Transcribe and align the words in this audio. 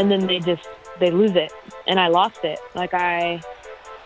and 0.00 0.10
then 0.10 0.26
they 0.26 0.40
just 0.40 0.68
they 0.98 1.10
lose 1.10 1.36
it, 1.36 1.52
and 1.86 2.00
I 2.00 2.08
lost 2.08 2.40
it. 2.42 2.58
Like 2.74 2.94
I 2.94 3.40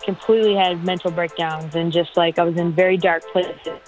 completely 0.04 0.54
had 0.54 0.84
mental 0.84 1.10
breakdowns 1.10 1.74
and 1.74 1.90
just 1.90 2.16
like 2.16 2.38
I 2.38 2.44
was 2.44 2.56
in 2.56 2.72
very 2.72 2.96
dark 2.96 3.22
places. 3.32 3.80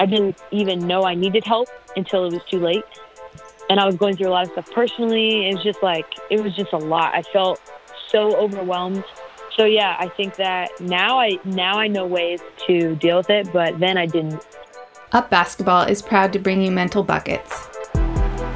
I 0.00 0.06
didn't 0.06 0.36
even 0.50 0.86
know 0.86 1.04
I 1.04 1.14
needed 1.14 1.44
help 1.44 1.68
until 1.96 2.24
it 2.26 2.32
was 2.32 2.42
too 2.50 2.58
late. 2.58 2.84
And 3.68 3.78
I 3.78 3.86
was 3.86 3.94
going 3.96 4.16
through 4.16 4.28
a 4.28 4.30
lot 4.30 4.46
of 4.46 4.52
stuff 4.52 4.70
personally. 4.72 5.48
It 5.48 5.54
was 5.54 5.62
just 5.62 5.82
like, 5.82 6.06
it 6.28 6.42
was 6.42 6.56
just 6.56 6.72
a 6.72 6.78
lot. 6.78 7.14
I 7.14 7.22
felt 7.22 7.60
so 8.08 8.34
overwhelmed. 8.36 9.04
So 9.56 9.64
yeah, 9.64 9.96
I 9.98 10.08
think 10.08 10.36
that 10.36 10.70
now 10.80 11.20
I 11.20 11.38
now 11.44 11.78
I 11.78 11.86
know 11.86 12.06
ways 12.06 12.40
to 12.66 12.96
deal 12.96 13.18
with 13.18 13.30
it, 13.30 13.52
but 13.52 13.78
then 13.78 13.96
I 13.96 14.06
didn't. 14.06 14.44
Up 15.12 15.28
Basketball 15.28 15.82
is 15.82 16.02
proud 16.02 16.32
to 16.32 16.38
bring 16.38 16.62
you 16.62 16.70
Mental 16.70 17.02
Buckets, 17.02 17.68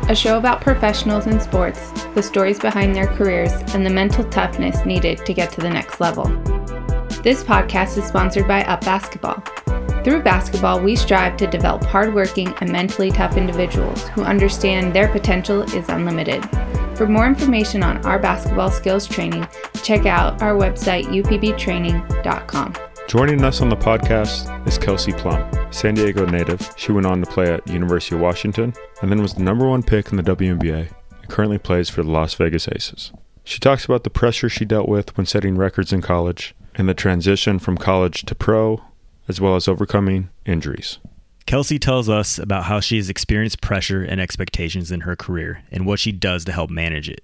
a 0.09 0.14
show 0.14 0.36
about 0.36 0.61
professionals 0.61 1.27
in 1.27 1.41
sports, 1.41 1.91
the 2.14 2.23
stories 2.23 2.59
behind 2.59 2.95
their 2.95 3.07
careers, 3.07 3.53
and 3.75 3.86
the 3.86 3.91
mental 3.91 4.25
toughness 4.25 4.85
needed 4.85 5.25
to 5.25 5.32
get 5.32 5.50
to 5.53 5.61
the 5.61 5.71
next 5.71 6.00
level. 6.00 6.25
This 7.22 7.43
podcast 7.43 7.96
is 7.96 8.04
sponsored 8.04 8.46
by 8.46 8.64
Up 8.64 8.82
Basketball. 8.82 9.43
Through 10.04 10.22
basketball, 10.22 10.82
we 10.82 10.95
strive 10.95 11.39
to 11.39 11.46
develop 11.46 11.82
hardworking 11.85 12.48
and 12.61 12.71
mentally 12.71 13.11
tough 13.11 13.39
individuals 13.39 14.07
who 14.09 14.22
understand 14.22 14.93
their 14.93 15.09
potential 15.09 15.62
is 15.62 15.89
unlimited. 15.89 16.45
For 16.96 17.07
more 17.09 17.26
information 17.26 17.82
on 17.82 18.04
our 18.04 18.18
basketball 18.18 18.71
skills 18.71 19.09
training, 19.09 19.48
check 19.82 20.04
out 20.04 20.43
our 20.43 20.54
website, 20.54 21.04
upbtraining.com. 21.07 22.93
Joining 23.08 23.44
us 23.44 23.61
on 23.61 23.68
the 23.68 23.76
podcast 23.76 24.67
is 24.67 24.79
Kelsey 24.79 25.12
Plum, 25.12 25.49
San 25.71 25.95
Diego 25.95 26.26
native. 26.26 26.68
She 26.76 26.90
went 26.90 27.07
on 27.07 27.21
to 27.21 27.31
play 27.31 27.53
at 27.53 27.67
University 27.68 28.17
of 28.17 28.22
Washington 28.22 28.75
and 29.03 29.11
then 29.11 29.22
was 29.22 29.35
the 29.35 29.43
number 29.43 29.68
one 29.68 29.82
pick 29.82 30.11
in 30.11 30.17
the 30.17 30.22
WNBA 30.22 30.89
and 31.21 31.29
currently 31.29 31.59
plays 31.59 31.89
for 31.89 32.03
the 32.03 32.11
Las 32.11 32.34
Vegas 32.34 32.67
Aces. 32.67 33.12
She 33.45 33.61
talks 33.61 33.84
about 33.84 34.05
the 34.05 34.11
pressure 34.11 34.48
she 34.48 34.64
dealt 34.64 34.89
with 34.89 35.17
when 35.17 35.27
setting 35.27 35.56
records 35.56 35.92
in 35.92 36.01
college 36.01 36.55
and 36.75 36.89
the 36.89 36.95
transition 36.95 37.59
from 37.59 37.77
college 37.77 38.23
to 38.23 38.34
pro, 38.34 38.83
as 39.28 39.41
well 39.41 39.55
as 39.55 39.69
overcoming 39.69 40.31
injuries. 40.45 40.98
Kelsey 41.47 41.78
tells 41.78 42.09
us 42.09 42.39
about 42.39 42.64
how 42.64 42.81
she 42.81 42.97
has 42.97 43.11
experienced 43.11 43.61
pressure 43.61 44.03
and 44.03 44.19
expectations 44.19 44.91
in 44.91 45.00
her 45.00 45.14
career 45.14 45.62
and 45.70 45.84
what 45.84 45.98
she 45.98 46.11
does 46.11 46.45
to 46.47 46.53
help 46.53 46.70
manage 46.70 47.11
it. 47.11 47.20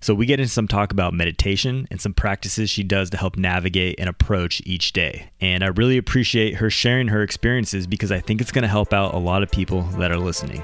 So, 0.00 0.14
we 0.14 0.26
get 0.26 0.38
into 0.38 0.52
some 0.52 0.68
talk 0.68 0.92
about 0.92 1.14
meditation 1.14 1.88
and 1.90 1.98
some 1.98 2.12
practices 2.12 2.68
she 2.68 2.82
does 2.82 3.08
to 3.10 3.16
help 3.16 3.38
navigate 3.38 3.98
and 3.98 4.06
approach 4.06 4.60
each 4.66 4.92
day. 4.92 5.30
And 5.40 5.64
I 5.64 5.68
really 5.68 5.96
appreciate 5.96 6.56
her 6.56 6.68
sharing 6.68 7.08
her 7.08 7.22
experiences 7.22 7.86
because 7.86 8.12
I 8.12 8.20
think 8.20 8.42
it's 8.42 8.52
going 8.52 8.62
to 8.62 8.68
help 8.68 8.92
out 8.92 9.14
a 9.14 9.18
lot 9.18 9.42
of 9.42 9.50
people 9.50 9.82
that 9.98 10.10
are 10.12 10.18
listening. 10.18 10.62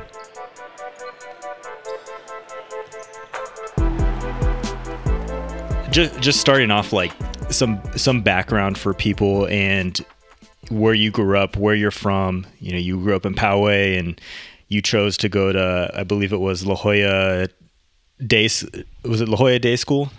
Just, 5.91 6.21
just 6.21 6.41
starting 6.41 6.71
off, 6.71 6.93
like 6.93 7.13
some 7.49 7.81
some 7.97 8.21
background 8.21 8.77
for 8.77 8.93
people 8.93 9.49
and 9.49 10.05
where 10.71 10.95
you 10.95 11.11
grew 11.11 11.37
up, 11.37 11.57
where 11.57 11.75
you're 11.75 11.91
from. 11.91 12.47
You 12.59 12.73
know, 12.73 12.79
you 12.79 13.01
grew 13.01 13.15
up 13.15 13.27
in 13.27 13.35
Poway 13.35 13.99
and 13.99 14.21
you 14.69 14.81
chose 14.81 15.17
to 15.19 15.29
go 15.29 15.53
to, 15.53 15.91
I 15.95 16.05
believe 16.05 16.33
it 16.33 16.41
was 16.41 16.65
La 16.65 16.77
Jolla 16.77 17.49
Day. 18.25 18.49
Was 19.05 19.21
it 19.21 19.29
La 19.29 19.37
Jolla 19.37 19.59
Day 19.59 19.77
School? 19.77 20.11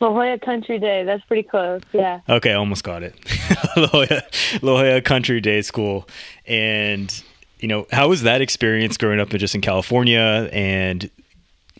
La 0.00 0.08
Jolla 0.08 0.38
Country 0.38 0.78
Day. 0.78 1.04
That's 1.04 1.24
pretty 1.24 1.44
close. 1.44 1.82
Yeah. 1.92 2.20
Okay, 2.28 2.52
almost 2.52 2.84
got 2.84 3.02
it. 3.02 3.14
La, 3.76 3.86
Jolla, 3.86 4.22
La 4.62 4.82
Jolla 4.82 5.00
Country 5.00 5.40
Day 5.40 5.62
School, 5.62 6.08
and 6.46 7.22
you 7.60 7.68
know, 7.68 7.86
how 7.90 8.08
was 8.08 8.22
that 8.22 8.42
experience 8.42 8.96
growing 8.96 9.20
up 9.20 9.30
just 9.30 9.54
in 9.54 9.60
California 9.62 10.50
and 10.52 11.10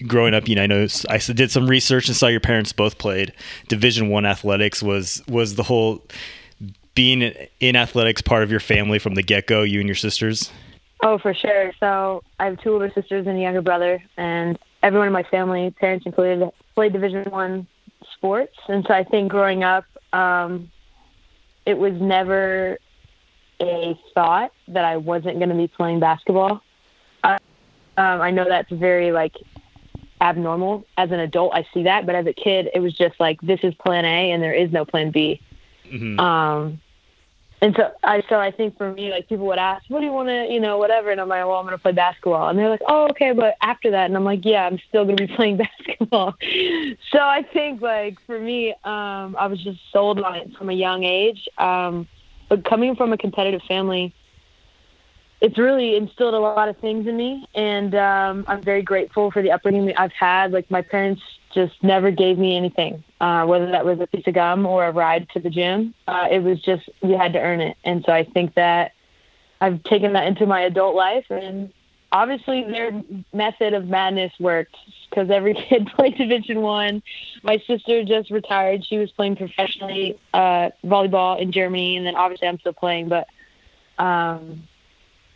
growing 0.06 0.34
up, 0.34 0.48
you 0.48 0.54
know, 0.54 0.62
I 0.62 0.66
know 0.66 0.86
I 1.08 1.18
did 1.18 1.50
some 1.50 1.66
research 1.66 2.08
and 2.08 2.16
saw 2.16 2.28
your 2.28 2.40
parents 2.40 2.72
both 2.72 2.98
played 2.98 3.32
Division 3.68 4.08
One 4.08 4.26
athletics. 4.26 4.82
Was 4.82 5.22
was 5.28 5.56
the 5.56 5.62
whole 5.62 6.02
being 6.96 7.22
in 7.60 7.76
athletics 7.76 8.20
part 8.20 8.42
of 8.42 8.50
your 8.50 8.58
family 8.58 8.98
from 8.98 9.14
the 9.14 9.22
get 9.22 9.46
go? 9.46 9.62
You 9.62 9.78
and 9.78 9.88
your 9.88 9.94
sisters. 9.94 10.50
Oh, 11.04 11.18
for 11.18 11.32
sure. 11.32 11.72
So 11.78 12.24
I 12.40 12.46
have 12.46 12.60
two 12.60 12.72
older 12.72 12.90
sisters 12.92 13.26
and 13.28 13.36
a 13.36 13.40
younger 13.40 13.62
brother, 13.62 14.02
and 14.16 14.58
everyone 14.82 15.06
in 15.06 15.12
my 15.12 15.22
family, 15.24 15.70
parents 15.70 16.06
included, 16.06 16.50
played 16.74 16.92
Division 16.92 17.30
One 17.30 17.68
sports. 18.14 18.56
And 18.68 18.84
so 18.88 18.94
I 18.94 19.04
think 19.04 19.30
growing 19.30 19.62
up, 19.62 19.84
um, 20.12 20.70
it 21.66 21.78
was 21.78 21.92
never 22.00 22.78
a 23.60 23.98
thought 24.14 24.52
that 24.68 24.84
I 24.84 24.96
wasn't 24.96 25.38
going 25.38 25.50
to 25.50 25.54
be 25.54 25.68
playing 25.68 26.00
basketball. 26.00 26.62
Uh, 27.22 27.38
um, 27.96 28.20
I 28.20 28.30
know 28.30 28.44
that's 28.48 28.70
very 28.72 29.12
like 29.12 29.34
abnormal. 30.20 30.84
As 30.96 31.10
an 31.10 31.20
adult, 31.20 31.54
I 31.54 31.66
see 31.74 31.82
that, 31.84 32.06
but 32.06 32.14
as 32.14 32.26
a 32.26 32.32
kid, 32.32 32.70
it 32.74 32.80
was 32.80 32.94
just 32.94 33.18
like 33.20 33.40
this 33.42 33.60
is 33.62 33.74
Plan 33.74 34.04
A, 34.04 34.30
and 34.32 34.42
there 34.42 34.54
is 34.54 34.72
no 34.72 34.84
Plan 34.84 35.10
B. 35.10 35.40
Mm-hmm. 35.86 36.18
Um, 36.18 36.80
and 37.62 37.74
so 37.74 37.90
I 38.02 38.22
so 38.28 38.38
I 38.38 38.50
think 38.50 38.76
for 38.76 38.92
me, 38.92 39.10
like 39.10 39.28
people 39.28 39.46
would 39.46 39.58
ask, 39.58 39.84
"What 39.88 40.00
do 40.00 40.06
you 40.06 40.12
want 40.12 40.28
to, 40.28 40.46
you 40.52 40.60
know, 40.60 40.76
whatever?" 40.76 41.10
And 41.10 41.20
I'm 41.20 41.28
like, 41.28 41.44
"Well, 41.44 41.56
I'm 41.56 41.66
to 41.68 41.78
play 41.78 41.92
basketball." 41.92 42.48
And 42.48 42.58
they're 42.58 42.68
like, 42.68 42.82
"Oh, 42.86 43.08
okay, 43.10 43.32
but 43.32 43.56
after 43.62 43.90
that?" 43.92 44.06
And 44.06 44.16
I'm 44.16 44.24
like, 44.24 44.44
"Yeah, 44.44 44.66
I'm 44.66 44.78
still 44.88 45.06
to 45.06 45.14
be 45.14 45.26
playing 45.36 45.56
basketball." 45.56 46.34
so 47.10 47.18
I 47.18 47.42
think 47.52 47.80
like 47.80 48.18
for 48.26 48.38
me, 48.38 48.72
um, 48.84 49.36
I 49.38 49.46
was 49.46 49.62
just 49.62 49.80
sold 49.90 50.20
on 50.20 50.34
it 50.34 50.54
from 50.56 50.68
a 50.68 50.74
young 50.74 51.04
age. 51.04 51.48
Um, 51.56 52.06
but 52.48 52.64
coming 52.64 52.94
from 52.94 53.12
a 53.12 53.18
competitive 53.18 53.62
family, 53.62 54.14
it's 55.40 55.58
really 55.58 55.96
instilled 55.96 56.34
a 56.34 56.38
lot 56.38 56.68
of 56.68 56.76
things 56.78 57.06
in 57.06 57.16
me, 57.16 57.46
and 57.54 57.94
um, 57.94 58.44
I'm 58.48 58.62
very 58.62 58.82
grateful 58.82 59.30
for 59.30 59.42
the 59.42 59.50
upbringing 59.50 59.92
I've 59.96 60.12
had. 60.12 60.52
Like 60.52 60.70
my 60.70 60.82
parents 60.82 61.22
just 61.54 61.82
never 61.82 62.10
gave 62.10 62.38
me 62.38 62.54
anything, 62.56 63.02
uh, 63.20 63.44
whether 63.44 63.70
that 63.70 63.84
was 63.84 64.00
a 64.00 64.06
piece 64.06 64.26
of 64.26 64.34
gum 64.34 64.66
or 64.66 64.86
a 64.86 64.92
ride 64.92 65.28
to 65.30 65.40
the 65.40 65.50
gym. 65.50 65.94
Uh, 66.06 66.28
it 66.30 66.40
was 66.40 66.60
just 66.60 66.88
you 67.02 67.16
had 67.16 67.32
to 67.32 67.40
earn 67.40 67.60
it, 67.60 67.76
and 67.84 68.04
so 68.04 68.12
I 68.12 68.24
think 68.24 68.54
that 68.54 68.92
I've 69.60 69.82
taken 69.84 70.12
that 70.14 70.26
into 70.26 70.46
my 70.46 70.62
adult 70.62 70.94
life, 70.94 71.24
and 71.30 71.72
obviously 72.12 72.64
their 72.64 73.02
method 73.32 73.72
of 73.72 73.86
madness 73.86 74.32
worked 74.38 74.76
because 75.08 75.30
every 75.30 75.54
kid 75.68 75.86
played 75.94 76.18
Division 76.18 76.60
One. 76.60 77.02
My 77.42 77.62
sister 77.66 78.04
just 78.04 78.30
retired; 78.30 78.84
she 78.86 78.98
was 78.98 79.10
playing 79.12 79.36
professionally 79.36 80.18
uh, 80.34 80.70
volleyball 80.84 81.40
in 81.40 81.52
Germany, 81.52 81.96
and 81.96 82.06
then 82.06 82.16
obviously 82.16 82.48
I'm 82.48 82.58
still 82.58 82.74
playing, 82.74 83.08
but. 83.08 83.28
Um, 83.98 84.68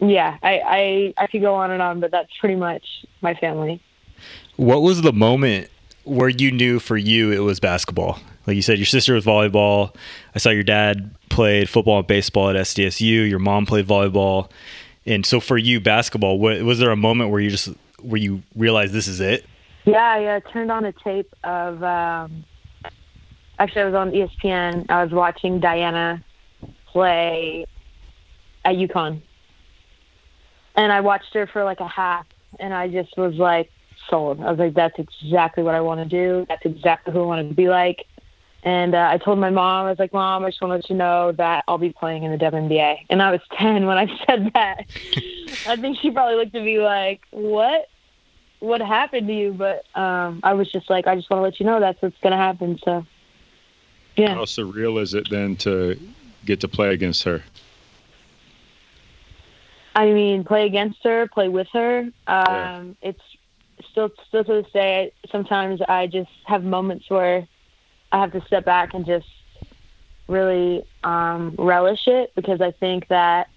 yeah, 0.02 0.38
I, 0.42 0.60
I 0.64 1.14
I 1.24 1.26
could 1.26 1.42
go 1.42 1.54
on 1.54 1.70
and 1.70 1.82
on, 1.82 2.00
but 2.00 2.10
that's 2.10 2.30
pretty 2.40 2.56
much 2.56 2.82
my 3.20 3.34
family. 3.34 3.82
What 4.56 4.82
was 4.82 5.02
the 5.02 5.12
moment 5.12 5.70
where 6.04 6.28
you 6.28 6.50
knew 6.50 6.78
for 6.78 6.96
you 6.96 7.32
it 7.32 7.40
was 7.40 7.60
basketball? 7.60 8.18
Like 8.46 8.56
you 8.56 8.62
said, 8.62 8.78
your 8.78 8.86
sister 8.86 9.14
was 9.14 9.24
volleyball. 9.24 9.94
I 10.34 10.38
saw 10.38 10.50
your 10.50 10.62
dad 10.62 11.14
played 11.28 11.68
football 11.68 11.98
and 11.98 12.06
baseball 12.06 12.50
at 12.50 12.56
SDSU. 12.56 13.28
Your 13.28 13.38
mom 13.38 13.66
played 13.66 13.86
volleyball, 13.86 14.50
and 15.06 15.24
so 15.24 15.40
for 15.40 15.58
you, 15.58 15.80
basketball. 15.80 16.38
What, 16.38 16.62
was 16.62 16.78
there 16.78 16.90
a 16.90 16.96
moment 16.96 17.30
where 17.30 17.40
you 17.40 17.50
just 17.50 17.68
where 18.00 18.20
you 18.20 18.42
realized 18.56 18.92
this 18.92 19.08
is 19.08 19.20
it? 19.20 19.44
Yeah, 19.84 20.18
yeah. 20.18 20.40
I 20.44 20.50
turned 20.50 20.70
on 20.70 20.84
a 20.84 20.92
tape 20.92 21.34
of. 21.44 21.82
Um, 21.82 22.44
actually, 23.58 23.82
I 23.82 23.84
was 23.86 23.94
on 23.94 24.10
ESPN. 24.10 24.86
I 24.88 25.04
was 25.04 25.12
watching 25.12 25.60
Diana 25.60 26.24
play 26.86 27.66
at 28.64 28.76
UConn 28.76 29.22
and 30.76 30.92
I 30.92 31.00
watched 31.00 31.34
her 31.34 31.46
for 31.46 31.64
like 31.64 31.80
a 31.80 31.88
half, 31.88 32.26
and 32.58 32.72
I 32.72 32.88
just 32.88 33.16
was 33.16 33.34
like 33.34 33.70
sold. 34.10 34.40
I 34.40 34.50
was 34.50 34.58
like, 34.58 34.74
that's 34.74 34.98
exactly 34.98 35.62
what 35.62 35.74
I 35.74 35.80
want 35.80 36.00
to 36.00 36.06
do. 36.06 36.44
That's 36.48 36.64
exactly 36.66 37.12
who 37.12 37.22
I 37.22 37.26
want 37.26 37.48
to 37.48 37.54
be 37.54 37.68
like. 37.68 38.06
And 38.62 38.94
uh, 38.94 39.08
I 39.10 39.16
told 39.16 39.38
my 39.38 39.48
mom, 39.48 39.86
I 39.86 39.90
was 39.90 39.98
like, 39.98 40.12
Mom, 40.12 40.44
I 40.44 40.50
just 40.50 40.60
want 40.60 40.70
to 40.72 40.76
let 40.76 40.90
you 40.90 40.96
know 40.96 41.32
that 41.32 41.64
I'll 41.66 41.78
be 41.78 41.90
playing 41.90 42.24
in 42.24 42.32
the 42.32 42.36
WNBA. 42.36 43.06
And 43.08 43.22
I 43.22 43.30
was 43.30 43.40
10 43.58 43.86
when 43.86 43.96
I 43.96 44.06
said 44.26 44.50
that. 44.54 44.84
I 45.66 45.76
think 45.76 45.98
she 45.98 46.10
probably 46.10 46.36
looked 46.36 46.54
at 46.54 46.62
me 46.62 46.78
like, 46.78 47.22
What? 47.30 47.88
What 48.58 48.82
happened 48.82 49.28
to 49.28 49.32
you? 49.32 49.54
But 49.54 49.86
um, 49.98 50.40
I 50.42 50.52
was 50.52 50.70
just 50.70 50.90
like, 50.90 51.06
I 51.06 51.14
just 51.14 51.30
want 51.30 51.38
to 51.38 51.44
let 51.44 51.58
you 51.58 51.64
know 51.64 51.80
that's 51.80 52.00
what's 52.02 52.18
going 52.20 52.32
to 52.32 52.36
happen. 52.36 52.78
So, 52.84 53.06
yeah. 54.16 54.34
How 54.34 54.44
surreal 54.44 55.00
is 55.00 55.14
it 55.14 55.30
then 55.30 55.56
to 55.56 55.98
get 56.44 56.60
to 56.60 56.68
play 56.68 56.92
against 56.92 57.22
her? 57.22 57.42
I 59.94 60.12
mean, 60.12 60.44
play 60.44 60.66
against 60.66 61.02
her, 61.04 61.26
play 61.28 61.48
with 61.48 61.68
her. 61.72 62.00
Um, 62.00 62.12
yeah. 62.26 62.84
It's 63.00 63.22
still 63.90 64.10
still 64.28 64.44
to 64.44 64.62
this 64.62 64.72
day. 64.72 65.12
Sometimes 65.30 65.80
I 65.88 66.06
just 66.06 66.30
have 66.46 66.64
moments 66.64 67.08
where 67.08 67.46
I 68.12 68.20
have 68.20 68.32
to 68.32 68.40
step 68.46 68.64
back 68.64 68.94
and 68.94 69.04
just 69.06 69.26
really 70.28 70.84
um, 71.04 71.54
relish 71.58 72.06
it 72.06 72.32
because 72.34 72.60
I 72.60 72.70
think 72.72 73.08
that 73.08 73.48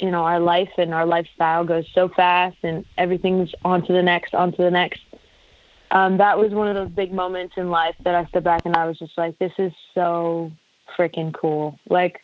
you 0.00 0.10
know 0.10 0.24
our 0.24 0.40
life 0.40 0.70
and 0.78 0.92
our 0.92 1.06
lifestyle 1.06 1.64
goes 1.64 1.86
so 1.94 2.08
fast 2.08 2.56
and 2.62 2.84
everything's 2.98 3.50
on 3.64 3.86
to 3.86 3.92
the 3.92 4.02
next, 4.02 4.34
on 4.34 4.52
to 4.52 4.62
the 4.62 4.70
next. 4.70 5.00
Um, 5.90 6.18
that 6.18 6.38
was 6.38 6.52
one 6.52 6.68
of 6.68 6.74
those 6.74 6.90
big 6.90 7.12
moments 7.12 7.54
in 7.56 7.70
life 7.70 7.94
that 8.04 8.14
I 8.14 8.24
stepped 8.26 8.44
back 8.44 8.62
and 8.66 8.76
I 8.76 8.86
was 8.86 8.98
just 8.98 9.16
like, 9.16 9.38
this 9.38 9.52
is 9.58 9.72
so 9.94 10.50
freaking 10.98 11.32
cool. 11.32 11.78
Like 11.88 12.20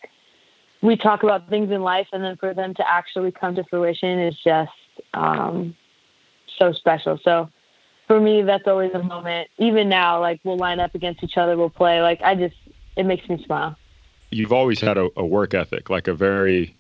we 0.82 0.96
talk 0.96 1.22
about 1.22 1.48
things 1.48 1.70
in 1.70 1.82
life 1.82 2.08
and 2.12 2.24
then 2.24 2.36
for 2.36 2.54
them 2.54 2.74
to 2.74 2.90
actually 2.90 3.30
come 3.30 3.54
to 3.54 3.64
fruition 3.64 4.18
is 4.18 4.36
just 4.44 4.72
um, 5.14 5.76
so 6.58 6.72
special. 6.72 7.18
So 7.24 7.48
for 8.06 8.20
me, 8.20 8.42
that's 8.42 8.66
always 8.66 8.92
a 8.94 9.02
moment. 9.02 9.48
Even 9.58 9.88
now, 9.88 10.20
like 10.20 10.40
we'll 10.44 10.56
line 10.56 10.80
up 10.80 10.94
against 10.94 11.22
each 11.22 11.36
other, 11.36 11.56
we'll 11.56 11.70
play. 11.70 12.02
Like 12.02 12.20
I 12.22 12.34
just, 12.34 12.56
it 12.96 13.04
makes 13.04 13.28
me 13.28 13.42
smile. 13.44 13.76
You've 14.30 14.52
always 14.52 14.80
had 14.80 14.98
a, 14.98 15.08
a 15.16 15.24
work 15.24 15.54
ethic, 15.54 15.90
like 15.90 16.08
a 16.08 16.14
very, 16.14 16.74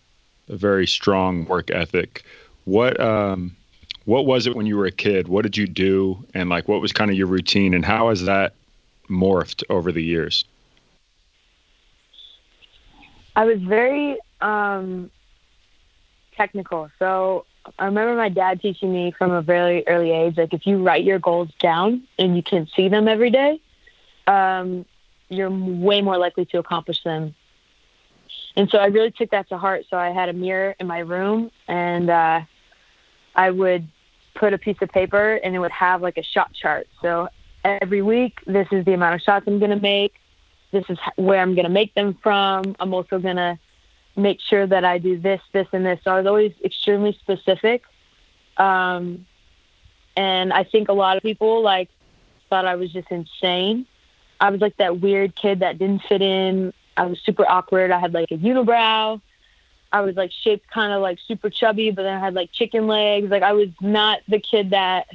a 0.48 0.56
very 0.56 0.86
strong 0.86 1.44
work 1.46 1.70
ethic. 1.70 2.24
What, 2.64 2.98
um, 3.00 3.56
what 4.04 4.26
was 4.26 4.46
it 4.46 4.56
when 4.56 4.66
you 4.66 4.76
were 4.76 4.86
a 4.86 4.92
kid? 4.92 5.28
What 5.28 5.42
did 5.42 5.56
you 5.56 5.66
do, 5.66 6.24
and 6.34 6.48
like 6.48 6.66
what 6.66 6.80
was 6.80 6.92
kind 6.92 7.10
of 7.10 7.16
your 7.16 7.28
routine, 7.28 7.74
and 7.74 7.84
how 7.84 8.08
has 8.08 8.24
that 8.24 8.54
morphed 9.08 9.62
over 9.70 9.92
the 9.92 10.02
years? 10.02 10.44
I 13.36 13.44
was 13.44 13.60
very 13.60 14.18
um, 14.40 15.10
technical. 16.36 16.90
So 16.98 17.46
I 17.78 17.86
remember 17.86 18.16
my 18.16 18.28
dad 18.28 18.60
teaching 18.60 18.92
me 18.92 19.12
from 19.16 19.30
a 19.30 19.42
very 19.42 19.86
early 19.86 20.10
age, 20.10 20.36
like 20.36 20.52
if 20.52 20.66
you 20.66 20.82
write 20.82 21.04
your 21.04 21.18
goals 21.18 21.50
down 21.58 22.02
and 22.18 22.36
you 22.36 22.42
can 22.42 22.68
see 22.74 22.88
them 22.88 23.08
every 23.08 23.30
day, 23.30 23.60
um, 24.26 24.84
you're 25.28 25.50
way 25.50 26.02
more 26.02 26.18
likely 26.18 26.44
to 26.46 26.58
accomplish 26.58 27.02
them. 27.02 27.34
And 28.56 28.68
so 28.70 28.78
I 28.78 28.86
really 28.86 29.10
took 29.10 29.30
that 29.30 29.48
to 29.48 29.58
heart. 29.58 29.84
So 29.88 29.96
I 29.96 30.10
had 30.10 30.28
a 30.28 30.32
mirror 30.32 30.74
in 30.78 30.86
my 30.86 30.98
room 30.98 31.50
and 31.68 32.10
uh, 32.10 32.40
I 33.34 33.50
would 33.50 33.88
put 34.34 34.52
a 34.52 34.58
piece 34.58 34.76
of 34.82 34.90
paper 34.90 35.34
and 35.42 35.54
it 35.54 35.58
would 35.58 35.72
have 35.72 36.02
like 36.02 36.18
a 36.18 36.22
shot 36.22 36.52
chart. 36.52 36.86
So 37.00 37.28
every 37.64 38.02
week, 38.02 38.40
this 38.46 38.68
is 38.72 38.84
the 38.84 38.92
amount 38.92 39.14
of 39.14 39.22
shots 39.22 39.44
I'm 39.46 39.58
going 39.58 39.70
to 39.70 39.80
make. 39.80 40.14
This 40.72 40.84
is 40.88 40.98
where 41.16 41.40
I'm 41.40 41.54
going 41.54 41.64
to 41.64 41.70
make 41.70 41.94
them 41.94 42.18
from. 42.22 42.74
I'm 42.80 42.92
also 42.92 43.18
going 43.18 43.36
to 43.36 43.58
make 44.16 44.40
sure 44.40 44.66
that 44.66 44.84
I 44.84 44.98
do 44.98 45.18
this, 45.18 45.40
this, 45.52 45.66
and 45.72 45.84
this. 45.84 46.00
So 46.04 46.10
I 46.10 46.18
was 46.18 46.26
always 46.26 46.52
extremely 46.64 47.12
specific. 47.20 47.82
Um, 48.56 49.26
and 50.16 50.52
I 50.52 50.64
think 50.64 50.88
a 50.88 50.92
lot 50.92 51.16
of 51.16 51.22
people 51.22 51.62
like 51.62 51.88
thought 52.50 52.66
I 52.66 52.74
was 52.74 52.92
just 52.92 53.10
insane. 53.10 53.86
I 54.40 54.50
was 54.50 54.60
like 54.60 54.76
that 54.76 55.00
weird 55.00 55.34
kid 55.34 55.60
that 55.60 55.78
didn't 55.78 56.02
fit 56.08 56.20
in. 56.20 56.72
I 56.96 57.06
was 57.06 57.18
super 57.24 57.48
awkward. 57.48 57.90
I 57.90 57.98
had 57.98 58.12
like 58.12 58.30
a 58.30 58.36
unibrow. 58.36 59.20
I 59.92 60.00
was 60.00 60.16
like 60.16 60.32
shaped 60.32 60.68
kind 60.70 60.92
of 60.92 61.00
like 61.00 61.18
super 61.26 61.50
chubby, 61.50 61.90
but 61.90 62.02
then 62.02 62.16
I 62.16 62.20
had 62.20 62.34
like 62.34 62.50
chicken 62.52 62.86
legs. 62.86 63.30
Like 63.30 63.42
I 63.42 63.52
was 63.52 63.68
not 63.80 64.20
the 64.28 64.38
kid 64.38 64.70
that 64.70 65.06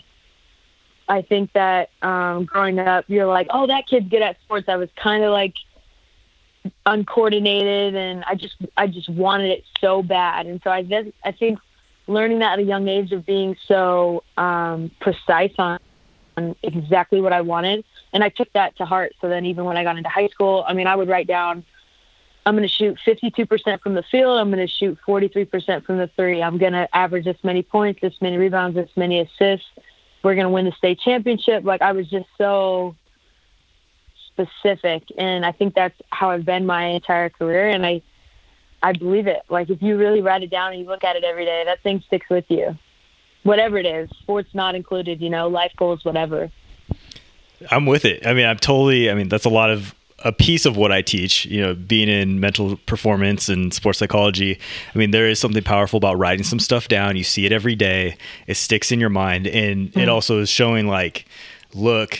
I 1.09 1.21
think 1.21 1.53
that 1.53 1.89
um, 2.01 2.45
growing 2.45 2.79
up, 2.79 3.05
you're 3.07 3.27
like, 3.27 3.47
oh, 3.49 3.67
that 3.67 3.87
kid's 3.87 4.09
good 4.09 4.21
at 4.21 4.39
sports. 4.41 4.67
I 4.67 4.75
was 4.75 4.89
kind 4.95 5.23
of 5.23 5.31
like 5.31 5.55
uncoordinated, 6.85 7.95
and 7.95 8.23
I 8.25 8.35
just 8.35 8.55
I 8.75 8.87
just 8.87 9.09
wanted 9.09 9.51
it 9.51 9.63
so 9.79 10.01
bad. 10.01 10.45
And 10.45 10.61
so 10.63 10.69
I 10.71 10.85
I 11.23 11.31
think 11.31 11.59
learning 12.07 12.39
that 12.39 12.53
at 12.53 12.59
a 12.59 12.63
young 12.63 12.87
age 12.87 13.11
of 13.11 13.25
being 13.25 13.55
so 13.67 14.23
um, 14.37 14.91
precise 15.01 15.53
on, 15.57 15.79
on 16.37 16.55
exactly 16.63 17.21
what 17.21 17.33
I 17.33 17.41
wanted, 17.41 17.83
and 18.13 18.23
I 18.23 18.29
took 18.29 18.51
that 18.53 18.77
to 18.77 18.85
heart. 18.85 19.13
So 19.21 19.29
then 19.29 19.45
even 19.45 19.65
when 19.65 19.77
I 19.77 19.83
got 19.83 19.97
into 19.97 20.09
high 20.09 20.27
school, 20.27 20.63
I 20.67 20.73
mean, 20.73 20.87
I 20.87 20.95
would 20.95 21.09
write 21.09 21.27
down. 21.27 21.63
I'm 22.45 22.55
going 22.55 22.65
to 22.65 22.73
shoot 22.73 22.97
52% 23.05 23.81
from 23.81 23.93
the 23.93 24.03
field. 24.03 24.39
I'm 24.39 24.49
going 24.49 24.65
to 24.65 24.71
shoot 24.71 24.97
43% 25.05 25.85
from 25.85 25.97
the 25.97 26.09
three. 26.15 26.41
I'm 26.41 26.57
going 26.57 26.71
to 26.71 26.87
average 26.95 27.25
this 27.25 27.35
many 27.43 27.61
points, 27.61 27.99
this 27.99 28.13
many 28.21 28.37
rebounds, 28.37 28.77
this 28.77 28.89
many 28.95 29.19
assists 29.19 29.67
we're 30.23 30.35
going 30.35 30.45
to 30.45 30.49
win 30.49 30.65
the 30.65 30.71
state 30.73 30.99
championship. 30.99 31.63
Like 31.63 31.81
I 31.81 31.93
was 31.93 32.09
just 32.09 32.27
so 32.37 32.95
specific, 34.37 35.03
and 35.17 35.45
I 35.45 35.51
think 35.51 35.73
that's 35.73 35.99
how 36.11 36.29
I've 36.29 36.45
been 36.45 36.65
my 36.65 36.85
entire 36.85 37.29
career, 37.29 37.69
and 37.69 37.85
I 37.85 38.01
I 38.83 38.93
believe 38.93 39.27
it. 39.27 39.41
Like 39.49 39.69
if 39.69 39.81
you 39.81 39.97
really 39.97 40.21
write 40.21 40.43
it 40.43 40.49
down 40.51 40.71
and 40.71 40.79
you 40.81 40.87
look 40.87 41.03
at 41.03 41.15
it 41.15 41.23
every 41.23 41.45
day, 41.45 41.63
that 41.65 41.81
thing 41.81 42.03
sticks 42.05 42.29
with 42.29 42.45
you, 42.49 42.77
whatever 43.43 43.77
it 43.77 43.85
is, 43.85 44.09
sports 44.19 44.49
not 44.53 44.75
included. 44.75 45.21
You 45.21 45.29
know, 45.29 45.47
life 45.47 45.73
goals, 45.77 46.05
whatever. 46.05 46.51
I'm 47.71 47.87
with 47.87 48.05
it. 48.05 48.25
I 48.25 48.33
mean, 48.33 48.45
I'm 48.45 48.57
totally. 48.57 49.09
I 49.09 49.15
mean, 49.15 49.29
that's 49.29 49.45
a 49.45 49.49
lot 49.49 49.71
of 49.71 49.95
a 50.19 50.31
piece 50.31 50.65
of 50.65 50.75
what 50.77 50.91
I 50.91 51.01
teach, 51.01 51.45
you 51.45 51.61
know, 51.61 51.75
being 51.75 52.09
in 52.09 52.39
mental 52.39 52.77
performance 52.85 53.49
and 53.49 53.73
sports 53.73 53.99
psychology, 53.99 54.59
I 54.93 54.97
mean, 54.97 55.11
there 55.11 55.27
is 55.27 55.39
something 55.39 55.63
powerful 55.63 55.97
about 55.97 56.17
writing 56.17 56.43
some 56.43 56.59
stuff 56.59 56.87
down. 56.87 57.15
You 57.15 57.23
see 57.23 57.45
it 57.45 57.51
every 57.51 57.75
day, 57.75 58.17
it 58.47 58.55
sticks 58.55 58.91
in 58.91 58.99
your 58.99 59.09
mind. 59.09 59.47
And 59.47 59.89
mm-hmm. 59.89 59.99
it 59.99 60.09
also 60.09 60.39
is 60.39 60.49
showing, 60.49 60.87
like, 60.87 61.25
look, 61.73 62.19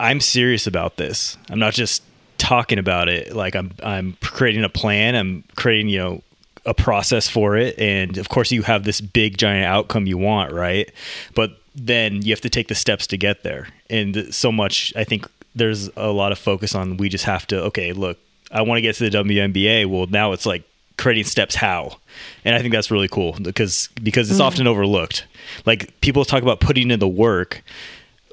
I'm 0.00 0.20
serious 0.20 0.66
about 0.66 0.96
this. 0.96 1.36
I'm 1.48 1.58
not 1.58 1.74
just 1.74 2.02
talking 2.38 2.78
about 2.78 3.08
it. 3.08 3.36
Like, 3.36 3.54
I'm, 3.54 3.72
I'm 3.82 4.16
creating 4.20 4.64
a 4.64 4.68
plan, 4.68 5.14
I'm 5.14 5.44
creating, 5.56 5.88
you 5.88 5.98
know, 5.98 6.22
a 6.66 6.74
process 6.74 7.28
for 7.28 7.56
it. 7.56 7.78
And 7.78 8.18
of 8.18 8.28
course, 8.28 8.50
you 8.50 8.62
have 8.62 8.84
this 8.84 9.00
big, 9.00 9.38
giant 9.38 9.66
outcome 9.66 10.06
you 10.06 10.18
want, 10.18 10.52
right? 10.52 10.90
But 11.34 11.52
then 11.74 12.22
you 12.22 12.32
have 12.32 12.40
to 12.40 12.50
take 12.50 12.68
the 12.68 12.74
steps 12.74 13.06
to 13.08 13.16
get 13.16 13.42
there. 13.42 13.68
And 13.88 14.34
so 14.34 14.50
much, 14.50 14.92
I 14.96 15.04
think, 15.04 15.26
there's 15.54 15.88
a 15.96 16.10
lot 16.10 16.32
of 16.32 16.38
focus 16.38 16.74
on 16.74 16.96
we 16.96 17.08
just 17.08 17.24
have 17.24 17.46
to 17.46 17.62
okay 17.64 17.92
look 17.92 18.18
i 18.50 18.62
want 18.62 18.78
to 18.78 18.82
get 18.82 18.94
to 18.94 19.08
the 19.08 19.18
WNBA 19.18 19.86
well 19.86 20.06
now 20.06 20.32
it's 20.32 20.46
like 20.46 20.62
creating 20.96 21.24
steps 21.24 21.54
how 21.54 21.96
and 22.44 22.54
i 22.54 22.60
think 22.60 22.72
that's 22.72 22.90
really 22.90 23.08
cool 23.08 23.34
because 23.40 23.88
because 24.02 24.30
it's 24.30 24.40
mm. 24.40 24.44
often 24.44 24.66
overlooked 24.66 25.26
like 25.66 25.98
people 26.00 26.24
talk 26.24 26.42
about 26.42 26.60
putting 26.60 26.90
in 26.90 27.00
the 27.00 27.08
work 27.08 27.62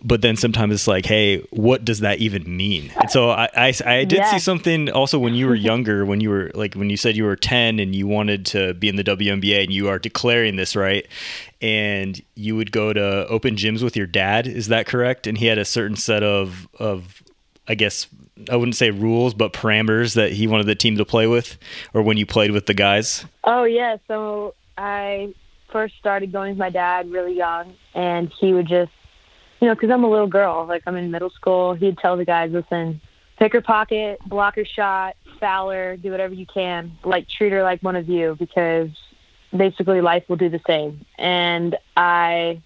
but 0.03 0.21
then 0.21 0.35
sometimes 0.35 0.73
it's 0.73 0.87
like 0.87 1.05
hey 1.05 1.39
what 1.49 1.83
does 1.83 2.01
that 2.01 2.19
even 2.19 2.55
mean 2.55 2.91
and 2.97 3.09
so 3.09 3.31
i 3.31 3.49
i, 3.55 3.73
I 3.85 4.03
did 4.03 4.19
yeah. 4.19 4.31
see 4.31 4.39
something 4.39 4.89
also 4.91 5.17
when 5.17 5.33
you 5.33 5.47
were 5.47 5.55
younger 5.55 6.05
when 6.05 6.21
you 6.21 6.29
were 6.29 6.51
like 6.53 6.75
when 6.75 6.89
you 6.89 6.97
said 6.97 7.15
you 7.15 7.23
were 7.23 7.35
10 7.35 7.79
and 7.79 7.95
you 7.95 8.07
wanted 8.07 8.45
to 8.47 8.73
be 8.75 8.89
in 8.89 8.95
the 8.95 9.03
WNBA 9.03 9.63
and 9.63 9.73
you 9.73 9.87
are 9.87 9.99
declaring 9.99 10.55
this 10.55 10.75
right 10.75 11.07
and 11.61 12.21
you 12.35 12.55
would 12.55 12.71
go 12.71 12.93
to 12.93 13.27
open 13.27 13.55
gyms 13.55 13.83
with 13.83 13.95
your 13.95 14.07
dad. 14.07 14.47
Is 14.47 14.67
that 14.67 14.85
correct? 14.85 15.27
And 15.27 15.37
he 15.37 15.45
had 15.47 15.57
a 15.57 15.65
certain 15.65 15.95
set 15.95 16.23
of 16.23 16.67
of 16.79 17.23
I 17.67 17.75
guess 17.75 18.07
I 18.49 18.55
wouldn't 18.55 18.75
say 18.75 18.91
rules, 18.91 19.33
but 19.33 19.51
parameters 19.51 20.13
that 20.15 20.31
he 20.31 20.47
wanted 20.47 20.67
the 20.67 20.75
team 20.75 20.97
to 20.97 21.05
play 21.05 21.27
with, 21.27 21.57
or 21.93 22.01
when 22.01 22.17
you 22.17 22.25
played 22.25 22.51
with 22.51 22.65
the 22.67 22.73
guys. 22.73 23.25
Oh 23.43 23.63
yeah, 23.63 23.97
so 24.07 24.53
I 24.77 25.33
first 25.71 25.95
started 25.97 26.31
going 26.31 26.51
with 26.51 26.59
my 26.59 26.69
dad 26.69 27.11
really 27.11 27.35
young, 27.35 27.73
and 27.93 28.31
he 28.39 28.53
would 28.53 28.67
just, 28.67 28.91
you 29.59 29.67
know, 29.67 29.75
because 29.75 29.89
I'm 29.89 30.03
a 30.03 30.09
little 30.09 30.27
girl, 30.27 30.65
like 30.67 30.83
I'm 30.85 30.95
in 30.95 31.11
middle 31.11 31.29
school, 31.29 31.73
he'd 31.73 31.97
tell 31.97 32.17
the 32.17 32.25
guys, 32.25 32.51
listen, 32.51 33.01
pick 33.37 33.53
her 33.53 33.61
pocket, 33.61 34.19
block 34.25 34.55
her 34.55 34.65
shot, 34.65 35.15
foul 35.39 35.69
her, 35.71 35.97
do 35.97 36.11
whatever 36.11 36.33
you 36.33 36.45
can, 36.45 36.97
like 37.03 37.27
treat 37.27 37.51
her 37.51 37.63
like 37.63 37.81
one 37.81 37.95
of 37.95 38.07
you, 38.07 38.35
because 38.37 38.89
basically 39.55 40.01
life 40.01 40.23
will 40.27 40.35
do 40.35 40.49
the 40.49 40.61
same. 40.67 41.05
And 41.17 41.75
I 41.95 42.61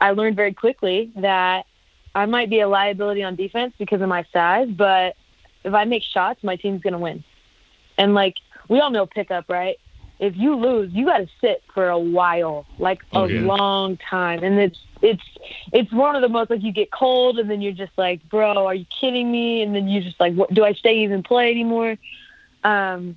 I 0.00 0.12
learned 0.12 0.36
very 0.36 0.54
quickly 0.54 1.10
that 1.16 1.66
I 2.14 2.26
might 2.26 2.50
be 2.50 2.60
a 2.60 2.68
liability 2.68 3.22
on 3.22 3.36
defense 3.36 3.74
because 3.78 4.00
of 4.00 4.08
my 4.08 4.24
size, 4.32 4.68
but 4.68 5.16
if 5.64 5.74
I 5.74 5.84
make 5.84 6.02
shots, 6.02 6.42
my 6.44 6.56
team's 6.56 6.82
gonna 6.82 6.98
win. 6.98 7.24
And 7.96 8.14
like 8.14 8.36
we 8.68 8.80
all 8.80 8.90
know 8.90 9.06
pickup, 9.06 9.48
right? 9.48 9.78
If 10.18 10.36
you 10.36 10.56
lose, 10.56 10.92
you 10.92 11.04
got 11.04 11.18
to 11.18 11.28
sit 11.40 11.62
for 11.72 11.88
a 11.88 11.98
while, 11.98 12.66
like 12.78 13.02
a 13.12 13.18
oh, 13.18 13.24
yeah. 13.26 13.40
long 13.42 13.96
time, 13.98 14.42
and 14.42 14.58
it's 14.58 14.78
it's 15.00 15.22
it's 15.72 15.92
one 15.92 16.16
of 16.16 16.22
the 16.22 16.28
most 16.28 16.50
like 16.50 16.62
you 16.62 16.72
get 16.72 16.90
cold, 16.90 17.38
and 17.38 17.48
then 17.48 17.60
you're 17.60 17.72
just 17.72 17.92
like, 17.96 18.28
bro, 18.28 18.66
are 18.66 18.74
you 18.74 18.86
kidding 18.86 19.30
me? 19.30 19.62
And 19.62 19.74
then 19.74 19.86
you're 19.86 20.02
just 20.02 20.18
like, 20.18 20.34
what, 20.34 20.52
do 20.52 20.64
I 20.64 20.72
stay 20.72 21.04
even 21.04 21.22
play 21.22 21.50
anymore? 21.50 21.96
Um, 22.64 23.16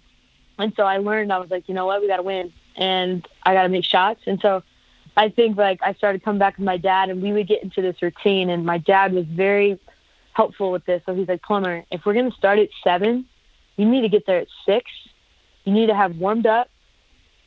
and 0.59 0.73
so 0.75 0.83
I 0.83 0.97
learned 0.97 1.33
I 1.33 1.39
was 1.39 1.49
like, 1.49 1.67
you 1.67 1.73
know 1.73 1.85
what, 1.85 2.01
we 2.01 2.07
got 2.07 2.17
to 2.17 2.23
win 2.23 2.53
and 2.75 3.27
I 3.43 3.53
got 3.53 3.63
to 3.63 3.69
make 3.69 3.85
shots. 3.85 4.21
And 4.25 4.39
so 4.41 4.63
I 5.17 5.29
think 5.29 5.57
like 5.57 5.79
I 5.81 5.93
started 5.93 6.23
coming 6.23 6.39
back 6.39 6.57
with 6.57 6.65
my 6.65 6.77
dad 6.77 7.09
and 7.09 7.21
we 7.21 7.33
would 7.33 7.47
get 7.47 7.63
into 7.63 7.81
this 7.81 8.01
routine 8.01 8.49
and 8.49 8.65
my 8.65 8.77
dad 8.77 9.13
was 9.13 9.25
very 9.25 9.79
helpful 10.33 10.71
with 10.71 10.85
this. 10.85 11.01
So 11.05 11.13
he's 11.13 11.27
like, 11.27 11.41
Plumber, 11.41 11.83
if 11.91 12.05
we're 12.05 12.13
going 12.13 12.31
to 12.31 12.37
start 12.37 12.59
at 12.59 12.69
seven, 12.83 13.25
you 13.77 13.85
need 13.85 14.01
to 14.01 14.09
get 14.09 14.25
there 14.25 14.39
at 14.39 14.47
six. 14.65 14.89
You 15.63 15.73
need 15.73 15.87
to 15.87 15.95
have 15.95 16.17
warmed 16.17 16.47
up, 16.47 16.69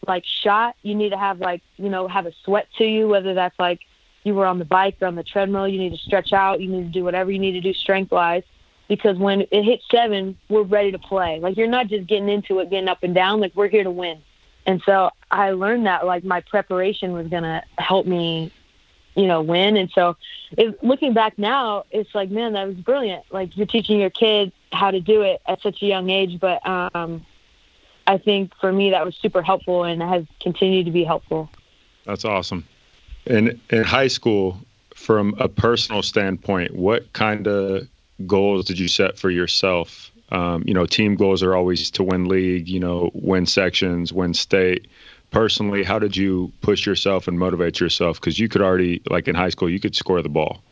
like 0.07 0.25
shot. 0.25 0.77
You 0.83 0.95
need 0.95 1.11
to 1.11 1.19
have 1.19 1.41
like, 1.41 1.63
you 1.77 1.89
know, 1.89 2.09
have 2.09 2.27
a 2.27 2.33
sweat 2.45 2.69
to 2.79 2.85
you, 2.85 3.09
whether 3.09 3.35
that's 3.35 3.59
like 3.59 3.81
you 4.25 4.35
were 4.35 4.47
on 4.47 4.59
the 4.59 4.65
bike 4.65 4.97
or 5.01 5.07
on 5.07 5.15
the 5.15 5.23
treadmill. 5.23 5.69
You 5.69 5.79
need 5.79 5.93
to 5.93 5.99
stretch 5.99 6.33
out. 6.33 6.61
You 6.61 6.69
need 6.69 6.85
to 6.85 6.91
do 6.91 7.05
whatever 7.05 7.31
you 7.31 7.39
need 7.39 7.53
to 7.53 7.61
do 7.61 7.73
strength 7.75 8.11
wise. 8.11 8.43
Because 8.89 9.17
when 9.17 9.43
it 9.51 9.63
hits 9.65 9.85
seven, 9.91 10.37
we're 10.49 10.63
ready 10.63 10.93
to 10.93 10.99
play. 10.99 11.41
Like 11.41 11.57
you're 11.57 11.67
not 11.67 11.89
just 11.89 12.07
getting 12.07 12.29
into 12.29 12.59
it, 12.59 12.71
getting 12.71 12.89
up 12.89 13.03
and 13.03 13.15
down. 13.15 13.41
Like 13.41 13.53
we're 13.55 13.69
here 13.69 13.85
to 13.85 13.91
win. 13.91 14.21
And 14.67 14.83
so 14.85 15.11
I 15.31 15.51
learned 15.53 15.87
that 15.87 16.07
like 16.07 16.25
my 16.25 16.41
preparation 16.41 17.13
was 17.13 17.29
to 17.31 17.63
help 17.79 18.07
me, 18.07 18.53
you 19.15 19.27
know, 19.27 19.43
win. 19.43 19.77
And 19.77 19.91
so 19.91 20.17
if, 20.57 20.75
looking 20.83 21.13
back 21.13 21.39
now, 21.39 21.85
it's 21.91 22.15
like, 22.15 22.31
man, 22.31 22.55
that 22.55 22.67
was 22.67 22.77
brilliant. 22.77 23.25
Like 23.31 23.57
you're 23.57 23.67
teaching 23.67 24.01
your 24.01 24.11
kids 24.11 24.53
how 24.73 24.91
to 24.91 25.01
do 25.01 25.23
it 25.23 25.41
at 25.47 25.63
such 25.63 25.83
a 25.83 25.87
young 25.87 26.11
age. 26.11 26.41
But 26.41 26.67
um, 26.67 27.25
I 28.07 28.19
think 28.19 28.53
for 28.61 28.73
me, 28.73 28.91
that 28.91 29.05
was 29.05 29.17
super 29.17 29.43
helpful 29.43 29.85
and 29.85 30.03
has 30.03 30.25
continued 30.41 30.87
to 30.87 30.93
be 30.93 31.05
helpful. 31.05 31.51
That's 32.05 32.25
awesome. 32.25 32.67
In, 33.27 33.61
in 33.71 33.85
high 33.85 34.09
school, 34.09 34.59
from 34.95 35.35
a 35.39 35.49
personal 35.49 36.03
standpoint, 36.03 36.75
what 36.75 37.13
kind 37.15 37.47
of 37.47 37.89
goals 38.27 38.67
did 38.67 38.79
you 38.79 38.89
set 38.89 39.19
for 39.19 39.31
yourself 39.31 40.13
um, 40.31 40.65
you 40.67 40.75
know, 40.75 40.87
team 40.87 41.17
goals 41.17 41.43
are 41.43 41.55
always 41.55 41.91
to 41.93 42.03
win 42.03 42.27
league, 42.27 42.69
you 42.69 42.81
know, 42.81 43.11
win 43.15 43.47
sections, 43.47 44.13
win 44.13 44.35
state. 44.35 44.89
personally, 45.31 45.83
how 45.83 45.99
did 45.99 46.17
you 46.17 46.53
push 46.61 46.87
yourself 46.87 47.27
and 47.27 47.39
motivate 47.39 47.81
yourself? 47.81 48.21
Because 48.21 48.39
you 48.39 48.49
could 48.49 48.63
already, 48.63 49.03
like 49.11 49.27
in 49.27 49.35
high 49.35 49.49
school, 49.49 49.69
you 49.69 49.81
could 49.81 49.97
score 49.97 50.23
the 50.23 50.29
ball. 50.29 50.63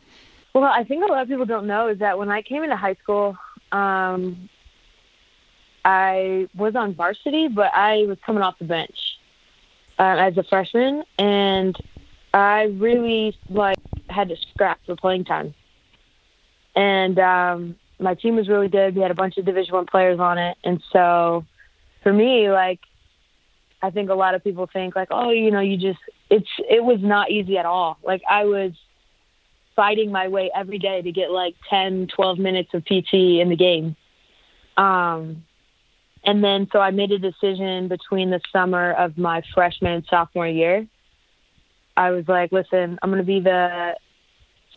Well, 0.54 0.64
I 0.64 0.84
think 0.84 1.04
a 1.04 1.10
lot 1.10 1.22
of 1.22 1.28
people 1.28 1.46
don't 1.46 1.66
know 1.66 1.88
is 1.88 1.98
that 1.98 2.16
when 2.18 2.30
I 2.30 2.42
came 2.42 2.62
into 2.62 2.76
high 2.76 2.94
school, 2.94 3.36
um, 3.72 4.48
I 5.84 6.48
was 6.54 6.76
on 6.76 6.94
varsity, 6.94 7.48
but 7.48 7.72
I 7.74 8.04
was 8.06 8.18
coming 8.24 8.42
off 8.42 8.58
the 8.58 8.64
bench 8.64 8.96
uh, 9.98 10.16
as 10.18 10.36
a 10.36 10.44
freshman, 10.44 11.04
and 11.18 11.76
I 12.32 12.64
really 12.64 13.36
like 13.48 13.78
had 14.08 14.28
to 14.28 14.36
scrap 14.52 14.80
for 14.86 14.96
playing 14.96 15.24
time. 15.24 15.54
And 16.74 17.18
um, 17.18 17.76
my 17.98 18.14
team 18.14 18.36
was 18.36 18.48
really 18.48 18.68
good. 18.68 18.94
We 18.94 19.02
had 19.02 19.10
a 19.10 19.14
bunch 19.14 19.36
of 19.38 19.44
Division 19.44 19.74
One 19.74 19.86
players 19.86 20.20
on 20.20 20.38
it, 20.38 20.56
and 20.64 20.82
so 20.92 21.44
for 22.02 22.12
me, 22.12 22.50
like 22.50 22.80
I 23.82 23.90
think 23.90 24.10
a 24.10 24.14
lot 24.14 24.34
of 24.34 24.44
people 24.44 24.68
think 24.72 24.94
like, 24.94 25.08
oh, 25.10 25.30
you 25.30 25.50
know, 25.50 25.60
you 25.60 25.76
just 25.76 25.98
it's 26.30 26.48
it 26.70 26.84
was 26.84 27.00
not 27.02 27.30
easy 27.30 27.58
at 27.58 27.66
all. 27.66 27.98
Like 28.02 28.22
I 28.30 28.44
was 28.44 28.72
fighting 29.74 30.12
my 30.12 30.28
way 30.28 30.50
every 30.54 30.78
day 30.78 31.02
to 31.02 31.12
get 31.12 31.30
like 31.30 31.54
10, 31.70 32.08
12 32.14 32.38
minutes 32.38 32.74
of 32.74 32.84
PT 32.84 33.14
in 33.14 33.48
the 33.48 33.56
game. 33.56 33.96
Um, 34.76 35.44
and 36.24 36.42
then 36.42 36.68
so 36.72 36.78
I 36.78 36.90
made 36.90 37.12
a 37.12 37.18
decision 37.18 37.88
between 37.88 38.30
the 38.30 38.40
summer 38.52 38.92
of 38.92 39.18
my 39.18 39.42
freshman 39.54 39.92
and 39.92 40.04
sophomore 40.08 40.46
year. 40.46 40.86
I 41.96 42.10
was 42.10 42.26
like, 42.28 42.52
listen, 42.52 42.98
I'm 43.02 43.10
going 43.10 43.22
to 43.22 43.26
be 43.26 43.40
the 43.40 43.96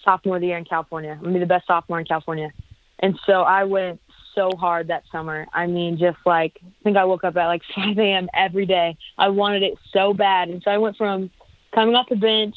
sophomore 0.03 0.35
of 0.37 0.41
the 0.41 0.47
year 0.47 0.57
in 0.57 0.65
California. 0.65 1.11
I'm 1.11 1.19
going 1.19 1.33
to 1.33 1.39
be 1.39 1.43
the 1.43 1.49
best 1.49 1.67
sophomore 1.67 1.99
in 1.99 2.05
California. 2.05 2.51
And 2.99 3.19
so 3.25 3.41
I 3.41 3.63
went 3.63 4.01
so 4.33 4.51
hard 4.57 4.89
that 4.89 5.03
summer. 5.11 5.47
I 5.53 5.67
mean, 5.67 5.97
just 5.97 6.17
like, 6.25 6.59
I 6.63 6.83
think 6.83 6.97
I 6.97 7.05
woke 7.05 7.23
up 7.23 7.37
at 7.37 7.47
like 7.47 7.61
5 7.75 7.97
a.m. 7.97 8.29
every 8.33 8.65
day. 8.65 8.97
I 9.17 9.29
wanted 9.29 9.63
it 9.63 9.75
so 9.91 10.13
bad. 10.13 10.49
And 10.49 10.61
so 10.63 10.71
I 10.71 10.77
went 10.77 10.97
from 10.97 11.31
coming 11.73 11.95
off 11.95 12.07
the 12.09 12.15
bench, 12.15 12.55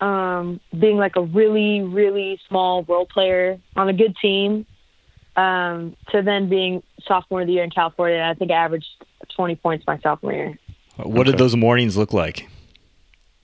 um, 0.00 0.60
being 0.78 0.96
like 0.96 1.16
a 1.16 1.22
really, 1.22 1.82
really 1.82 2.40
small 2.48 2.84
role 2.84 3.06
player 3.06 3.60
on 3.76 3.88
a 3.88 3.92
good 3.92 4.16
team, 4.20 4.66
um, 5.36 5.96
to 6.10 6.22
then 6.22 6.48
being 6.48 6.82
sophomore 7.06 7.42
of 7.42 7.46
the 7.46 7.54
year 7.54 7.64
in 7.64 7.70
California. 7.70 8.20
I 8.20 8.34
think 8.34 8.50
I 8.50 8.54
averaged 8.54 8.88
20 9.34 9.56
points 9.56 9.84
my 9.86 9.98
sophomore 10.00 10.32
year. 10.32 10.58
What 10.96 11.20
okay. 11.20 11.30
did 11.30 11.38
those 11.38 11.56
mornings 11.56 11.96
look 11.96 12.12
like? 12.12 12.48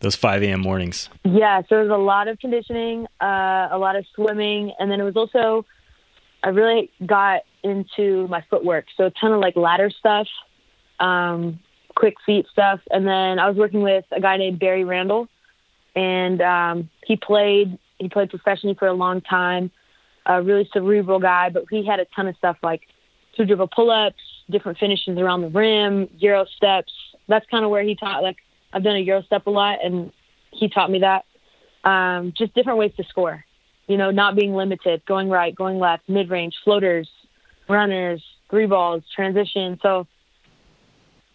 Those 0.01 0.15
5 0.15 0.43
a.m. 0.45 0.61
mornings? 0.61 1.09
Yeah, 1.25 1.63
so 1.69 1.81
it 1.81 1.89
was 1.89 1.91
a 1.91 1.97
lot 1.97 2.29
of 2.29 2.39
conditioning, 2.39 3.07
uh, 3.21 3.69
a 3.71 3.79
lot 3.79 3.97
of 3.97 4.05
swimming, 4.15 4.73
and 4.79 4.91
then 4.91 5.01
it 5.01 5.05
was 5.05 5.17
also, 5.17 5.67
I 6.45 6.51
really 6.51 6.91
got 7.05 7.43
into 7.65 8.29
my 8.29 8.45
footwork. 8.49 8.85
So 8.97 9.07
a 9.07 9.11
ton 9.11 9.33
of 9.33 9.41
like 9.41 9.57
ladder 9.57 9.91
stuff, 9.91 10.29
um, 11.01 11.59
quick 11.97 12.15
feet 12.25 12.47
stuff. 12.53 12.81
And 12.93 13.07
then 13.09 13.41
I 13.41 13.49
was 13.49 13.57
working 13.57 13.83
with 13.83 14.05
a 14.13 14.21
guy 14.21 14.37
named 14.37 14.61
Barry 14.61 14.85
Randall, 14.85 15.27
and 15.97 16.41
um, 16.43 16.91
he 17.05 17.17
played 17.17 17.79
he 17.99 18.09
played 18.09 18.31
professionally 18.31 18.77
for 18.79 18.87
a 18.87 18.93
long 18.93 19.21
time 19.21 19.73
a 20.29 20.43
really 20.43 20.69
cerebral 20.73 21.19
guy, 21.19 21.49
but 21.49 21.65
he 21.71 21.85
had 21.85 21.99
a 21.99 22.05
ton 22.15 22.29
of 22.29 22.37
stuff 22.37 22.57
like 22.63 22.83
two 23.37 23.45
dribble 23.45 23.71
pull 23.75 23.91
ups, 23.91 24.23
different 24.51 24.79
finishes 24.79 25.19
around 25.19 25.41
the 25.41 25.49
rim, 25.49 26.09
Euro 26.19 26.45
steps. 26.57 26.93
That's 27.27 27.47
kind 27.51 27.65
of 27.65 27.71
where 27.71 27.83
he 27.83 27.97
taught. 27.97 28.23
Like 28.23 28.37
I've 28.73 28.85
done 28.85 28.97
a 28.97 29.01
Euro 29.01 29.23
step 29.23 29.47
a 29.47 29.51
lot, 29.51 29.79
and 29.83 30.13
he 30.51 30.69
taught 30.69 30.91
me 30.91 31.01
that. 31.01 31.25
Um, 31.89 32.33
just 32.37 32.55
different 32.55 32.79
ways 32.79 32.93
to 32.99 33.05
score. 33.05 33.45
You 33.87 33.97
know, 33.97 34.11
not 34.11 34.37
being 34.37 34.53
limited, 34.53 35.03
going 35.07 35.31
right, 35.31 35.55
going 35.55 35.79
left, 35.79 36.09
mid 36.09 36.29
range, 36.29 36.55
floaters, 36.63 37.09
runners, 37.69 38.23
three 38.51 38.67
balls, 38.67 39.03
transition. 39.15 39.79
So 39.83 40.07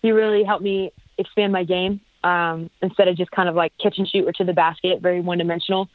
he 0.03 0.11
really 0.11 0.43
helped 0.43 0.63
me 0.63 0.91
expand 1.17 1.51
my 1.51 1.63
game 1.63 2.01
um, 2.23 2.69
instead 2.81 3.07
of 3.07 3.17
just 3.17 3.31
kind 3.31 3.49
of 3.49 3.55
like 3.55 3.73
catch 3.81 3.97
and 3.97 4.07
shoot 4.07 4.27
or 4.27 4.33
to 4.33 4.43
the 4.43 4.53
basket, 4.53 5.01
very 5.01 5.21
one 5.21 5.39
dimensional. 5.39 5.89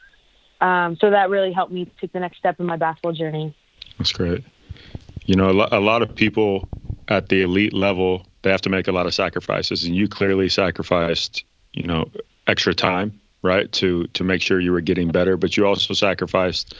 Um, 0.61 0.97
so 0.97 1.09
that 1.09 1.29
really 1.29 1.51
helped 1.51 1.71
me 1.71 1.89
take 1.99 2.11
the 2.11 2.19
next 2.19 2.37
step 2.37 2.59
in 2.59 2.65
my 2.65 2.75
basketball 2.75 3.13
journey. 3.13 3.55
That's 3.97 4.11
great. 4.11 4.43
You 5.25 5.35
know, 5.35 5.67
a 5.71 5.79
lot 5.79 6.01
of 6.01 6.13
people 6.15 6.67
at 7.07 7.29
the 7.29 7.41
elite 7.41 7.73
level, 7.73 8.25
they 8.41 8.51
have 8.51 8.61
to 8.61 8.69
make 8.69 8.87
a 8.87 8.91
lot 8.91 9.05
of 9.05 9.13
sacrifices, 9.13 9.83
and 9.83 9.95
you 9.95 10.07
clearly 10.07 10.49
sacrificed, 10.49 11.43
you 11.73 11.83
know, 11.83 12.09
extra 12.47 12.73
time, 12.73 13.19
right, 13.41 13.71
to 13.73 14.07
to 14.07 14.23
make 14.23 14.41
sure 14.41 14.59
you 14.59 14.71
were 14.71 14.81
getting 14.81 15.09
better. 15.09 15.37
But 15.37 15.55
you 15.55 15.67
also 15.67 15.93
sacrificed, 15.93 16.75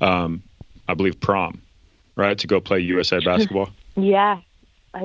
um, 0.00 0.42
I 0.88 0.94
believe, 0.94 1.20
prom, 1.20 1.60
right, 2.16 2.38
to 2.38 2.46
go 2.46 2.60
play 2.60 2.80
USA 2.80 3.20
basketball. 3.24 3.70
yeah. 3.96 4.40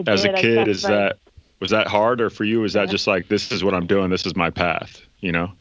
As 0.07 0.23
a 0.23 0.33
kid, 0.33 0.67
is 0.67 0.81
that 0.81 1.19
was 1.59 1.71
that 1.71 1.87
hard, 1.87 2.21
or 2.21 2.29
for 2.29 2.43
you, 2.43 2.61
was 2.61 2.73
that 2.73 2.89
just 2.89 3.07
like 3.07 3.27
this 3.27 3.51
is 3.51 3.63
what 3.63 3.73
I'm 3.73 3.87
doing, 3.87 4.09
this 4.09 4.25
is 4.25 4.35
my 4.35 4.49
path, 4.49 5.01
you 5.19 5.31
know? 5.31 5.51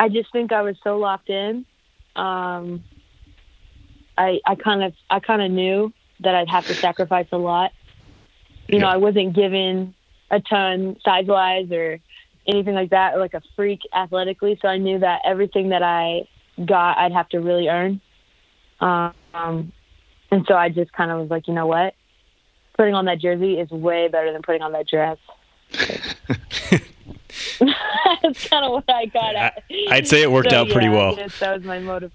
I 0.00 0.08
just 0.08 0.32
think 0.32 0.50
I 0.50 0.62
was 0.62 0.76
so 0.82 0.98
locked 0.98 1.30
in 1.30 1.64
um, 2.16 2.84
I 4.18 4.40
I 4.46 4.54
kind 4.54 4.82
of 4.82 4.92
I 5.08 5.20
kind 5.20 5.42
of 5.42 5.50
knew 5.50 5.92
that 6.20 6.34
I'd 6.34 6.48
have 6.48 6.66
to 6.66 6.74
sacrifice 6.74 7.28
a 7.32 7.38
lot. 7.38 7.72
You 8.68 8.76
yeah. 8.76 8.82
know, 8.82 8.88
I 8.88 8.96
wasn't 8.96 9.34
given 9.34 9.94
a 10.30 10.40
ton 10.40 10.96
size 11.04 11.26
wise 11.26 11.70
or 11.70 11.98
anything 12.46 12.74
like 12.74 12.90
that, 12.90 13.14
or 13.14 13.18
like 13.18 13.34
a 13.34 13.42
freak 13.56 13.80
athletically. 13.94 14.58
So 14.60 14.68
I 14.68 14.78
knew 14.78 14.98
that 14.98 15.22
everything 15.24 15.70
that 15.70 15.82
I 15.82 16.28
got, 16.64 16.98
I'd 16.98 17.12
have 17.12 17.28
to 17.30 17.40
really 17.40 17.68
earn. 17.68 18.00
Um, 18.80 19.72
and 20.30 20.44
so 20.46 20.54
I 20.54 20.68
just 20.68 20.92
kind 20.92 21.10
of 21.10 21.20
was 21.20 21.30
like, 21.30 21.48
you 21.48 21.54
know 21.54 21.66
what? 21.66 21.94
Putting 22.76 22.94
on 22.94 23.06
that 23.06 23.18
jersey 23.18 23.58
is 23.58 23.70
way 23.70 24.08
better 24.08 24.32
than 24.32 24.42
putting 24.42 24.62
on 24.62 24.72
that 24.72 24.88
dress. 24.88 25.18
That's 28.22 28.48
kind 28.48 28.64
of 28.64 28.72
what 28.72 28.84
I 28.88 29.06
got 29.06 29.34
at. 29.34 29.62
I'd 29.88 30.08
say 30.08 30.22
it 30.22 30.30
worked 30.30 30.50
so, 30.50 30.60
out 30.60 30.68
pretty 30.70 30.86
yeah, 30.86 30.96
well. 30.96 31.16
Yes, 31.16 31.38
that 31.40 31.56
was 31.56 31.64
my 31.64 31.78
motive. 31.78 32.12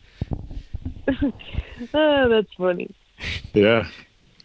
oh, 1.94 2.30
that's 2.30 2.52
funny. 2.58 2.90
Yeah, 3.54 3.88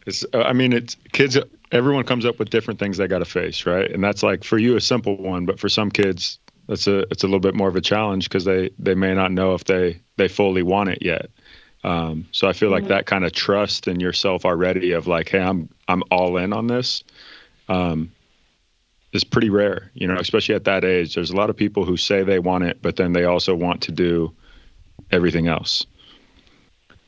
it's. 0.07 0.25
Uh, 0.35 0.43
I 0.43 0.53
mean, 0.53 0.73
it's 0.73 0.97
kids. 1.13 1.39
Everyone 1.73 2.05
comes 2.05 2.27
up 2.27 2.39
with 2.39 2.51
different 2.51 2.79
things 2.79 2.99
they 2.99 3.09
got 3.09 3.21
to 3.21 3.25
face, 3.25 3.65
right? 3.65 3.91
And 3.91 4.05
that's 4.05 4.23
like 4.23 4.45
for 4.45 4.59
you 4.59 4.77
a 4.77 4.81
simple 4.81 5.17
one, 5.17 5.47
but 5.47 5.59
for 5.59 5.69
some 5.69 5.91
kids, 5.91 6.39
that's 6.67 6.87
a 6.87 7.01
it's 7.11 7.23
a 7.23 7.27
little 7.27 7.41
bit 7.41 7.55
more 7.55 7.69
of 7.69 7.77
a 7.77 7.81
challenge 7.81 8.29
because 8.29 8.45
they 8.45 8.71
they 8.79 8.95
may 8.95 9.15
not 9.15 9.33
know 9.33 9.55
if 9.55 9.65
they 9.65 10.01
they 10.17 10.29
fully 10.29 10.63
want 10.63 10.91
it 10.91 10.99
yet. 11.01 11.31
Um, 11.83 12.29
so 12.33 12.47
I 12.47 12.53
feel 12.53 12.71
like 12.71 12.83
mm-hmm. 12.83 12.91
that 12.91 13.07
kind 13.07 13.25
of 13.25 13.33
trust 13.33 13.89
in 13.89 14.01
yourself 14.01 14.45
already 14.45 14.93
of 14.93 15.07
like, 15.07 15.31
hey, 15.31 15.41
I'm 15.41 15.69
I'm 15.89 16.03
all 16.11 16.37
in 16.37 16.53
on 16.53 16.67
this. 16.67 17.05
Um, 17.69 18.13
is 19.13 19.25
pretty 19.25 19.51
rare, 19.51 19.91
you 19.95 20.07
know, 20.07 20.17
especially 20.17 20.55
at 20.55 20.65
that 20.65 20.85
age. 20.85 21.15
There's 21.15 21.31
a 21.31 21.37
lot 21.37 21.51
of 21.51 21.57
people 21.57 21.85
who 21.85 21.97
say 21.97 22.23
they 22.23 22.39
want 22.39 22.65
it, 22.65 22.81
but 22.81 22.97
then 22.97 23.13
they 23.13 23.25
also 23.25 23.55
want 23.55 23.83
to 23.83 23.93
do 23.93 24.35
everything 25.11 25.49
else. 25.49 25.87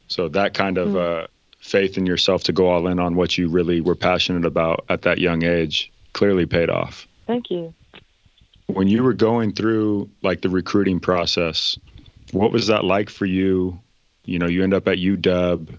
So 0.08 0.28
that 0.28 0.54
kind 0.54 0.78
of 0.78 0.88
mm. 0.88 1.24
uh, 1.24 1.26
faith 1.60 1.96
in 1.96 2.06
yourself 2.06 2.42
to 2.44 2.52
go 2.52 2.68
all 2.68 2.86
in 2.86 2.98
on 2.98 3.14
what 3.14 3.38
you 3.38 3.48
really 3.48 3.80
were 3.80 3.94
passionate 3.94 4.44
about 4.44 4.84
at 4.88 5.02
that 5.02 5.18
young 5.18 5.44
age 5.44 5.92
clearly 6.12 6.44
paid 6.44 6.68
off. 6.68 7.06
Thank 7.26 7.50
you. 7.50 7.72
When 8.66 8.88
you 8.88 9.02
were 9.02 9.14
going 9.14 9.52
through 9.52 10.10
like 10.22 10.42
the 10.42 10.48
recruiting 10.48 11.00
process, 11.00 11.78
what 12.32 12.52
was 12.52 12.66
that 12.66 12.84
like 12.84 13.10
for 13.10 13.26
you? 13.26 13.80
You 14.24 14.38
know, 14.38 14.46
you 14.46 14.62
end 14.62 14.74
up 14.74 14.88
at 14.88 14.98
UW. 14.98 15.78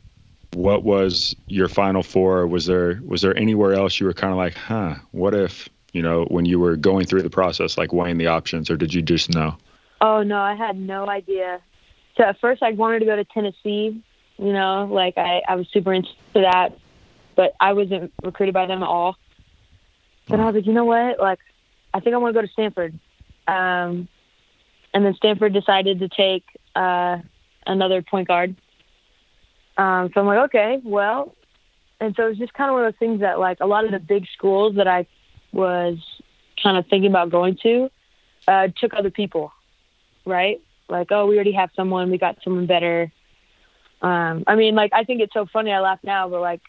What 0.54 0.84
was 0.84 1.36
your 1.48 1.68
final 1.68 2.04
four? 2.04 2.46
Was 2.46 2.66
there 2.66 3.02
was 3.04 3.22
there 3.22 3.36
anywhere 3.36 3.74
else 3.74 4.00
you 4.00 4.06
were 4.06 4.14
kind 4.14 4.32
of 4.32 4.38
like, 4.38 4.54
huh? 4.54 4.96
What 5.12 5.34
if 5.34 5.68
you 5.94 6.02
know, 6.02 6.26
when 6.26 6.46
you 6.46 6.60
were 6.60 6.76
going 6.76 7.06
through 7.06 7.22
the 7.22 7.30
process, 7.30 7.78
like 7.78 7.94
weighing 7.94 8.18
the 8.18 8.28
options, 8.28 8.70
or 8.70 8.76
did 8.76 8.94
you 8.94 9.02
just 9.02 9.34
know? 9.34 9.56
Oh 10.02 10.24
no, 10.24 10.40
I 10.40 10.56
had 10.56 10.78
no 10.78 11.08
idea. 11.08 11.62
So 12.18 12.24
at 12.24 12.40
first, 12.40 12.62
I 12.62 12.72
wanted 12.72 13.00
to 13.00 13.06
go 13.06 13.16
to 13.16 13.24
Tennessee. 13.24 14.04
You 14.38 14.54
know, 14.54 14.90
like 14.92 15.18
I, 15.18 15.42
I 15.48 15.56
was 15.56 15.68
super 15.72 15.94
into 15.94 16.10
that, 16.34 16.70
but 17.36 17.54
I 17.60 17.74
wasn't 17.74 18.12
recruited 18.24 18.54
by 18.54 18.66
them 18.66 18.82
at 18.82 18.90
all. 18.90 19.16
But 20.28 20.40
I 20.40 20.46
was 20.46 20.56
like, 20.56 20.66
you 20.66 20.74
know 20.74 20.86
what? 20.86 21.20
Like, 21.20 21.40
I 21.94 22.00
think 22.00 22.16
I 22.16 22.18
want 22.18 22.34
to 22.34 22.42
go 22.42 22.46
to 22.46 22.52
Stanford. 22.52 22.98
Um, 23.48 24.08
and 24.94 25.06
then 25.06 25.14
Stanford 25.16 25.54
decided 25.54 26.00
to 26.00 26.10
take 26.10 26.44
uh, 26.76 27.18
another 27.68 28.02
point 28.02 28.28
guard. 28.28 28.56
Um, 29.78 30.10
so 30.14 30.22
I'm 30.22 30.28
like, 30.28 30.46
okay, 30.46 30.82
well, 30.84 31.36
and 32.00 32.16
so 32.16 32.26
it 32.26 32.30
was 32.30 32.38
just 32.38 32.54
kind 32.54 32.70
of 32.70 32.76
one 32.76 32.86
of 32.86 32.94
those 32.94 33.00
things 33.00 33.22
that 33.22 33.40
like 33.40 33.60
a 33.60 33.66
lot 33.66 33.86
of 33.86 33.92
the 33.92 34.00
big 34.00 34.26
schools 34.36 34.76
that 34.76 34.88
I 34.88 35.06
was 35.54 35.98
kind 36.62 36.78
of 36.78 36.86
thinking 36.88 37.10
about 37.10 37.30
going 37.30 37.58
to 37.64 37.90
uh, 38.48 38.68
took 38.78 38.94
other 38.94 39.12
people, 39.12 39.52
right? 40.26 40.62
Like, 40.90 41.12
oh, 41.12 41.28
we 41.28 41.36
already 41.36 41.54
have 41.54 41.70
someone, 41.76 42.12
we 42.12 42.18
got 42.18 42.38
someone 42.44 42.66
better. 42.66 43.12
Um, 44.02 44.44
I 44.48 44.56
mean, 44.56 44.76
like, 44.76 44.92
I 44.94 45.04
think 45.04 45.22
it's 45.22 45.34
so 45.34 45.46
funny. 45.46 45.72
I 45.72 45.80
laugh 45.80 46.00
now, 46.04 46.28
but 46.28 46.42
like, 46.42 46.62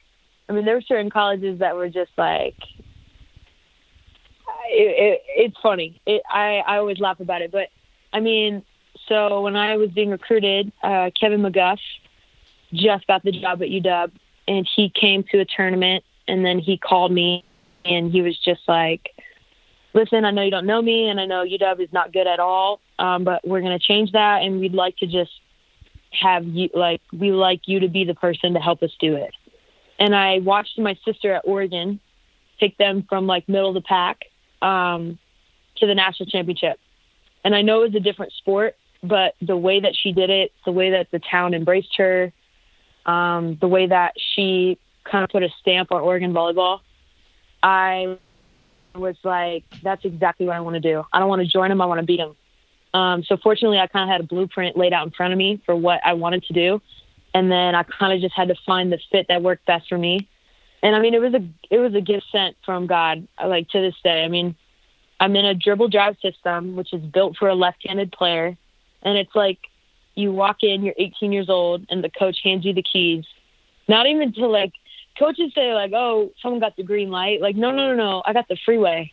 I 0.49 0.53
mean, 0.53 0.65
there 0.65 0.75
were 0.75 0.83
certain 0.83 1.11
colleges 1.11 1.59
that 1.61 1.75
were 1.75 1.89
just 1.89 2.13
like, 2.17 2.57
it, 4.67 5.19
it, 5.19 5.23
it's 5.37 5.57
funny. 5.63 6.01
It, 6.07 6.23
I 6.31 6.63
I 6.67 6.79
always 6.79 6.99
laugh 6.99 7.21
about 7.21 7.43
it, 7.43 7.51
but 7.51 7.69
I 8.13 8.21
mean, 8.21 8.63
so 9.09 9.43
when 9.43 9.57
I 9.57 9.77
was 9.77 9.91
being 9.91 10.11
recruited, 10.11 10.73
uh, 10.83 11.11
Kevin 11.19 11.41
McGuff 11.41 11.79
just 12.73 13.07
got 13.07 13.23
the 13.23 13.33
job 13.33 13.63
at 13.63 13.69
UW, 13.69 14.11
and 14.49 14.69
he 14.75 14.91
came 14.91 15.25
to 15.33 15.41
a 15.41 15.45
tournament, 15.45 16.05
and 16.29 16.45
then 16.45 16.59
he 16.59 16.79
called 16.79 17.13
me 17.13 17.45
and 17.85 18.11
he 18.11 18.23
was 18.23 18.39
just 18.45 18.63
like, 18.67 19.11
listen, 19.93 20.25
I 20.25 20.31
know 20.31 20.43
you 20.43 20.51
don't 20.51 20.67
know 20.67 20.83
me, 20.83 21.09
and 21.09 21.21
I 21.21 21.27
know 21.27 21.45
UW 21.45 21.81
is 21.81 21.93
not 21.93 22.13
good 22.13 22.27
at 22.27 22.41
all, 22.41 22.81
um, 22.99 23.25
but 23.25 23.47
we're 23.47 23.61
going 23.61 23.79
to 23.79 23.85
change 23.85 24.13
that, 24.13 24.43
and 24.43 24.61
we'd 24.61 24.75
like 24.75 24.97
to 24.99 25.07
just 25.07 25.31
have 26.11 26.45
you, 26.45 26.69
like, 26.75 27.01
we 27.13 27.33
like 27.33 27.63
you 27.67 27.81
to 27.81 27.89
be 27.89 28.05
the 28.05 28.15
person 28.15 28.55
to 28.55 28.61
help 28.61 28.83
us 28.83 28.91
do 29.01 29.17
it. 29.17 29.33
And 29.99 30.15
I 30.15 30.39
watched 30.41 30.79
my 30.79 30.97
sister 31.05 31.33
at 31.35 31.43
Oregon 31.45 32.01
take 32.61 32.77
them 32.79 33.05
from 33.09 33.27
like 33.27 33.49
middle 33.49 33.69
of 33.69 33.75
the 33.75 33.81
pack 33.81 34.25
um, 34.63 35.19
to 35.77 35.87
the 35.87 35.95
national 35.95 36.29
championship. 36.29 36.79
And 37.45 37.55
I 37.55 37.63
know 37.63 37.83
it 37.83 37.93
was 37.93 37.95
a 37.97 38.01
different 38.01 38.33
sport, 38.33 38.77
but 39.03 39.35
the 39.43 39.57
way 39.57 39.81
that 39.81 39.95
she 39.95 40.13
did 40.13 40.31
it, 40.31 40.53
the 40.65 40.73
way 40.73 40.93
that 40.93 41.09
the 41.11 41.21
town 41.31 41.55
embraced 41.55 41.97
her, 41.97 42.33
um, 43.07 43.59
the 43.61 43.69
way 43.69 43.87
that 43.87 44.15
she 44.35 44.79
kind 45.11 45.25
of 45.25 45.31
put 45.31 45.43
a 45.43 45.49
stamp 45.61 45.93
on 45.93 46.01
Oregon 46.01 46.33
volleyball, 46.33 46.81
I 47.65 48.19
was 48.95 49.17
like, 49.25 49.65
that's 49.83 50.05
exactly 50.05 50.47
what 50.47 50.55
I 50.55 50.61
want 50.61 50.75
to 50.75 50.81
do. 50.81 51.03
I 51.13 51.19
don't 51.19 51.29
want 51.29 51.41
to 51.41 51.49
join 51.49 51.71
them. 51.71 51.81
I 51.81 51.87
want 51.87 51.99
to 51.99 52.07
beat 52.07 52.19
them. 52.19 52.37
Um, 52.93 53.25
so 53.25 53.39
fortunately, 53.39 53.79
I 53.79 53.87
kind 53.87 54.09
of 54.09 54.13
had 54.13 54.21
a 54.21 54.25
blueprint 54.25 54.77
laid 54.77 54.93
out 54.93 55.07
in 55.07 55.13
front 55.13 55.33
of 55.33 55.39
me 55.39 55.63
for 55.65 55.75
what 55.75 56.01
I 56.05 56.13
wanted 56.13 56.45
to 56.45 56.53
do, 56.53 56.81
and 57.33 57.51
then 57.51 57.75
I 57.75 57.83
kind 57.83 58.13
of 58.13 58.21
just 58.21 58.35
had 58.35 58.49
to 58.49 58.55
find 58.67 58.93
the 58.93 59.01
fit 59.11 59.27
that 59.29 59.43
worked 59.43 59.67
best 59.67 59.89
for 59.89 59.99
me. 59.99 60.29
And 60.83 60.95
I 60.95 61.01
mean, 61.01 61.15
it 61.15 61.21
was 61.21 61.33
a 61.33 61.43
it 61.71 61.79
was 61.79 61.95
a 61.95 62.01
gift 62.03 62.27
sent 62.31 62.57
from 62.65 62.87
God. 62.87 63.27
Like 63.43 63.69
to 63.71 63.81
this 63.81 63.97
day, 64.05 64.23
I 64.23 64.29
mean, 64.29 64.55
I'm 65.19 65.35
in 65.35 65.47
a 65.47 65.55
dribble 65.55 65.89
drive 65.89 66.17
system, 66.21 66.77
which 66.77 66.93
is 66.93 67.03
built 67.03 67.37
for 67.39 67.49
a 67.49 67.55
left-handed 67.55 68.13
player, 68.13 68.57
and 69.03 69.19
it's 69.19 69.35
like 69.35 69.59
you 70.15 70.31
walk 70.33 70.59
in, 70.63 70.85
you're 70.85 70.95
18 70.99 71.33
years 71.33 71.49
old, 71.49 71.87
and 71.89 72.05
the 72.05 72.11
coach 72.11 72.39
hands 72.45 72.65
you 72.65 72.75
the 72.75 72.83
keys. 72.83 73.25
Not 73.89 74.07
even 74.07 74.33
to 74.35 74.47
like 74.47 74.73
coaches 75.19 75.53
say 75.55 75.75
like, 75.75 75.93
"Oh, 75.95 76.33
someone 76.41 76.61
got 76.61 76.77
the 76.77 76.83
green 76.83 77.11
light." 77.11 77.41
Like, 77.41 77.57
no, 77.57 77.71
no, 77.71 77.89
no, 77.89 77.95
no, 77.95 78.23
I 78.25 78.33
got 78.33 78.49
the 78.49 78.57
freeway. 78.65 79.11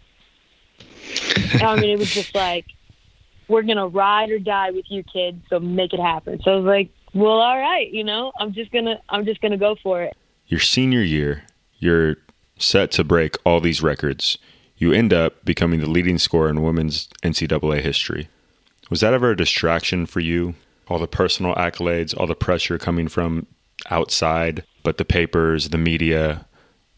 I 1.61 1.75
mean, 1.79 1.89
it 1.89 1.99
was 1.99 2.11
just 2.13 2.33
like, 2.35 2.65
"We're 3.47 3.63
gonna 3.63 3.87
ride 3.87 4.29
or 4.29 4.39
die 4.39 4.71
with 4.71 4.85
you, 4.89 5.03
kids. 5.03 5.41
So 5.49 5.59
make 5.59 5.93
it 5.93 5.99
happen." 5.99 6.41
So 6.43 6.51
I 6.51 6.55
was 6.55 6.65
like, 6.65 6.89
"Well, 7.13 7.39
all 7.39 7.57
right, 7.57 7.91
you 7.91 8.03
know, 8.03 8.31
I'm 8.39 8.53
just 8.53 8.71
gonna, 8.71 8.99
I'm 9.09 9.25
just 9.25 9.41
gonna 9.41 9.57
go 9.57 9.75
for 9.81 10.01
it." 10.01 10.15
Your 10.47 10.59
senior 10.59 11.01
year, 11.01 11.43
you're 11.79 12.17
set 12.57 12.91
to 12.91 13.03
break 13.03 13.35
all 13.45 13.59
these 13.59 13.81
records. 13.81 14.37
You 14.77 14.93
end 14.93 15.13
up 15.13 15.45
becoming 15.45 15.79
the 15.79 15.89
leading 15.89 16.17
scorer 16.17 16.49
in 16.49 16.61
women's 16.61 17.07
NCAA 17.23 17.81
history. 17.81 18.29
Was 18.89 19.01
that 19.01 19.13
ever 19.13 19.31
a 19.31 19.37
distraction 19.37 20.05
for 20.05 20.19
you? 20.19 20.55
All 20.87 20.99
the 20.99 21.07
personal 21.07 21.55
accolades, 21.55 22.17
all 22.17 22.27
the 22.27 22.35
pressure 22.35 22.77
coming 22.77 23.07
from 23.07 23.47
outside, 23.89 24.63
but 24.83 24.97
the 24.97 25.05
papers, 25.05 25.69
the 25.69 25.77
media. 25.77 26.45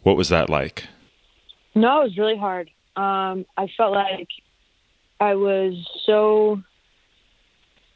What 0.02 0.18
was 0.18 0.30
that 0.30 0.50
like? 0.50 0.86
No, 1.76 2.02
it 2.02 2.04
was 2.06 2.18
really 2.18 2.38
hard. 2.38 2.70
Um, 2.96 3.46
I 3.58 3.68
felt 3.76 3.94
like 3.94 4.28
I 5.20 5.36
was 5.36 5.74
so, 6.06 6.62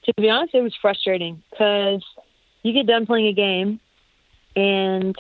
to 0.06 0.14
be 0.18 0.30
honest, 0.30 0.56
it 0.56 0.62
was 0.62 0.76
frustrating 0.82 1.44
because 1.52 2.04
you 2.64 2.74
get 2.74 2.88
done 2.88 3.06
playing 3.06 3.28
a 3.28 3.34
game 3.34 3.80
and, 4.56 5.16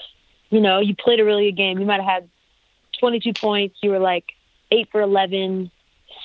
you 0.50 0.62
know, 0.62 0.79
you 0.79 0.95
played 0.95 1.19
a 1.19 1.25
really 1.25 1.51
good 1.51 1.57
game. 1.57 1.79
You 1.79 1.86
might 1.86 2.01
have 2.01 2.24
had 2.24 2.29
22 3.00 3.33
points. 3.33 3.77
You 3.83 3.91
were 3.91 4.00
like 4.00 4.25
eight 4.71 4.88
for 4.91 5.01
11, 5.01 5.69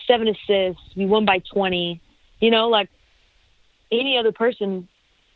seven 0.06 0.28
assists. 0.28 0.82
You 0.94 1.08
won 1.08 1.24
by 1.24 1.42
20. 1.52 2.00
You 2.40 2.50
know, 2.50 2.68
like 2.68 2.88
any 3.90 4.16
other 4.16 4.32
person 4.32 4.88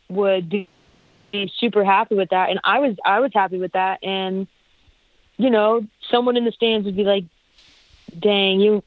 would 0.09 0.49
be 0.49 0.67
super 1.59 1.83
happy 1.83 2.15
with 2.15 2.29
that. 2.29 2.49
And 2.49 2.59
I 2.63 2.79
was 2.79 2.95
I 3.05 3.19
was 3.19 3.31
happy 3.33 3.57
with 3.57 3.73
that. 3.73 4.03
And 4.03 4.47
you 5.37 5.49
know 5.49 5.85
someone 6.09 6.37
in 6.37 6.45
the 6.45 6.51
stands 6.51 6.85
would 6.85 6.95
be 6.95 7.03
like 7.03 7.25
dang 8.17 8.59
you 8.59 8.83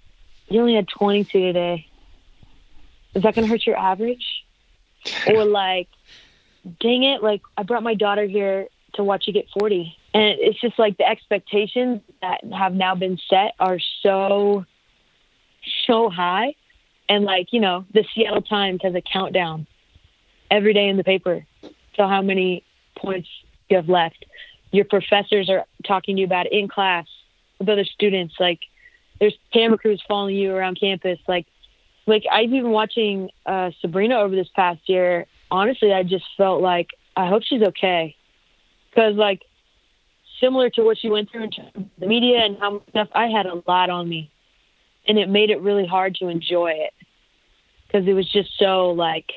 you 0.49 0.61
only 0.61 0.75
had 0.75 0.89
22 0.89 1.39
today. 1.39 1.87
Is 3.15 3.23
that 3.23 3.35
going 3.35 3.47
to 3.47 3.51
hurt 3.51 3.67
your 3.67 3.77
average? 3.77 4.45
Or 5.29 5.45
like 5.47 5.89
dang 6.79 7.05
it 7.05 7.23
like 7.23 7.41
I 7.57 7.63
brought 7.63 7.83
my 7.83 7.95
daughter 7.95 8.25
here 8.25 8.69
to 8.95 9.05
watch 9.05 9.27
you 9.27 9.33
get 9.33 9.47
40 9.59 9.97
and 10.13 10.37
it's 10.41 10.61
just 10.61 10.79
like 10.79 10.99
the 10.99 11.09
expectations 11.09 12.01
that 12.21 12.45
have 12.53 12.75
now 12.75 12.95
been 12.95 13.19
set 13.29 13.55
are 13.59 13.79
so 14.03 14.67
so 15.87 16.11
high. 16.11 16.55
And 17.09 17.25
like 17.25 17.53
you 17.53 17.61
know 17.61 17.87
the 17.95 18.05
Seattle 18.15 18.43
Times 18.43 18.81
has 18.83 18.95
a 18.95 19.01
countdown 19.01 19.67
every 20.51 20.75
day 20.75 20.89
in 20.89 20.97
the 20.97 21.05
paper 21.05 21.47
to 21.97 22.07
how 22.07 22.23
many 22.23 22.65
points 22.97 23.29
you 23.69 23.77
have 23.77 23.89
left. 23.89 24.25
Your 24.73 24.85
professors 24.85 25.49
are 25.49 25.65
talking 25.87 26.17
to 26.17 26.21
you 26.21 26.27
about 26.27 26.47
it 26.47 26.53
in 26.53 26.69
class 26.69 27.07
with 27.59 27.69
other 27.69 27.85
students. 27.85 28.35
Like 28.39 28.61
there's 29.19 29.35
camera 29.53 29.79
crews 29.79 30.03
following 30.09 30.37
you 30.37 30.55
around 30.55 30.79
campus. 30.81 31.19
Like, 31.29 31.47
like 32.07 32.25
I've 32.31 32.51
been 32.51 32.71
watching 32.71 33.31
uh, 33.47 33.71
Sabrina 33.81 34.17
over 34.17 34.35
this 34.35 34.49
past 34.55 34.81
year. 34.87 35.27
Honestly, 35.51 35.93
I 35.93 36.03
just 36.03 36.25
felt 36.37 36.63
like 36.63 36.89
I 37.17 37.29
hope 37.29 37.43
she's 37.45 37.63
okay, 37.63 38.17
because 38.91 39.15
like 39.17 39.43
similar 40.41 40.71
to 40.71 40.83
what 40.83 40.99
she 40.99 41.11
went 41.11 41.31
through 41.31 41.45
in 41.45 41.91
the 41.99 42.07
media 42.07 42.39
and 42.39 42.57
how 42.59 42.71
much 42.71 42.83
stuff, 42.91 43.09
I 43.15 43.27
had 43.27 43.47
a 43.47 43.63
lot 43.67 43.91
on 43.91 44.09
me, 44.09 44.31
and 45.07 45.19
it 45.19 45.29
made 45.29 45.51
it 45.51 45.61
really 45.61 45.87
hard 45.87 46.15
to 46.17 46.29
enjoy 46.29 46.71
it 46.71 46.95
because 47.87 48.07
it 48.07 48.13
was 48.13 48.31
just 48.31 48.51
so 48.59 48.91
like, 48.91 49.31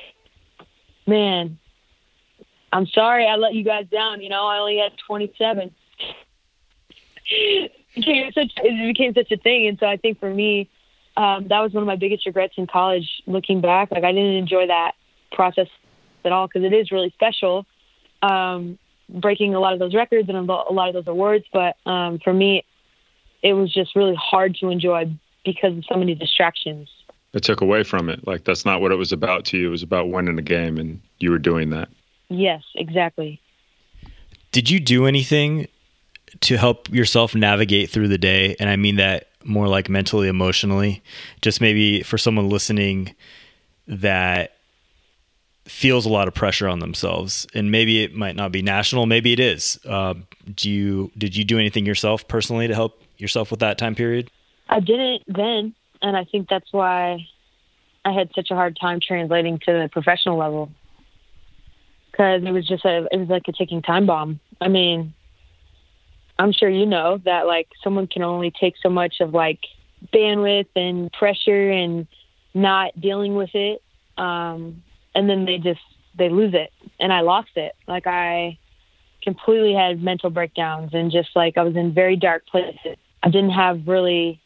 man, 1.06 1.58
I'm 2.74 2.88
sorry 2.88 3.26
I 3.26 3.36
let 3.36 3.54
you 3.54 3.62
guys 3.62 3.86
down. 3.86 4.20
You 4.20 4.28
know, 4.28 4.46
I 4.46 4.58
only 4.58 4.78
had 4.78 4.92
27. 5.06 5.72
it, 7.30 7.72
became 7.94 8.32
such, 8.32 8.52
it 8.56 8.94
became 8.94 9.14
such 9.14 9.30
a 9.30 9.36
thing. 9.36 9.68
And 9.68 9.78
so 9.78 9.86
I 9.86 9.96
think 9.96 10.18
for 10.18 10.28
me, 10.28 10.68
um, 11.16 11.46
that 11.48 11.60
was 11.60 11.72
one 11.72 11.84
of 11.84 11.86
my 11.86 11.94
biggest 11.94 12.26
regrets 12.26 12.54
in 12.56 12.66
college 12.66 13.08
looking 13.26 13.60
back. 13.60 13.92
Like, 13.92 14.02
I 14.02 14.10
didn't 14.10 14.34
enjoy 14.34 14.66
that 14.66 14.92
process 15.30 15.68
at 16.24 16.32
all 16.32 16.48
because 16.48 16.64
it 16.64 16.72
is 16.72 16.90
really 16.90 17.10
special. 17.10 17.64
Um, 18.22 18.76
breaking 19.08 19.54
a 19.54 19.60
lot 19.60 19.72
of 19.72 19.78
those 19.78 19.94
records 19.94 20.28
and 20.28 20.36
a 20.36 20.42
lot 20.42 20.88
of 20.88 20.94
those 20.94 21.06
awards. 21.06 21.44
But 21.52 21.76
um, 21.86 22.18
for 22.24 22.34
me, 22.34 22.64
it 23.44 23.52
was 23.52 23.72
just 23.72 23.94
really 23.94 24.16
hard 24.16 24.56
to 24.56 24.70
enjoy 24.70 25.16
because 25.44 25.76
of 25.76 25.84
so 25.88 25.96
many 25.96 26.16
distractions. 26.16 26.88
It 27.34 27.44
took 27.44 27.60
away 27.60 27.84
from 27.84 28.08
it. 28.08 28.26
Like 28.26 28.44
that's 28.44 28.64
not 28.64 28.80
what 28.80 28.90
it 28.90 28.96
was 28.96 29.12
about 29.12 29.44
to 29.46 29.58
you. 29.58 29.68
It 29.68 29.70
was 29.70 29.82
about 29.84 30.08
winning 30.10 30.34
the 30.34 30.42
game, 30.42 30.78
and 30.78 31.00
you 31.20 31.30
were 31.30 31.38
doing 31.38 31.70
that. 31.70 31.88
Yes, 32.34 32.62
exactly. 32.74 33.40
Did 34.52 34.70
you 34.70 34.80
do 34.80 35.06
anything 35.06 35.68
to 36.40 36.56
help 36.56 36.88
yourself 36.90 37.34
navigate 37.34 37.90
through 37.90 38.08
the 38.08 38.18
day? 38.18 38.56
And 38.58 38.68
I 38.68 38.76
mean 38.76 38.96
that 38.96 39.28
more 39.44 39.68
like 39.68 39.88
mentally, 39.88 40.28
emotionally. 40.28 41.02
Just 41.42 41.60
maybe 41.60 42.02
for 42.02 42.18
someone 42.18 42.48
listening 42.48 43.14
that 43.86 44.52
feels 45.66 46.06
a 46.06 46.08
lot 46.08 46.28
of 46.28 46.34
pressure 46.34 46.68
on 46.68 46.80
themselves, 46.80 47.46
and 47.54 47.70
maybe 47.70 48.02
it 48.02 48.14
might 48.14 48.36
not 48.36 48.52
be 48.52 48.62
national, 48.62 49.06
maybe 49.06 49.32
it 49.32 49.40
is. 49.40 49.78
Uh, 49.86 50.14
do 50.54 50.70
you 50.70 51.10
did 51.16 51.36
you 51.36 51.44
do 51.44 51.58
anything 51.58 51.86
yourself 51.86 52.26
personally 52.28 52.68
to 52.68 52.74
help 52.74 53.00
yourself 53.16 53.50
with 53.50 53.60
that 53.60 53.78
time 53.78 53.94
period? 53.94 54.30
I 54.68 54.80
didn't 54.80 55.22
then, 55.26 55.74
and 56.02 56.16
I 56.16 56.24
think 56.24 56.48
that's 56.48 56.72
why 56.72 57.26
I 58.04 58.12
had 58.12 58.30
such 58.34 58.50
a 58.50 58.54
hard 58.54 58.76
time 58.78 59.00
translating 59.00 59.58
to 59.60 59.72
the 59.72 59.88
professional 59.90 60.36
level 60.36 60.70
because 62.14 62.44
it 62.44 62.50
was 62.52 62.66
just 62.66 62.84
a 62.84 63.08
it 63.10 63.16
was 63.16 63.28
like 63.28 63.42
a 63.48 63.52
ticking 63.52 63.82
time 63.82 64.06
bomb. 64.06 64.38
I 64.60 64.68
mean, 64.68 65.14
I'm 66.38 66.52
sure 66.52 66.68
you 66.68 66.86
know 66.86 67.18
that 67.24 67.46
like 67.46 67.68
someone 67.82 68.06
can 68.06 68.22
only 68.22 68.52
take 68.52 68.74
so 68.80 68.88
much 68.88 69.16
of 69.20 69.34
like 69.34 69.58
bandwidth 70.12 70.68
and 70.76 71.12
pressure 71.12 71.70
and 71.70 72.06
not 72.54 72.98
dealing 73.00 73.34
with 73.34 73.50
it, 73.54 73.82
um, 74.16 74.82
and 75.14 75.28
then 75.28 75.44
they 75.44 75.58
just 75.58 75.80
they 76.16 76.28
lose 76.28 76.54
it, 76.54 76.70
and 77.00 77.12
I 77.12 77.22
lost 77.22 77.50
it. 77.56 77.72
Like 77.88 78.06
I 78.06 78.58
completely 79.22 79.74
had 79.74 80.02
mental 80.02 80.30
breakdowns 80.30 80.90
and 80.92 81.10
just 81.10 81.30
like 81.34 81.56
I 81.56 81.62
was 81.62 81.74
in 81.76 81.94
very 81.94 82.14
dark 82.14 82.46
places. 82.46 82.96
I 83.22 83.30
didn't 83.30 83.50
have 83.50 83.88
really, 83.88 84.38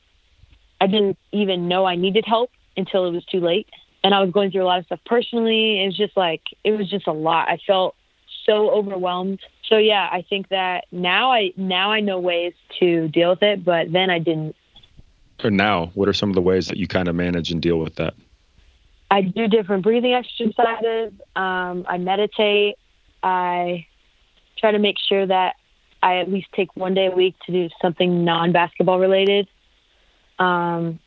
I 0.81 0.87
didn't 0.87 1.19
even 1.33 1.67
know 1.67 1.85
I 1.85 1.97
needed 1.97 2.25
help 2.25 2.51
until 2.77 3.05
it 3.07 3.11
was 3.11 3.25
too 3.25 3.41
late 3.41 3.67
and 4.03 4.15
I 4.15 4.21
was 4.21 4.31
going 4.31 4.51
through 4.51 4.63
a 4.63 4.67
lot 4.67 4.79
of 4.79 4.87
stuff 4.87 5.01
personally. 5.05 5.83
It 5.83 5.87
was 5.87 5.97
just 5.97 6.17
like 6.17 6.43
it 6.65 6.73
was 6.73 6.89
just 6.89 7.07
a 7.07 7.13
lot. 7.13 7.49
I 7.49 7.59
felt 7.67 7.95
so 8.45 8.71
overwhelmed. 8.71 9.41
So 9.69 9.77
yeah, 9.77 10.09
I 10.11 10.23
think 10.23 10.49
that 10.49 10.87
now 10.91 11.33
I 11.33 11.53
now 11.57 11.93
I 11.93 12.01
know 12.01 12.19
ways 12.19 12.55
to 12.81 13.09
deal 13.09 13.31
with 13.31 13.43
it, 13.43 13.65
but 13.65 13.93
then 13.93 14.11
I 14.11 14.19
didn't. 14.19 14.57
Or 15.45 15.51
now, 15.51 15.87
what 15.95 16.09
are 16.09 16.13
some 16.13 16.31
of 16.31 16.35
the 16.35 16.43
ways 16.43 16.67
that 16.69 16.79
you 16.79 16.89
kind 16.89 17.07
of 17.07 17.15
manage 17.15 17.53
and 17.53 17.63
deal 17.63 17.79
with 17.79 17.97
that? 17.97 18.15
I 19.11 19.23
do 19.23 19.47
different 19.47 19.85
breathing 19.85 20.13
exercises. 20.13 21.13
Um, 21.37 21.87
I 21.89 21.99
meditate. 21.99 22.77
I 23.23 23.87
try 24.59 24.73
to 24.73 24.79
make 24.79 24.97
sure 25.09 25.27
that 25.27 25.55
I 26.03 26.19
at 26.19 26.31
least 26.31 26.49
take 26.55 26.75
one 26.77 26.95
day 26.95 27.07
a 27.07 27.11
week 27.11 27.35
to 27.47 27.53
do 27.53 27.69
something 27.81 28.25
non-basketball 28.25 28.99
related. 28.99 29.49
Um, 30.39 30.99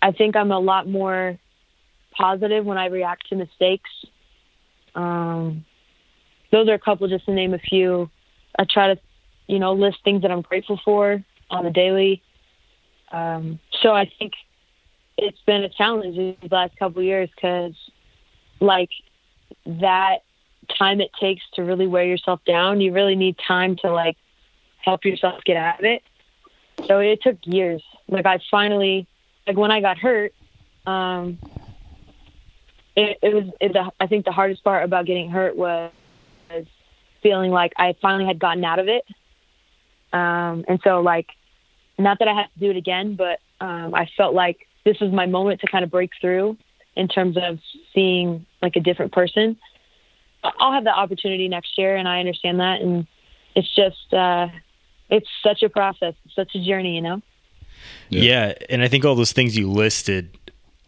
I 0.00 0.12
think 0.12 0.34
I'm 0.34 0.50
a 0.50 0.58
lot 0.58 0.88
more 0.88 1.38
positive 2.16 2.64
when 2.64 2.78
I 2.78 2.86
react 2.86 3.28
to 3.28 3.36
mistakes. 3.36 3.90
Um, 4.94 5.64
those 6.50 6.68
are 6.68 6.74
a 6.74 6.78
couple, 6.78 7.08
just 7.08 7.24
to 7.26 7.32
name 7.32 7.54
a 7.54 7.58
few. 7.58 8.10
I 8.58 8.64
try 8.64 8.94
to, 8.94 9.00
you 9.46 9.58
know, 9.58 9.72
list 9.72 9.98
things 10.04 10.22
that 10.22 10.30
I'm 10.30 10.42
grateful 10.42 10.80
for 10.84 11.22
on 11.50 11.64
the 11.64 11.70
daily. 11.70 12.22
Um, 13.10 13.58
so 13.82 13.92
I 13.92 14.10
think 14.18 14.32
it's 15.16 15.40
been 15.46 15.64
a 15.64 15.68
challenge 15.68 16.16
these 16.16 16.50
last 16.50 16.76
couple 16.78 17.02
years 17.02 17.30
because, 17.34 17.74
like, 18.60 18.90
that 19.66 20.18
time 20.78 21.00
it 21.00 21.10
takes 21.20 21.42
to 21.54 21.62
really 21.62 21.86
wear 21.86 22.04
yourself 22.04 22.40
down, 22.46 22.80
you 22.80 22.92
really 22.92 23.16
need 23.16 23.36
time 23.46 23.76
to 23.76 23.90
like 23.92 24.16
help 24.78 25.04
yourself 25.04 25.42
get 25.44 25.56
out 25.56 25.78
of 25.78 25.84
it. 25.84 26.02
So 26.86 26.98
it 26.98 27.20
took 27.22 27.38
years. 27.44 27.82
Like 28.08 28.26
I 28.26 28.40
finally, 28.50 29.06
like 29.46 29.56
when 29.56 29.70
I 29.70 29.80
got 29.80 29.98
hurt, 29.98 30.32
um, 30.86 31.38
it, 32.96 33.18
it 33.22 33.34
was. 33.34 33.44
It, 33.60 33.76
I 34.00 34.06
think 34.06 34.24
the 34.24 34.32
hardest 34.32 34.62
part 34.64 34.84
about 34.84 35.06
getting 35.06 35.30
hurt 35.30 35.56
was, 35.56 35.90
was 36.50 36.66
feeling 37.22 37.50
like 37.50 37.72
I 37.76 37.94
finally 38.00 38.26
had 38.26 38.38
gotten 38.38 38.64
out 38.64 38.78
of 38.78 38.88
it. 38.88 39.04
Um, 40.12 40.64
and 40.68 40.80
so 40.84 41.00
like, 41.00 41.28
not 41.98 42.18
that 42.18 42.28
I 42.28 42.34
had 42.34 42.48
to 42.54 42.60
do 42.60 42.70
it 42.70 42.76
again, 42.76 43.14
but 43.14 43.40
um, 43.60 43.94
I 43.94 44.08
felt 44.16 44.34
like 44.34 44.66
this 44.84 44.98
was 45.00 45.12
my 45.12 45.26
moment 45.26 45.60
to 45.60 45.66
kind 45.66 45.84
of 45.84 45.90
break 45.90 46.10
through 46.20 46.56
in 46.96 47.08
terms 47.08 47.36
of 47.36 47.58
seeing 47.94 48.44
like 48.60 48.76
a 48.76 48.80
different 48.80 49.12
person. 49.12 49.56
I'll 50.44 50.72
have 50.72 50.84
the 50.84 50.90
opportunity 50.90 51.48
next 51.48 51.78
year, 51.78 51.96
and 51.96 52.08
I 52.08 52.18
understand 52.18 52.60
that. 52.60 52.80
And 52.80 53.06
it's 53.54 53.72
just, 53.74 54.12
uh, 54.12 54.48
it's 55.08 55.28
such 55.42 55.62
a 55.62 55.68
process, 55.68 56.14
such 56.34 56.54
a 56.54 56.64
journey, 56.64 56.96
you 56.96 57.00
know. 57.00 57.22
Yeah. 58.10 58.22
yeah, 58.22 58.54
and 58.68 58.82
I 58.82 58.88
think 58.88 59.04
all 59.04 59.14
those 59.14 59.32
things 59.32 59.56
you 59.56 59.70
listed, 59.70 60.36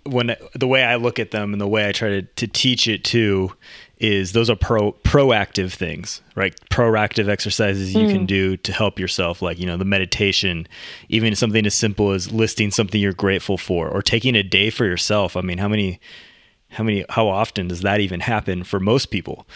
when 0.05 0.37
the 0.55 0.67
way 0.67 0.85
I 0.85 0.97
look 0.97 1.19
at 1.19 1.31
them 1.31 1.53
and 1.53 1.61
the 1.61 1.69
way 1.69 1.89
I 1.89 1.93
try 1.93 2.09
to, 2.09 2.23
to 2.23 2.47
teach 2.47 2.89
it 2.89 3.05
too, 3.05 3.53
is 3.99 4.33
those 4.33 4.51
are 4.51 4.57
pro 4.57 4.93
proactive 4.93 5.73
things, 5.73 6.21
right? 6.35 6.55
Proactive 6.71 7.29
exercises 7.29 7.95
you 7.95 8.07
mm. 8.07 8.13
can 8.13 8.27
do 8.27 8.57
to 8.59 8.73
help 8.73 8.99
yourself, 8.99 9.41
like 9.41 9.59
you 9.59 9.67
know 9.67 9.77
the 9.77 9.85
meditation, 9.85 10.67
even 11.09 11.35
something 11.35 11.65
as 11.65 11.75
simple 11.75 12.11
as 12.13 12.33
listing 12.33 12.71
something 12.71 13.01
you're 13.01 13.13
grateful 13.13 13.57
for, 13.57 13.89
or 13.89 14.03
taking 14.03 14.35
a 14.35 14.43
day 14.43 14.71
for 14.71 14.85
yourself. 14.85 15.37
I 15.37 15.41
mean, 15.41 15.59
how 15.59 15.69
many 15.69 16.01
how 16.75 16.85
many 16.85 17.05
how 17.09 17.29
often 17.29 17.69
does 17.69 17.81
that 17.81 18.01
even 18.01 18.21
happen 18.21 18.65
for 18.65 18.79
most 18.79 19.07
people 19.07 19.47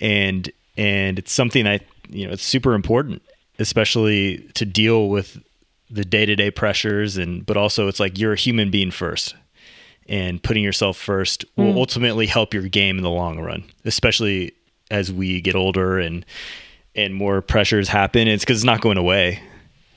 and 0.00 0.50
and 0.76 1.18
it's 1.18 1.32
something 1.32 1.66
i 1.66 1.80
you 2.08 2.26
know 2.26 2.32
it's 2.32 2.44
super 2.44 2.74
important 2.74 3.22
especially 3.58 4.38
to 4.54 4.64
deal 4.64 5.08
with 5.08 5.42
the 5.90 6.04
day-to-day 6.04 6.50
pressures 6.50 7.16
and 7.16 7.46
but 7.46 7.56
also 7.56 7.88
it's 7.88 8.00
like 8.00 8.18
you're 8.18 8.34
a 8.34 8.36
human 8.36 8.70
being 8.70 8.90
first 8.90 9.34
and 10.08 10.42
putting 10.42 10.62
yourself 10.62 10.96
first 10.96 11.44
will 11.56 11.72
mm. 11.72 11.76
ultimately 11.76 12.26
help 12.26 12.54
your 12.54 12.62
game 12.68 12.96
in 12.96 13.02
the 13.02 13.10
long 13.10 13.40
run 13.40 13.64
especially 13.84 14.52
as 14.90 15.12
we 15.12 15.40
get 15.40 15.54
older 15.54 15.98
and 15.98 16.24
and 16.94 17.14
more 17.14 17.42
pressures 17.42 17.88
happen. 17.88 18.26
It's 18.26 18.44
because 18.44 18.58
it's 18.58 18.64
not 18.64 18.80
going 18.80 18.96
away. 18.96 19.40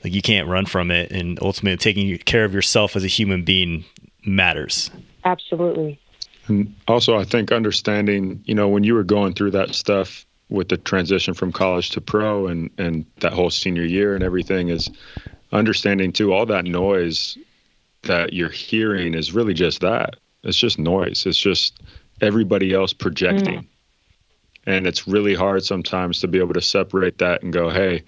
Like 0.04 0.12
you 0.12 0.22
can't 0.22 0.48
run 0.48 0.66
from 0.66 0.90
it 0.90 1.10
and 1.10 1.38
ultimately 1.42 1.76
taking 1.78 2.16
care 2.18 2.44
of 2.44 2.54
yourself 2.54 2.94
as 2.94 3.04
a 3.04 3.08
human 3.08 3.42
being 3.44 3.84
matters. 4.24 4.90
Absolutely. 5.24 5.98
And 6.46 6.74
also, 6.88 7.16
I 7.18 7.24
think 7.24 7.52
understanding, 7.52 8.42
you 8.44 8.54
know, 8.54 8.68
when 8.68 8.84
you 8.84 8.94
were 8.94 9.04
going 9.04 9.34
through 9.34 9.52
that 9.52 9.74
stuff 9.74 10.26
with 10.48 10.68
the 10.68 10.76
transition 10.76 11.32
from 11.32 11.52
college 11.52 11.90
to 11.90 12.00
pro 12.00 12.46
and 12.46 12.70
and 12.76 13.06
that 13.20 13.32
whole 13.32 13.50
senior 13.50 13.84
year 13.84 14.14
and 14.14 14.24
everything 14.24 14.68
is 14.68 14.90
understanding 15.52 16.12
too 16.12 16.32
all 16.32 16.46
that 16.46 16.64
noise 16.64 17.38
that 18.02 18.32
you're 18.32 18.48
hearing 18.48 19.14
is 19.14 19.32
really 19.32 19.54
just 19.54 19.80
that. 19.80 20.16
It's 20.42 20.56
just 20.56 20.78
noise. 20.78 21.26
It's 21.26 21.38
just 21.38 21.80
everybody 22.20 22.72
else 22.72 22.92
projecting. 22.92 23.60
Mm. 23.60 23.66
And 24.66 24.86
it's 24.86 25.08
really 25.08 25.34
hard 25.34 25.64
sometimes 25.64 26.20
to 26.20 26.28
be 26.28 26.38
able 26.38 26.54
to 26.54 26.62
separate 26.62 27.18
that 27.18 27.42
and 27.42 27.52
go, 27.52 27.70
"Hey, 27.70 28.02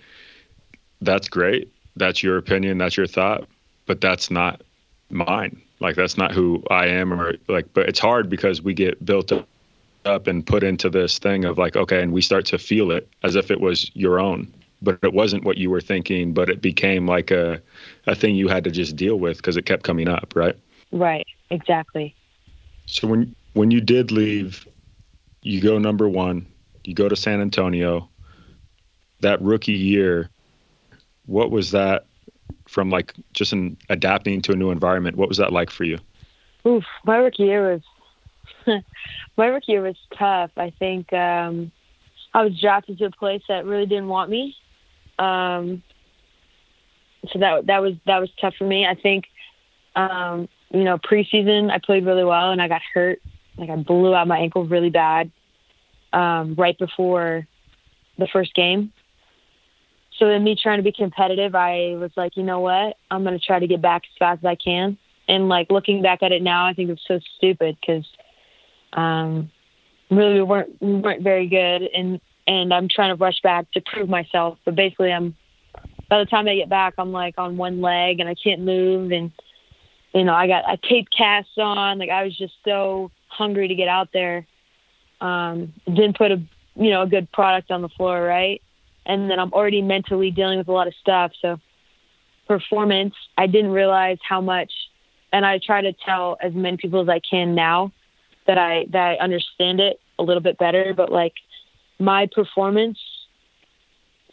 that's 1.00 1.28
great. 1.28 1.72
That's 1.96 2.22
your 2.22 2.36
opinion, 2.36 2.78
that's 2.78 2.96
your 2.96 3.06
thought, 3.06 3.48
but 3.86 4.00
that's 4.00 4.30
not 4.30 4.62
mine." 5.10 5.60
Like 5.82 5.96
that's 5.96 6.16
not 6.16 6.32
who 6.32 6.62
I 6.70 6.86
am 6.86 7.12
or 7.12 7.34
like 7.48 7.74
but 7.74 7.88
it's 7.88 7.98
hard 7.98 8.30
because 8.30 8.62
we 8.62 8.72
get 8.72 9.04
built 9.04 9.32
up 9.32 9.48
up 10.04 10.26
and 10.26 10.46
put 10.46 10.62
into 10.62 10.88
this 10.88 11.18
thing 11.18 11.44
of 11.44 11.58
like 11.58 11.76
okay 11.76 12.02
and 12.02 12.12
we 12.12 12.20
start 12.20 12.44
to 12.46 12.58
feel 12.58 12.90
it 12.90 13.08
as 13.22 13.36
if 13.36 13.50
it 13.50 13.60
was 13.60 13.90
your 13.94 14.18
own 14.18 14.52
but 14.80 14.98
it 15.02 15.12
wasn't 15.12 15.44
what 15.44 15.58
you 15.58 15.70
were 15.70 15.80
thinking 15.80 16.32
but 16.32 16.48
it 16.48 16.60
became 16.60 17.06
like 17.06 17.30
a 17.30 17.60
a 18.06 18.14
thing 18.14 18.34
you 18.34 18.48
had 18.48 18.64
to 18.64 18.70
just 18.70 18.96
deal 18.96 19.16
with 19.16 19.36
because 19.36 19.56
it 19.56 19.66
kept 19.66 19.84
coming 19.84 20.08
up 20.08 20.32
right 20.34 20.56
right 20.90 21.26
exactly 21.50 22.14
so 22.86 23.06
when 23.06 23.34
when 23.54 23.70
you 23.70 23.80
did 23.80 24.10
leave 24.10 24.66
you 25.42 25.60
go 25.60 25.78
number 25.78 26.08
1 26.08 26.46
you 26.84 26.94
go 26.94 27.08
to 27.08 27.16
San 27.16 27.40
Antonio 27.40 28.08
that 29.20 29.40
rookie 29.40 29.72
year 29.72 30.30
what 31.26 31.50
was 31.50 31.70
that 31.70 32.06
from 32.68 32.90
like 32.90 33.14
just 33.32 33.52
in 33.52 33.76
adapting 33.88 34.40
to 34.42 34.52
a 34.52 34.56
new 34.56 34.70
environment. 34.70 35.16
What 35.16 35.28
was 35.28 35.38
that 35.38 35.52
like 35.52 35.70
for 35.70 35.84
you? 35.84 35.98
Oof, 36.66 36.84
my 37.04 37.16
rookie 37.16 37.44
year 37.44 37.72
was 38.66 38.82
my 39.36 39.46
rookie 39.46 39.72
year 39.72 39.82
was 39.82 39.96
tough. 40.18 40.50
I 40.56 40.72
think 40.78 41.12
um, 41.12 41.72
I 42.34 42.44
was 42.44 42.58
drafted 42.60 42.98
to 42.98 43.06
a 43.06 43.10
place 43.10 43.42
that 43.48 43.64
really 43.64 43.86
didn't 43.86 44.08
want 44.08 44.30
me. 44.30 44.56
Um, 45.18 45.82
so 47.30 47.38
that 47.38 47.66
that 47.66 47.82
was 47.82 47.94
that 48.06 48.18
was 48.18 48.30
tough 48.40 48.54
for 48.58 48.64
me. 48.64 48.86
I 48.86 48.94
think 48.94 49.24
um, 49.96 50.48
you 50.70 50.84
know 50.84 50.98
preseason 50.98 51.70
I 51.70 51.78
played 51.78 52.04
really 52.04 52.24
well 52.24 52.50
and 52.50 52.60
I 52.60 52.68
got 52.68 52.82
hurt. 52.94 53.20
Like 53.56 53.70
I 53.70 53.76
blew 53.76 54.14
out 54.14 54.26
my 54.26 54.38
ankle 54.38 54.66
really 54.66 54.90
bad 54.90 55.30
um, 56.12 56.54
right 56.56 56.78
before 56.78 57.46
the 58.18 58.26
first 58.32 58.54
game 58.54 58.92
so 60.18 60.28
in 60.28 60.44
me 60.44 60.56
trying 60.60 60.78
to 60.78 60.82
be 60.82 60.92
competitive, 60.92 61.54
I 61.54 61.96
was 61.96 62.10
like, 62.16 62.36
you 62.36 62.42
know 62.42 62.60
what? 62.60 62.96
I'm 63.10 63.24
going 63.24 63.38
to 63.38 63.44
try 63.44 63.58
to 63.58 63.66
get 63.66 63.80
back 63.80 64.02
as 64.04 64.18
fast 64.18 64.38
as 64.38 64.44
I 64.44 64.54
can. 64.54 64.98
And 65.28 65.48
like 65.48 65.70
looking 65.70 66.02
back 66.02 66.22
at 66.22 66.32
it 66.32 66.42
now, 66.42 66.66
I 66.66 66.74
think 66.74 66.90
it's 66.90 67.02
so 67.08 67.18
stupid 67.36 67.76
because 67.80 68.06
um, 68.92 69.50
really 70.10 70.34
we 70.34 70.42
weren't 70.42 70.80
we 70.80 70.94
weren't 70.94 71.22
very 71.22 71.48
good, 71.48 71.82
and 71.94 72.20
and 72.46 72.74
I'm 72.74 72.88
trying 72.88 73.16
to 73.16 73.20
rush 73.20 73.40
back 73.42 73.70
to 73.72 73.80
prove 73.80 74.08
myself. 74.08 74.58
But 74.64 74.74
basically, 74.74 75.12
I'm 75.12 75.34
by 76.12 76.18
the 76.18 76.26
time 76.26 76.46
I 76.46 76.56
get 76.56 76.68
back, 76.68 76.94
I'm 76.98 77.12
like 77.12 77.36
on 77.38 77.56
one 77.56 77.80
leg 77.80 78.20
and 78.20 78.28
I 78.28 78.34
can't 78.34 78.60
move, 78.60 79.12
and 79.12 79.30
you 80.12 80.24
know 80.24 80.34
I 80.34 80.46
got 80.46 80.70
a 80.70 80.76
taped 80.76 81.16
cast 81.16 81.58
on. 81.58 81.98
Like 81.98 82.10
I 82.10 82.24
was 82.24 82.36
just 82.36 82.54
so 82.64 83.10
hungry 83.28 83.68
to 83.68 83.74
get 83.74 83.88
out 83.88 84.08
there. 84.12 84.46
Um, 85.20 85.72
didn't 85.86 86.18
put 86.18 86.30
a 86.30 86.42
you 86.74 86.90
know 86.90 87.02
a 87.02 87.06
good 87.06 87.30
product 87.32 87.70
on 87.70 87.80
the 87.80 87.88
floor, 87.88 88.22
right? 88.22 88.60
and 89.06 89.30
then 89.30 89.38
I'm 89.38 89.52
already 89.52 89.82
mentally 89.82 90.30
dealing 90.30 90.58
with 90.58 90.68
a 90.68 90.72
lot 90.72 90.86
of 90.86 90.94
stuff. 91.00 91.32
So 91.40 91.58
performance, 92.46 93.14
I 93.36 93.46
didn't 93.46 93.72
realize 93.72 94.18
how 94.26 94.40
much, 94.40 94.72
and 95.32 95.44
I 95.44 95.58
try 95.64 95.82
to 95.82 95.92
tell 95.92 96.36
as 96.40 96.52
many 96.54 96.76
people 96.76 97.00
as 97.00 97.08
I 97.08 97.20
can 97.20 97.54
now 97.54 97.92
that 98.46 98.58
I 98.58 98.86
that 98.90 99.02
I 99.02 99.14
understand 99.16 99.80
it 99.80 100.00
a 100.18 100.22
little 100.22 100.42
bit 100.42 100.58
better. 100.58 100.94
But 100.96 101.10
like 101.10 101.34
my 101.98 102.28
performance 102.32 102.98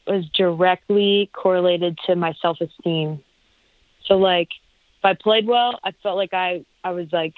was 0.09 0.25
directly 0.29 1.29
correlated 1.33 1.97
to 2.07 2.15
my 2.15 2.33
self 2.41 2.59
esteem. 2.61 3.23
So 4.05 4.17
like 4.17 4.49
if 4.99 5.05
I 5.05 5.13
played 5.13 5.47
well, 5.47 5.79
I 5.83 5.93
felt 6.03 6.17
like 6.17 6.33
I 6.33 6.65
I 6.83 6.91
was 6.91 7.07
like 7.11 7.35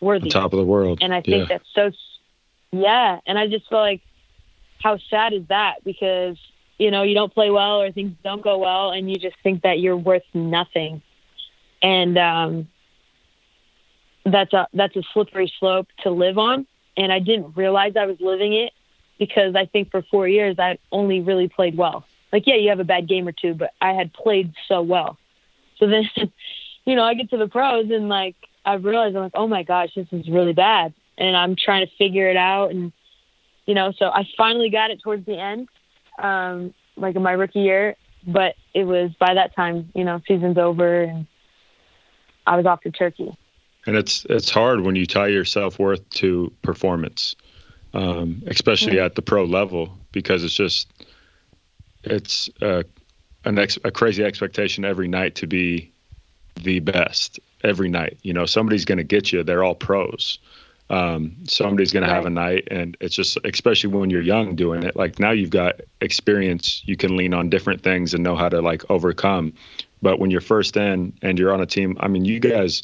worthy, 0.00 0.26
On 0.26 0.30
top 0.30 0.52
of 0.52 0.58
the 0.58 0.64
world, 0.64 0.98
and 1.02 1.14
I 1.14 1.20
think 1.20 1.48
yeah. 1.48 1.58
that's 1.58 1.68
so. 1.74 1.90
Yeah, 2.74 3.20
and 3.26 3.38
I 3.38 3.48
just 3.48 3.68
felt 3.68 3.82
like 3.82 4.00
how 4.82 4.98
sad 5.10 5.34
is 5.34 5.42
that? 5.48 5.84
Because 5.84 6.38
you 6.78 6.90
know 6.90 7.02
you 7.02 7.14
don't 7.14 7.32
play 7.32 7.50
well 7.50 7.82
or 7.82 7.92
things 7.92 8.14
don't 8.24 8.42
go 8.42 8.58
well, 8.58 8.90
and 8.90 9.10
you 9.10 9.16
just 9.16 9.36
think 9.42 9.62
that 9.62 9.78
you're 9.78 9.96
worth 9.96 10.24
nothing, 10.32 11.02
and 11.82 12.16
um, 12.18 12.68
that's 14.24 14.52
a 14.52 14.66
that's 14.72 14.96
a 14.96 15.02
slippery 15.12 15.52
slope 15.60 15.88
to 16.02 16.10
live 16.10 16.38
on. 16.38 16.66
And 16.96 17.10
I 17.10 17.20
didn't 17.20 17.56
realize 17.56 17.94
I 17.96 18.04
was 18.04 18.18
living 18.20 18.52
it 18.52 18.72
because 19.24 19.54
I 19.54 19.66
think 19.66 19.92
for 19.92 20.02
four 20.02 20.26
years 20.26 20.58
I 20.58 20.78
only 20.90 21.20
really 21.20 21.48
played 21.48 21.76
well. 21.76 22.04
Like 22.32 22.44
yeah, 22.46 22.56
you 22.56 22.70
have 22.70 22.80
a 22.80 22.84
bad 22.84 23.06
game 23.06 23.28
or 23.28 23.32
two, 23.32 23.54
but 23.54 23.72
I 23.80 23.92
had 23.92 24.12
played 24.12 24.52
so 24.66 24.82
well. 24.82 25.16
So 25.78 25.86
then, 25.86 26.10
you 26.84 26.96
know, 26.96 27.04
I 27.04 27.14
get 27.14 27.30
to 27.30 27.36
the 27.36 27.46
pros 27.46 27.88
and 27.90 28.08
like 28.08 28.34
I 28.64 28.74
realize 28.74 29.14
I'm 29.14 29.22
like, 29.22 29.32
oh 29.34 29.46
my 29.46 29.62
gosh, 29.62 29.90
this 29.94 30.08
is 30.10 30.28
really 30.28 30.54
bad, 30.54 30.92
and 31.16 31.36
I'm 31.36 31.54
trying 31.54 31.86
to 31.86 31.92
figure 31.96 32.28
it 32.28 32.36
out 32.36 32.72
and 32.72 32.92
you 33.64 33.74
know, 33.74 33.92
so 33.92 34.06
I 34.06 34.26
finally 34.36 34.70
got 34.70 34.90
it 34.90 35.00
towards 35.00 35.24
the 35.24 35.38
end, 35.38 35.68
um, 36.18 36.74
like 36.96 37.14
in 37.14 37.22
my 37.22 37.30
rookie 37.30 37.60
year. 37.60 37.94
But 38.26 38.56
it 38.74 38.82
was 38.84 39.12
by 39.20 39.34
that 39.34 39.54
time, 39.54 39.90
you 39.94 40.02
know, 40.02 40.20
season's 40.26 40.58
over 40.58 41.02
and 41.02 41.28
I 42.44 42.56
was 42.56 42.66
off 42.66 42.80
to 42.80 42.90
Turkey. 42.90 43.36
And 43.86 43.96
it's 43.96 44.26
it's 44.28 44.50
hard 44.50 44.80
when 44.80 44.96
you 44.96 45.06
tie 45.06 45.28
your 45.28 45.44
self 45.44 45.78
worth 45.78 46.08
to 46.10 46.52
performance, 46.62 47.36
um, 47.94 48.42
especially 48.46 48.98
at 48.98 49.14
the 49.14 49.22
pro 49.22 49.44
level, 49.44 49.96
because 50.12 50.44
it's 50.44 50.54
just 50.54 50.92
it's 52.04 52.48
a, 52.60 52.84
an 53.44 53.58
ex, 53.58 53.78
a 53.84 53.90
crazy 53.90 54.24
expectation 54.24 54.84
every 54.84 55.08
night 55.08 55.34
to 55.36 55.46
be 55.46 55.92
the 56.56 56.80
best 56.80 57.40
every 57.62 57.88
night. 57.88 58.18
You 58.22 58.32
know, 58.32 58.46
somebody's 58.46 58.84
going 58.84 58.98
to 58.98 59.04
get 59.04 59.32
you. 59.32 59.42
They're 59.42 59.64
all 59.64 59.74
pros. 59.74 60.38
Um, 60.90 61.36
somebody's 61.44 61.92
going 61.92 62.06
to 62.06 62.12
have 62.12 62.26
a 62.26 62.30
night 62.30 62.68
and 62.70 62.98
it's 63.00 63.14
just 63.14 63.38
especially 63.44 63.94
when 63.94 64.10
you're 64.10 64.20
young 64.20 64.56
doing 64.56 64.82
it 64.82 64.94
like 64.94 65.18
now 65.18 65.30
you've 65.30 65.48
got 65.48 65.80
experience. 66.02 66.82
You 66.84 66.98
can 66.98 67.16
lean 67.16 67.32
on 67.32 67.48
different 67.48 67.82
things 67.82 68.12
and 68.12 68.22
know 68.22 68.36
how 68.36 68.50
to 68.50 68.60
like 68.60 68.90
overcome. 68.90 69.54
But 70.02 70.18
when 70.18 70.30
you're 70.30 70.42
first 70.42 70.76
in 70.76 71.14
and 71.22 71.38
you're 71.38 71.54
on 71.54 71.62
a 71.62 71.66
team, 71.66 71.96
I 72.00 72.08
mean, 72.08 72.26
you 72.26 72.40
guys 72.40 72.82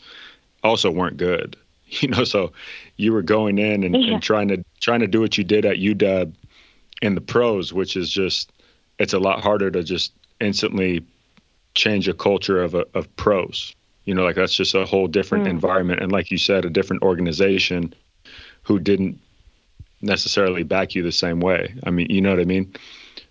also 0.62 0.90
weren't 0.90 1.18
good, 1.18 1.56
you 2.00 2.08
know. 2.08 2.24
So 2.24 2.52
you 2.96 3.12
were 3.12 3.22
going 3.22 3.58
in 3.58 3.84
and, 3.84 3.94
yeah. 3.94 4.14
and 4.14 4.22
trying 4.22 4.48
to 4.48 4.64
trying 4.80 5.00
to 5.00 5.06
do 5.06 5.20
what 5.20 5.38
you 5.38 5.44
did 5.44 5.64
at 5.64 5.76
UW 5.76 6.32
in 7.02 7.14
the 7.14 7.20
pros, 7.20 7.72
which 7.72 7.96
is 7.96 8.10
just 8.10 8.52
it's 8.98 9.12
a 9.12 9.18
lot 9.18 9.42
harder 9.42 9.70
to 9.70 9.82
just 9.82 10.12
instantly 10.40 11.04
change 11.74 12.08
a 12.08 12.14
culture 12.14 12.62
of 12.62 12.74
a, 12.74 12.84
of 12.94 13.14
pros. 13.16 13.74
You 14.04 14.14
know, 14.14 14.24
like 14.24 14.36
that's 14.36 14.54
just 14.54 14.74
a 14.74 14.86
whole 14.86 15.06
different 15.06 15.44
mm. 15.44 15.50
environment, 15.50 16.00
and 16.00 16.10
like 16.10 16.30
you 16.30 16.38
said, 16.38 16.64
a 16.64 16.70
different 16.70 17.02
organization 17.02 17.94
who 18.62 18.78
didn't 18.78 19.20
necessarily 20.00 20.62
back 20.62 20.94
you 20.94 21.02
the 21.02 21.12
same 21.12 21.40
way. 21.40 21.74
I 21.84 21.90
mean, 21.90 22.06
you 22.10 22.20
know 22.20 22.30
what 22.30 22.40
I 22.40 22.44
mean? 22.44 22.74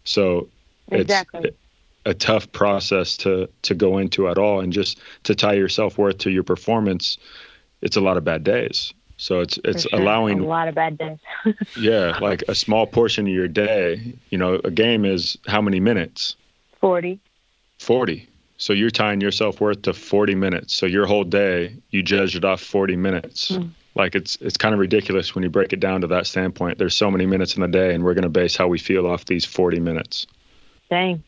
So 0.03 0.49
exactly. 0.91 1.49
it's 1.49 1.57
a 2.05 2.13
tough 2.13 2.51
process 2.51 3.17
to 3.17 3.49
to 3.63 3.75
go 3.75 3.97
into 3.97 4.29
at 4.29 4.37
all 4.37 4.61
and 4.61 4.71
just 4.71 4.99
to 5.23 5.35
tie 5.35 5.53
your 5.53 5.69
self-worth 5.69 6.19
to 6.19 6.31
your 6.31 6.43
performance 6.43 7.17
it's 7.81 7.97
a 7.97 8.01
lot 8.01 8.17
of 8.17 8.23
bad 8.23 8.43
days. 8.43 8.93
So 9.17 9.39
it's 9.39 9.59
it's 9.63 9.83
sure. 9.83 9.99
allowing 9.99 10.39
a 10.39 10.45
lot 10.45 10.67
of 10.67 10.75
bad 10.75 10.97
days. 10.97 11.17
Yeah 11.77 12.17
like 12.19 12.43
a 12.47 12.55
small 12.55 12.85
portion 12.85 13.27
of 13.27 13.33
your 13.33 13.47
day 13.47 14.13
you 14.29 14.37
know 14.37 14.61
a 14.63 14.71
game 14.71 15.05
is 15.05 15.37
how 15.47 15.61
many 15.61 15.79
minutes? 15.79 16.35
40 16.79 17.19
40 17.79 18.29
so 18.57 18.73
you're 18.73 18.89
tying 18.89 19.21
your 19.21 19.31
self-worth 19.31 19.83
to 19.83 19.93
40 19.93 20.33
minutes. 20.35 20.75
So 20.75 20.85
your 20.85 21.05
whole 21.05 21.23
day 21.23 21.75
you 21.89 22.03
judge 22.03 22.35
it 22.35 22.45
off 22.45 22.61
40 22.61 22.95
minutes. 22.95 23.51
Mm. 23.51 23.71
like 23.95 24.13
it's 24.13 24.35
it's 24.37 24.57
kind 24.57 24.73
of 24.73 24.79
ridiculous 24.79 25.33
when 25.33 25.43
you 25.43 25.49
break 25.49 25.73
it 25.73 25.79
down 25.79 26.01
to 26.01 26.07
that 26.07 26.27
standpoint. 26.27 26.77
There's 26.77 26.95
so 26.95 27.09
many 27.09 27.25
minutes 27.25 27.55
in 27.55 27.61
the 27.61 27.67
day 27.67 27.95
and 27.95 28.03
we're 28.03 28.13
going 28.13 28.23
to 28.23 28.29
base 28.29 28.55
how 28.55 28.67
we 28.67 28.77
feel 28.77 29.07
off 29.07 29.25
these 29.25 29.45
40 29.45 29.79
minutes. 29.79 30.27
Dang. 30.91 31.23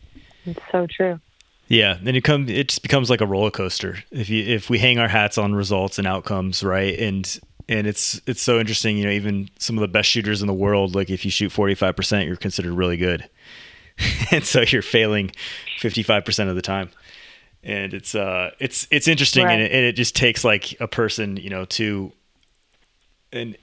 It's 0.45 0.61
so 0.71 0.85
true. 0.85 1.19
Yeah, 1.69 1.99
then 2.01 2.15
it 2.15 2.23
come 2.23 2.49
it 2.49 2.69
just 2.69 2.81
becomes 2.81 3.11
like 3.11 3.21
a 3.21 3.27
roller 3.27 3.51
coaster 3.51 3.99
if 4.11 4.27
you 4.27 4.43
if 4.43 4.71
we 4.71 4.79
hang 4.79 4.97
our 4.97 5.07
hats 5.07 5.37
on 5.37 5.53
results 5.53 5.99
and 5.99 6.07
outcomes, 6.07 6.63
right? 6.63 6.97
And 6.99 7.39
and 7.69 7.85
it's 7.85 8.19
it's 8.25 8.41
so 8.41 8.59
interesting, 8.59 8.97
you 8.97 9.05
know, 9.05 9.11
even 9.11 9.49
some 9.59 9.77
of 9.77 9.81
the 9.81 9.87
best 9.87 10.09
shooters 10.09 10.41
in 10.41 10.47
the 10.47 10.53
world, 10.53 10.95
like 10.95 11.11
if 11.11 11.23
you 11.23 11.29
shoot 11.29 11.51
45%, 11.51 12.25
you're 12.25 12.35
considered 12.35 12.73
really 12.73 12.97
good. 12.97 13.29
and 14.31 14.43
so 14.43 14.61
you're 14.61 14.81
failing 14.81 15.31
55% 15.79 16.49
of 16.49 16.55
the 16.55 16.61
time. 16.63 16.89
And 17.63 17.93
it's 17.93 18.15
uh 18.15 18.49
it's 18.59 18.87
it's 18.89 19.07
interesting 19.07 19.45
right. 19.45 19.53
and, 19.53 19.61
it, 19.61 19.71
and 19.71 19.85
it 19.85 19.93
just 19.93 20.15
takes 20.15 20.43
like 20.43 20.75
a 20.79 20.87
person, 20.87 21.37
you 21.37 21.51
know, 21.51 21.65
to 21.65 22.11
and 23.31 23.55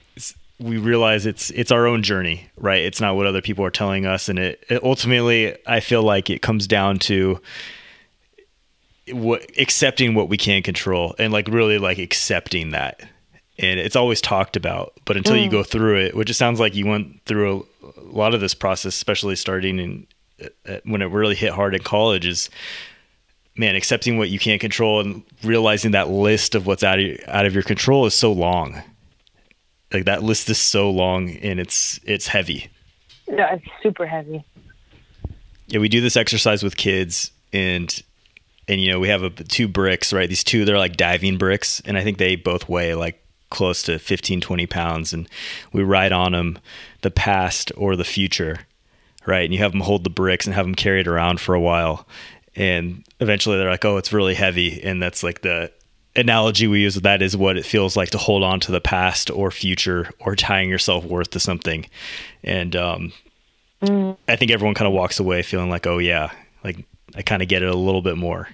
we 0.61 0.79
realize 0.79 1.27
it's 1.27 1.51
it's 1.51 1.73
our 1.73 1.89
own 1.89 2.05
journey, 2.05 2.49
right? 2.57 2.83
It's 2.83 3.01
not 3.01 3.17
what 3.17 3.27
other 3.27 3.43
people 3.43 3.65
are 3.65 3.71
telling 3.71 4.07
us, 4.07 4.29
and 4.29 4.39
it, 4.39 4.65
it 4.69 4.83
ultimately, 4.83 5.57
I 5.67 5.81
feel 5.81 6.03
like 6.03 6.31
it 6.31 6.41
comes 6.41 6.67
down 6.67 6.99
to 7.01 7.41
what 9.13 9.51
accepting 9.59 10.15
what 10.15 10.29
we 10.29 10.37
can 10.37 10.63
control, 10.63 11.15
and 11.19 11.33
like 11.33 11.49
really 11.49 11.79
like 11.79 11.99
accepting 11.99 12.71
that. 12.71 13.01
And 13.59 13.81
it's 13.81 13.97
always 13.97 14.21
talked 14.21 14.57
about, 14.57 14.93
but 15.07 15.17
until 15.17 15.37
mm. 15.37 15.45
you 15.45 15.51
go 15.51 15.63
through 15.63 15.99
it, 16.01 16.15
which 16.15 16.29
it 16.29 16.35
sounds 16.35 16.61
like 16.61 16.75
you 16.75 16.87
went 16.87 17.25
through 17.25 17.67
a, 17.83 18.01
a 18.01 18.13
lot 18.13 18.35
of 18.35 18.41
this 18.41 18.53
process, 18.53 18.95
especially 18.95 19.35
starting 19.35 19.79
in 19.79 20.07
uh, 20.69 20.79
when 20.85 21.01
it 21.01 21.07
really 21.07 21.35
hit 21.35 21.53
hard 21.53 21.75
in 21.75 21.83
college, 21.83 22.27
is 22.27 22.51
man, 23.57 23.75
accepting 23.75 24.19
what 24.19 24.29
you 24.29 24.39
can't 24.39 24.61
control 24.61 25.01
and 25.01 25.23
realizing 25.43 25.93
that 25.93 26.11
list 26.11 26.55
of 26.55 26.67
what's 26.67 26.83
out 26.85 26.99
of, 26.99 27.19
out 27.29 27.47
of 27.47 27.55
your 27.55 27.63
control 27.63 28.05
is 28.05 28.13
so 28.13 28.31
long 28.31 28.83
like 29.93 30.05
that 30.05 30.23
list 30.23 30.49
is 30.51 30.59
so 30.59 30.91
long 30.91 31.31
and 31.37 31.61
it's 31.61 32.01
it's 32.05 32.27
heavy. 32.27 32.69
Yeah, 33.29 33.55
it's 33.55 33.65
super 33.83 34.07
heavy. 34.07 34.45
Yeah, 35.69 35.81
we 35.81 35.89
do 35.89 36.01
this 36.01 36.17
exercise 36.17 36.63
with 36.63 36.77
kids 36.77 37.31
and 37.53 38.03
and 38.69 38.81
you 38.81 38.91
know 38.91 38.99
we 38.99 39.09
have 39.09 39.23
a, 39.23 39.31
two 39.31 39.69
bricks 39.69 40.13
right 40.13 40.29
these 40.29 40.45
two 40.45 40.65
they're 40.65 40.79
like 40.79 40.97
diving 40.97 41.39
bricks 41.39 41.81
and 41.85 41.97
i 41.97 42.03
think 42.03 42.19
they 42.19 42.37
both 42.37 42.69
weigh 42.69 42.95
like 42.95 43.23
close 43.51 43.83
to 43.83 43.99
15 43.99 44.41
20 44.41 44.67
pounds 44.67 45.13
and 45.13 45.29
we 45.73 45.83
write 45.83 46.13
on 46.13 46.33
them 46.33 46.59
the 47.03 47.11
past 47.11 47.71
or 47.77 47.95
the 47.95 48.05
future 48.05 48.59
right 49.25 49.45
and 49.45 49.55
you 49.55 49.61
have 49.61 49.73
them 49.73 49.81
hold 49.81 50.05
the 50.05 50.11
bricks 50.11 50.47
and 50.47 50.55
have 50.55 50.67
them 50.67 50.75
carry 50.75 51.01
it 51.01 51.07
around 51.07 51.41
for 51.41 51.55
a 51.55 51.61
while 51.61 52.07
and 52.57 53.05
eventually 53.21 53.57
they're 53.57 53.71
like 53.71 53.85
oh 53.85 53.97
it's 53.97 54.13
really 54.13 54.35
heavy 54.35 54.83
and 54.83 55.01
that's 55.01 55.23
like 55.23 55.43
the 55.43 55.71
analogy 56.17 56.67
we 56.67 56.81
use 56.81 56.95
that 56.97 57.23
is 57.23 57.37
what 57.37 57.57
it 57.57 57.65
feels 57.65 57.97
like 57.97 58.11
to 58.11 58.19
hold 58.19 58.43
on 58.43 58.59
to 58.61 58.73
the 58.73 58.81
past 58.81 59.31
or 59.31 59.51
future 59.51 60.11
or 60.19 60.35
tying 60.35 60.69
your 60.69 60.79
self 60.79 61.05
worth 61.05 61.31
to 61.31 61.41
something. 61.41 61.87
And 62.43 62.75
um, 62.75 63.13
mm. 63.83 64.17
I 64.27 64.37
think 64.37 64.51
everyone 64.51 64.75
kind 64.75 64.89
of 64.89 64.95
walks 64.95 65.21
away 65.21 65.43
feeling 65.43 65.71
like, 65.71 65.87
oh, 65.87 65.99
yeah, 65.99 66.33
like 66.65 66.85
I 67.15 67.23
kind 67.23 67.43
of 67.43 67.49
get 67.49 67.63
it 67.63 67.69
a 67.69 67.77
little 67.77 68.03
bit 68.03 68.17
more. 68.17 68.49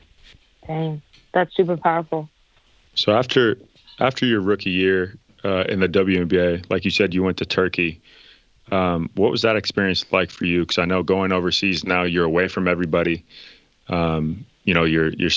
Dang, 0.66 1.02
that's 1.32 1.54
super 1.56 1.76
powerful. 1.76 2.28
So 2.94 3.12
after 3.12 3.58
after 3.98 4.26
your 4.26 4.40
rookie 4.40 4.70
year 4.70 5.16
uh, 5.44 5.64
in 5.68 5.80
the 5.80 5.88
WNBA, 5.88 6.70
like 6.70 6.84
you 6.84 6.90
said, 6.90 7.14
you 7.14 7.22
went 7.22 7.38
to 7.38 7.46
Turkey. 7.46 8.00
Um, 8.70 9.10
what 9.14 9.30
was 9.30 9.42
that 9.42 9.56
experience 9.56 10.10
like 10.12 10.30
for 10.30 10.44
you? 10.44 10.60
Because 10.60 10.78
I 10.78 10.84
know 10.84 11.02
going 11.02 11.32
overseas 11.32 11.84
now, 11.84 12.04
you're 12.04 12.24
away 12.24 12.48
from 12.48 12.68
everybody. 12.68 13.24
Um, 13.88 14.46
you 14.64 14.72
know, 14.74 14.84
you're 14.84 15.08
you're 15.08 15.30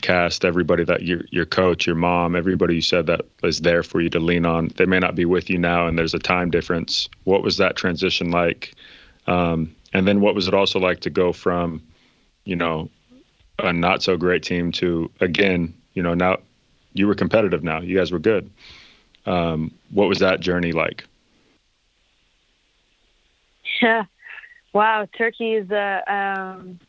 cast, 0.00 0.44
everybody 0.44 0.84
that 0.84 1.02
your 1.02 1.22
your 1.30 1.44
coach, 1.44 1.86
your 1.86 1.96
mom, 1.96 2.34
everybody 2.34 2.76
you 2.76 2.80
said 2.80 3.06
that 3.06 3.22
is 3.42 3.60
there 3.60 3.82
for 3.82 4.00
you 4.00 4.08
to 4.10 4.20
lean 4.20 4.46
on. 4.46 4.68
They 4.76 4.86
may 4.86 4.98
not 4.98 5.14
be 5.14 5.24
with 5.24 5.50
you 5.50 5.58
now, 5.58 5.86
and 5.86 5.98
there's 5.98 6.14
a 6.14 6.18
time 6.18 6.50
difference. 6.50 7.08
What 7.24 7.42
was 7.42 7.58
that 7.58 7.76
transition 7.76 8.30
like? 8.30 8.74
Um, 9.26 9.74
and 9.92 10.06
then 10.08 10.20
what 10.20 10.34
was 10.34 10.48
it 10.48 10.54
also 10.54 10.78
like 10.78 11.00
to 11.00 11.10
go 11.10 11.32
from, 11.32 11.82
you 12.44 12.56
know, 12.56 12.90
a 13.62 13.72
not 13.72 14.02
so 14.02 14.16
great 14.16 14.42
team 14.42 14.72
to 14.72 15.10
again, 15.20 15.74
you 15.94 16.02
know, 16.02 16.14
now 16.14 16.38
you 16.94 17.06
were 17.06 17.14
competitive. 17.14 17.62
Now 17.62 17.80
you 17.80 17.96
guys 17.96 18.12
were 18.12 18.18
good. 18.18 18.50
Um, 19.26 19.72
what 19.90 20.08
was 20.08 20.18
that 20.18 20.40
journey 20.40 20.72
like? 20.72 21.04
Yeah, 23.80 24.04
wow, 24.72 25.06
Turkey 25.16 25.54
is 25.54 25.70
a 25.70 26.12
um, 26.12 26.80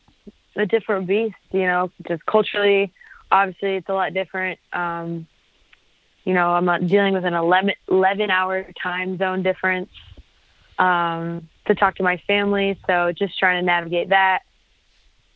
a 0.56 0.66
different 0.66 1.06
beast, 1.06 1.36
you 1.52 1.66
know, 1.66 1.90
just 2.06 2.24
culturally, 2.26 2.92
obviously 3.30 3.76
it's 3.76 3.88
a 3.88 3.92
lot 3.92 4.14
different. 4.14 4.58
Um, 4.72 5.26
you 6.24 6.32
know, 6.32 6.50
I'm 6.50 6.64
not 6.64 6.86
dealing 6.86 7.12
with 7.12 7.24
an 7.24 7.34
11, 7.34 7.74
11 7.90 8.30
hour 8.30 8.66
time 8.82 9.18
zone 9.18 9.42
difference 9.42 9.90
um, 10.78 11.48
to 11.66 11.74
talk 11.74 11.96
to 11.96 12.02
my 12.02 12.20
family. 12.26 12.78
So 12.86 13.12
just 13.12 13.38
trying 13.38 13.60
to 13.60 13.66
navigate 13.66 14.08
that. 14.10 14.40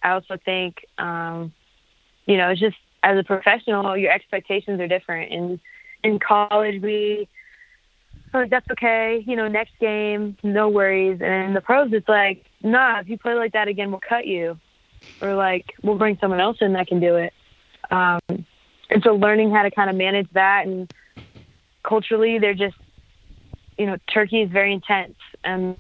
I 0.02 0.10
also 0.10 0.38
think, 0.44 0.84
um, 0.98 1.52
you 2.26 2.36
know, 2.36 2.50
it's 2.50 2.60
just 2.60 2.76
as 3.02 3.18
a 3.18 3.24
professional, 3.24 3.96
your 3.96 4.12
expectations 4.12 4.80
are 4.80 4.88
different. 4.88 5.32
And 5.32 5.60
in 6.02 6.18
college, 6.18 6.82
we, 6.82 7.28
oh, 8.34 8.44
that's 8.50 8.68
okay. 8.72 9.22
You 9.26 9.36
know, 9.36 9.48
next 9.48 9.72
game, 9.80 10.36
no 10.42 10.68
worries. 10.68 11.20
And 11.20 11.48
in 11.48 11.54
the 11.54 11.60
pros, 11.60 11.92
it's 11.92 12.08
like, 12.08 12.44
nah, 12.62 13.00
if 13.00 13.08
you 13.08 13.18
play 13.18 13.34
like 13.34 13.52
that 13.52 13.68
again, 13.68 13.90
we'll 13.90 14.00
cut 14.06 14.26
you 14.26 14.58
or 15.20 15.34
like 15.34 15.74
we'll 15.82 15.96
bring 15.96 16.18
someone 16.20 16.40
else 16.40 16.58
in 16.60 16.72
that 16.74 16.86
can 16.86 17.00
do 17.00 17.16
it. 17.16 17.32
Um, 17.90 18.20
and 18.90 19.02
so 19.02 19.14
learning 19.14 19.50
how 19.50 19.62
to 19.62 19.70
kind 19.70 19.90
of 19.90 19.96
manage 19.96 20.28
that 20.32 20.66
and 20.66 20.92
culturally 21.82 22.38
they're 22.38 22.54
just, 22.54 22.76
you 23.76 23.86
know, 23.86 23.96
Turkey 24.12 24.42
is 24.42 24.50
very 24.50 24.72
intense 24.72 25.14
and 25.44 25.76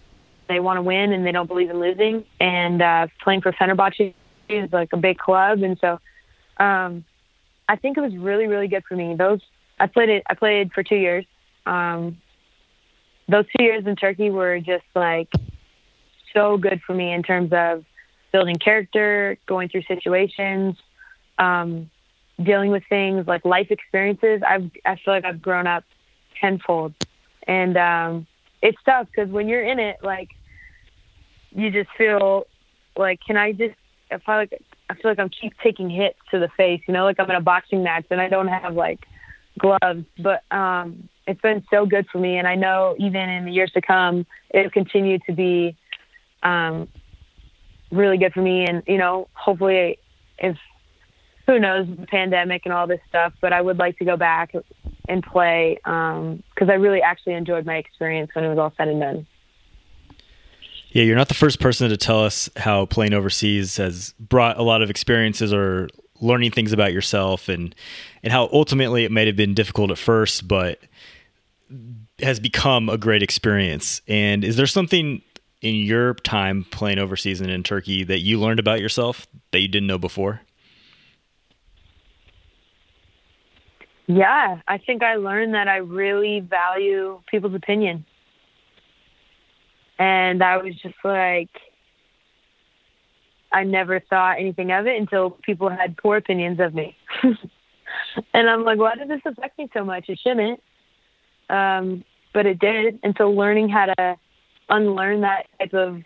they 0.48 0.60
want 0.60 0.78
to 0.78 0.82
win 0.82 1.12
and 1.12 1.26
they 1.26 1.32
don't 1.32 1.46
believe 1.46 1.70
in 1.70 1.78
losing. 1.78 2.24
And 2.40 2.82
uh, 2.82 3.06
playing 3.22 3.42
for 3.42 3.52
Fenerbahce 3.52 4.14
is 4.48 4.72
like 4.72 4.90
a 4.92 4.96
big 4.96 5.18
club, 5.18 5.62
and 5.62 5.78
so 5.80 5.98
um, 6.62 7.04
I 7.68 7.76
think 7.76 7.98
it 7.98 8.00
was 8.00 8.16
really 8.16 8.46
really 8.46 8.68
good 8.68 8.84
for 8.88 8.96
me. 8.96 9.14
Those 9.14 9.40
I 9.78 9.86
played 9.86 10.08
it. 10.08 10.22
I 10.28 10.34
played 10.34 10.72
for 10.72 10.82
two 10.82 10.96
years. 10.96 11.24
Um, 11.66 12.18
those 13.28 13.44
two 13.56 13.62
years 13.62 13.86
in 13.86 13.96
Turkey 13.96 14.30
were 14.30 14.58
just 14.58 14.84
like 14.94 15.28
so 16.34 16.56
good 16.56 16.80
for 16.86 16.94
me 16.94 17.12
in 17.12 17.22
terms 17.22 17.52
of 17.52 17.84
building 18.32 18.56
character, 18.56 19.38
going 19.46 19.68
through 19.68 19.82
situations, 19.82 20.76
um, 21.38 21.90
dealing 22.42 22.70
with 22.70 22.82
things 22.88 23.26
like 23.26 23.44
life 23.44 23.68
experiences. 23.70 24.40
I've 24.46 24.70
I 24.84 24.96
feel 24.96 25.14
like 25.14 25.24
I've 25.24 25.42
grown 25.42 25.66
up 25.66 25.84
tenfold, 26.40 26.94
and 27.46 27.76
um, 27.76 28.26
it's 28.62 28.78
tough 28.84 29.08
because 29.14 29.30
when 29.30 29.48
you're 29.48 29.64
in 29.64 29.78
it, 29.78 29.98
like 30.02 30.30
you 31.50 31.70
just 31.70 31.90
feel 31.96 32.46
like, 32.96 33.20
can 33.26 33.36
I 33.36 33.52
just? 33.52 33.74
I 34.10 34.18
feel 34.18 34.34
like 34.36 34.62
I 34.88 34.94
feel 34.94 35.10
like 35.10 35.18
I'm 35.18 35.28
keep 35.28 35.52
taking 35.62 35.90
hits 35.90 36.18
to 36.30 36.38
the 36.38 36.48
face. 36.56 36.80
You 36.86 36.94
know, 36.94 37.04
like 37.04 37.20
I'm 37.20 37.30
in 37.30 37.36
a 37.36 37.40
boxing 37.40 37.82
match 37.82 38.06
and 38.10 38.20
I 38.20 38.28
don't 38.28 38.48
have 38.48 38.74
like 38.74 39.00
gloves, 39.58 40.04
but 40.18 40.42
um, 40.54 41.08
it's 41.26 41.40
been 41.40 41.64
so 41.70 41.84
good 41.84 42.06
for 42.10 42.18
me, 42.18 42.38
and 42.38 42.46
I 42.48 42.54
know 42.54 42.94
even 42.98 43.28
in 43.28 43.44
the 43.44 43.52
years 43.52 43.70
to 43.72 43.82
come, 43.82 44.26
it'll 44.50 44.70
continue 44.70 45.18
to 45.26 45.32
be 45.32 45.76
um, 46.42 46.88
really 47.90 48.18
good 48.18 48.32
for 48.32 48.42
me. 48.42 48.66
And, 48.66 48.82
you 48.86 48.98
know, 48.98 49.28
hopefully 49.34 49.98
if, 50.38 50.56
who 51.46 51.58
knows, 51.58 51.86
the 51.86 52.06
pandemic 52.06 52.62
and 52.64 52.72
all 52.72 52.86
this 52.86 53.00
stuff, 53.08 53.32
but 53.40 53.52
I 53.52 53.60
would 53.60 53.78
like 53.78 53.98
to 53.98 54.04
go 54.04 54.16
back 54.16 54.54
and 55.08 55.22
play 55.22 55.78
because 55.82 56.22
um, 56.62 56.70
I 56.70 56.74
really 56.74 57.02
actually 57.02 57.34
enjoyed 57.34 57.64
my 57.64 57.76
experience 57.76 58.30
when 58.34 58.44
it 58.44 58.48
was 58.48 58.58
all 58.58 58.72
said 58.76 58.88
and 58.88 59.00
done. 59.00 59.26
Yeah, 60.90 61.02
you're 61.02 61.16
not 61.16 61.28
the 61.28 61.34
first 61.34 61.60
person 61.60 61.90
to 61.90 61.96
tell 61.96 62.24
us 62.24 62.48
how 62.56 62.86
playing 62.86 63.12
overseas 63.12 63.76
has 63.76 64.14
brought 64.18 64.58
a 64.58 64.62
lot 64.62 64.82
of 64.82 64.90
experiences 64.90 65.52
or 65.52 65.88
learning 66.20 66.50
things 66.50 66.72
about 66.72 66.92
yourself 66.92 67.48
and 67.48 67.74
and 68.22 68.32
how 68.32 68.48
ultimately 68.52 69.04
it 69.04 69.12
might 69.12 69.26
have 69.26 69.36
been 69.36 69.54
difficult 69.54 69.90
at 69.90 69.98
first, 69.98 70.48
but 70.48 70.80
has 72.20 72.40
become 72.40 72.88
a 72.88 72.98
great 72.98 73.22
experience. 73.22 74.00
And 74.08 74.44
is 74.44 74.56
there 74.56 74.66
something 74.66 75.22
in 75.60 75.74
your 75.74 76.14
time 76.14 76.64
playing 76.70 76.98
overseas 76.98 77.40
and 77.40 77.50
in 77.50 77.62
Turkey 77.62 78.04
that 78.04 78.20
you 78.20 78.40
learned 78.40 78.60
about 78.60 78.80
yourself 78.80 79.26
that 79.52 79.60
you 79.60 79.68
didn't 79.68 79.86
know 79.86 79.98
before? 79.98 80.40
Yeah, 84.06 84.62
I 84.66 84.78
think 84.78 85.02
I 85.02 85.16
learned 85.16 85.52
that 85.52 85.68
I 85.68 85.76
really 85.76 86.40
value 86.40 87.20
people's 87.30 87.54
opinion. 87.54 88.06
And 89.98 90.42
I 90.42 90.58
was 90.58 90.74
just 90.82 90.94
like, 91.04 91.50
I 93.52 93.64
never 93.64 94.00
thought 94.00 94.38
anything 94.38 94.72
of 94.72 94.86
it 94.86 95.00
until 95.00 95.30
people 95.30 95.68
had 95.68 95.96
poor 95.96 96.16
opinions 96.18 96.60
of 96.60 96.74
me. 96.74 96.96
and 98.34 98.48
I'm 98.48 98.64
like, 98.64 98.78
why 98.78 98.94
does 98.94 99.08
this 99.08 99.20
affect 99.24 99.58
me 99.58 99.68
so 99.72 99.84
much? 99.84 100.08
It 100.08 100.20
shouldn't. 100.22 100.62
Um, 101.50 102.04
but 102.34 102.46
it 102.46 102.58
did. 102.58 102.98
And 103.02 103.14
so 103.16 103.30
learning 103.30 103.68
how 103.70 103.86
to 103.86 104.16
unlearn 104.68 105.22
that 105.22 105.46
type 105.58 105.72
of 105.72 106.02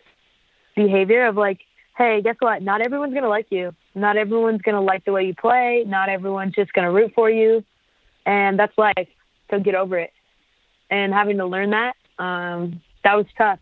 behavior 0.77 1.27
of 1.27 1.37
like, 1.37 1.61
hey, 1.99 2.23
guess 2.23 2.37
what? 2.39 2.63
Not 2.63 2.81
everyone's 2.81 3.13
going 3.13 3.25
to 3.25 3.29
like 3.29 3.47
you. 3.51 3.75
Not 3.95 4.17
everyone's 4.17 4.63
going 4.63 4.77
to 4.77 4.81
like 4.81 5.05
the 5.05 5.13
way 5.13 5.25
you 5.25 5.35
play. 5.35 5.85
Not 5.87 6.09
everyone's 6.09 6.55
just 6.55 6.73
going 6.73 6.87
to 6.87 6.93
root 6.93 7.13
for 7.15 7.29
you. 7.29 7.65
And 8.25 8.59
that's 8.59 8.77
life. 8.79 9.09
So 9.51 9.59
get 9.59 9.75
over 9.75 9.99
it. 9.99 10.13
And 10.91 11.13
having 11.13 11.39
to 11.39 11.47
learn 11.47 11.71
that, 11.71 11.95
um, 12.19 12.81
that 13.05 13.15
was 13.15 13.27
tough. 13.37 13.59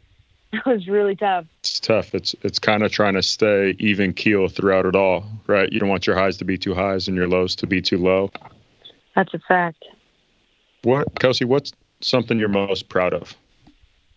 That 0.65 0.67
was 0.67 0.89
really 0.89 1.15
tough. 1.15 1.47
It's 1.61 1.79
tough. 1.79 2.13
It's 2.13 2.35
it's 2.43 2.59
kind 2.59 2.83
of 2.83 2.91
trying 2.91 3.15
to 3.15 3.23
stay 3.23 3.77
even 3.79 4.13
keel 4.13 4.49
throughout 4.49 4.85
it 4.85 4.97
all, 4.97 5.25
right? 5.47 5.71
You 5.73 5.79
don't 5.79 5.89
want 5.89 6.09
your 6.09 6.17
highs 6.17 6.37
to 6.39 6.45
be 6.45 6.59
too 6.59 6.75
highs 6.75 7.07
and 7.07 7.17
your 7.17 7.29
lows 7.29 7.55
to 7.57 7.69
be 7.69 7.81
too 7.81 7.99
low. 7.99 8.33
That's 9.15 9.33
a 9.33 9.39
fact. 9.39 9.85
What, 10.83 11.21
Kelsey? 11.21 11.45
What's 11.45 11.73
something 12.01 12.39
you're 12.39 12.49
most 12.49 12.89
proud 12.89 13.13
of? 13.13 13.37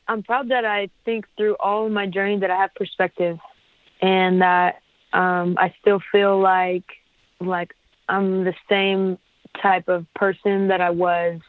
I'm 0.08 0.24
proud 0.24 0.50
that 0.50 0.65
I 0.65 0.89
think 1.06 1.28
through 1.38 1.56
all 1.60 1.86
of 1.86 1.91
my 1.91 2.08
journey 2.08 2.39
that 2.39 2.50
I 2.50 2.58
have 2.58 2.74
perspective, 2.74 3.38
and 4.02 4.41
that 4.41 4.82
um, 5.13 5.56
I 5.60 5.74
still 5.82 6.02
feel 6.12 6.39
like 6.39 6.86
like 7.39 7.76
I'm 8.10 8.43
the 8.43 8.56
same 8.67 9.19
type 9.62 9.88
of 9.88 10.12
person 10.15 10.69
that 10.69 10.82
I 10.82 10.89
was 10.89 11.41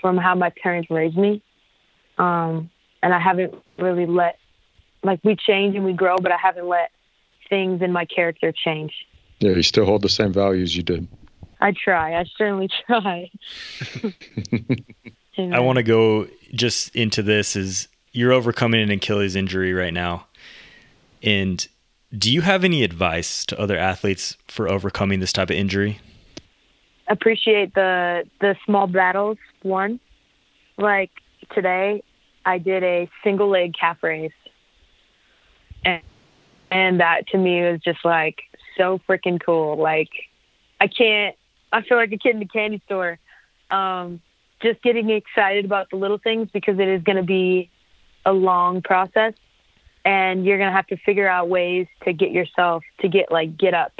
from 0.00 0.16
how 0.16 0.36
my 0.36 0.50
parents 0.50 0.90
raised 0.90 1.16
me. 1.16 1.42
Um, 2.18 2.70
and 3.02 3.14
I 3.14 3.20
haven't 3.20 3.54
really 3.78 4.06
let 4.06 4.38
like 5.02 5.20
we 5.22 5.36
change 5.36 5.76
and 5.76 5.84
we 5.84 5.92
grow, 5.92 6.16
but 6.16 6.32
I 6.32 6.36
haven't 6.36 6.66
let 6.66 6.90
things 7.48 7.82
in 7.82 7.92
my 7.92 8.04
character 8.04 8.52
change. 8.52 8.92
Yeah, 9.40 9.52
you 9.52 9.62
still 9.62 9.84
hold 9.84 10.02
the 10.02 10.08
same 10.08 10.32
values 10.32 10.76
you 10.76 10.82
did. 10.82 11.06
I 11.60 11.72
try. 11.72 12.18
I 12.18 12.24
certainly 12.36 12.68
try. 12.86 13.30
I 15.38 15.60
want 15.60 15.76
to 15.76 15.82
go 15.84 16.26
just 16.52 16.94
into 16.96 17.22
this 17.22 17.54
is 17.54 17.88
you're 18.12 18.32
overcoming 18.32 18.82
an 18.82 18.90
Achilles 18.90 19.36
injury 19.36 19.72
right 19.72 19.94
now. 19.94 20.26
And 21.22 21.66
do 22.16 22.32
you 22.32 22.40
have 22.40 22.64
any 22.64 22.82
advice 22.82 23.44
to 23.46 23.60
other 23.60 23.76
athletes 23.76 24.36
for 24.48 24.68
overcoming 24.68 25.20
this 25.20 25.32
type 25.32 25.50
of 25.50 25.56
injury? 25.56 26.00
Appreciate 27.08 27.74
the 27.74 28.24
the 28.40 28.56
small 28.66 28.86
battles. 28.86 29.38
One, 29.62 30.00
like 30.76 31.10
today, 31.54 32.02
I 32.48 32.56
did 32.56 32.82
a 32.82 33.10
single 33.22 33.50
leg 33.50 33.74
calf 33.78 33.98
raise, 34.02 34.32
and 35.84 36.00
and 36.70 37.00
that 37.00 37.26
to 37.28 37.38
me 37.38 37.60
was 37.60 37.80
just 37.80 38.02
like 38.06 38.40
so 38.74 38.98
freaking 39.06 39.38
cool. 39.38 39.76
Like 39.76 40.08
I 40.80 40.86
can't. 40.86 41.36
I 41.70 41.82
feel 41.82 41.98
like 41.98 42.10
a 42.10 42.16
kid 42.16 42.36
in 42.36 42.42
a 42.42 42.48
candy 42.48 42.80
store. 42.86 43.18
Um, 43.70 44.22
just 44.62 44.82
getting 44.82 45.10
excited 45.10 45.66
about 45.66 45.90
the 45.90 45.96
little 45.96 46.16
things 46.16 46.48
because 46.50 46.78
it 46.78 46.88
is 46.88 47.02
going 47.02 47.18
to 47.18 47.22
be 47.22 47.70
a 48.24 48.32
long 48.32 48.80
process 48.80 49.34
and 50.06 50.46
you're 50.46 50.56
going 50.56 50.70
to 50.70 50.74
have 50.74 50.86
to 50.86 50.96
figure 50.96 51.28
out 51.28 51.50
ways 51.50 51.86
to 52.04 52.14
get 52.14 52.32
yourself 52.32 52.82
to 53.00 53.08
get 53.08 53.30
like 53.30 53.58
get 53.58 53.74
up 53.74 53.92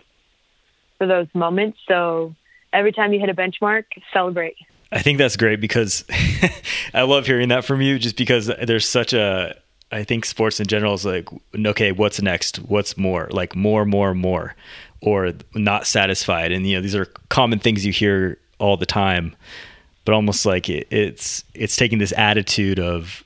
for 0.97 1.07
those 1.07 1.29
moments 1.35 1.79
so 1.87 2.35
every 2.73 2.93
time 2.93 3.13
you 3.13 3.21
hit 3.21 3.29
a 3.29 3.35
benchmark 3.35 3.85
celebrate 4.13 4.57
i 4.93 5.01
think 5.01 5.19
that's 5.19 5.37
great 5.37 5.61
because 5.61 6.05
i 6.95 7.03
love 7.03 7.27
hearing 7.27 7.49
that 7.49 7.65
from 7.65 7.81
you 7.81 7.99
just 7.99 8.17
because 8.17 8.51
there's 8.63 8.89
such 8.89 9.13
a 9.13 9.57
i 9.93 10.05
think 10.05 10.25
sports 10.25 10.61
in 10.61 10.67
general 10.67 10.95
is 10.95 11.05
like 11.05 11.29
okay 11.67 11.93
what's 11.93 12.21
next 12.21 12.57
what's 12.59 12.97
more 12.97 13.29
like 13.31 13.55
more 13.55 13.85
more 13.85 14.15
more 14.15 14.55
or 15.01 15.33
not 15.55 15.87
satisfied 15.87 16.53
and 16.53 16.67
you 16.67 16.77
know 16.77 16.83
these 16.83 16.97
are 16.97 17.07
common 17.29 17.59
things 17.59 17.85
you 17.87 17.93
hear 17.93 18.39
all 18.59 18.77
the 18.77 18.87
time 18.87 19.35
but 20.05 20.15
almost 20.15 20.47
like 20.47 20.69
it, 20.69 20.89
it's 20.91 21.45
it's 21.55 21.77
taking 21.77 21.99
this 21.99 22.13
attitude 22.17 22.79
of 22.79 23.23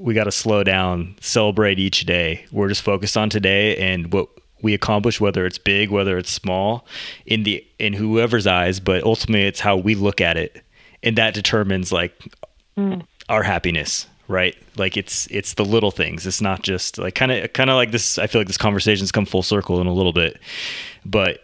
we 0.00 0.14
got 0.14 0.24
to 0.24 0.32
slow 0.32 0.62
down, 0.62 1.16
celebrate 1.20 1.78
each 1.78 2.04
day. 2.04 2.44
We're 2.52 2.68
just 2.68 2.82
focused 2.82 3.16
on 3.16 3.30
today 3.30 3.76
and 3.76 4.12
what 4.12 4.28
we 4.62 4.74
accomplish, 4.74 5.20
whether 5.20 5.46
it's 5.46 5.58
big, 5.58 5.90
whether 5.90 6.18
it's 6.18 6.30
small, 6.30 6.86
in 7.24 7.44
the 7.44 7.66
in 7.78 7.92
whoever's 7.92 8.46
eyes. 8.46 8.80
But 8.80 9.02
ultimately, 9.04 9.46
it's 9.46 9.60
how 9.60 9.76
we 9.76 9.94
look 9.94 10.20
at 10.20 10.36
it, 10.36 10.62
and 11.02 11.16
that 11.16 11.34
determines 11.34 11.92
like 11.92 12.12
mm. 12.76 13.04
our 13.28 13.42
happiness, 13.42 14.06
right? 14.28 14.56
Like 14.76 14.96
it's 14.96 15.26
it's 15.28 15.54
the 15.54 15.64
little 15.64 15.90
things. 15.90 16.26
It's 16.26 16.40
not 16.40 16.62
just 16.62 16.98
like 16.98 17.14
kind 17.14 17.32
of 17.32 17.52
kind 17.52 17.70
of 17.70 17.76
like 17.76 17.92
this. 17.92 18.18
I 18.18 18.26
feel 18.26 18.40
like 18.40 18.48
this 18.48 18.58
conversation's 18.58 19.12
come 19.12 19.26
full 19.26 19.42
circle 19.42 19.80
in 19.80 19.86
a 19.86 19.92
little 19.92 20.12
bit, 20.12 20.38
but 21.04 21.40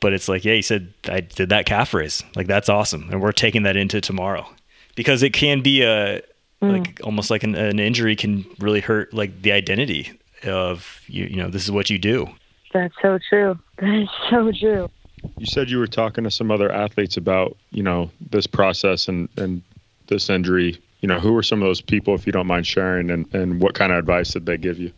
but 0.00 0.12
it's 0.12 0.28
like, 0.28 0.44
yeah, 0.44 0.54
you 0.54 0.62
said 0.62 0.92
I 1.08 1.20
did 1.20 1.48
that 1.48 1.66
calf 1.66 1.94
raise. 1.94 2.22
Like 2.36 2.46
that's 2.46 2.68
awesome, 2.68 3.08
and 3.10 3.20
we're 3.20 3.32
taking 3.32 3.64
that 3.64 3.76
into 3.76 4.00
tomorrow 4.00 4.48
because 4.94 5.22
it 5.22 5.32
can 5.32 5.62
be 5.62 5.82
a 5.82 6.22
mm. 6.62 6.78
like 6.78 7.00
almost 7.04 7.30
like 7.30 7.42
an, 7.42 7.54
an, 7.54 7.78
injury 7.78 8.16
can 8.16 8.44
really 8.58 8.80
hurt 8.80 9.12
like 9.12 9.42
the 9.42 9.52
identity 9.52 10.12
of 10.44 11.02
you. 11.06 11.24
You 11.24 11.36
know, 11.36 11.48
this 11.48 11.64
is 11.64 11.70
what 11.70 11.90
you 11.90 11.98
do. 11.98 12.28
That's 12.72 12.94
so 13.00 13.18
true. 13.28 13.58
That 13.78 14.02
is 14.02 14.08
so 14.30 14.52
true. 14.52 14.90
You 15.38 15.46
said 15.46 15.70
you 15.70 15.78
were 15.78 15.86
talking 15.86 16.24
to 16.24 16.30
some 16.30 16.50
other 16.50 16.70
athletes 16.70 17.16
about 17.16 17.56
you 17.70 17.82
know 17.82 18.10
this 18.30 18.46
process 18.46 19.08
and 19.08 19.28
and 19.36 19.62
this 20.08 20.28
injury. 20.30 20.80
You 21.00 21.08
know, 21.08 21.20
who 21.20 21.32
were 21.32 21.44
some 21.44 21.62
of 21.62 21.68
those 21.68 21.80
people, 21.80 22.14
if 22.14 22.26
you 22.26 22.32
don't 22.32 22.46
mind 22.46 22.66
sharing, 22.66 23.10
and 23.10 23.32
and 23.34 23.60
what 23.60 23.74
kind 23.74 23.92
of 23.92 23.98
advice 23.98 24.32
did 24.32 24.46
they 24.46 24.56
give 24.56 24.78
you? 24.78 24.92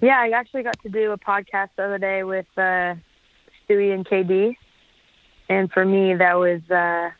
Yeah, 0.00 0.20
I 0.20 0.30
actually 0.30 0.62
got 0.62 0.80
to 0.82 0.88
do 0.88 1.12
a 1.12 1.18
podcast 1.18 1.70
the 1.76 1.84
other 1.84 1.98
day 1.98 2.24
with. 2.24 2.46
Uh, 2.56 2.94
Stewie 3.68 3.94
and 3.94 4.06
KD. 4.06 4.56
And 5.48 5.70
for 5.70 5.84
me, 5.84 6.14
that 6.14 6.34
was 6.34 6.60
uh, 6.70 7.10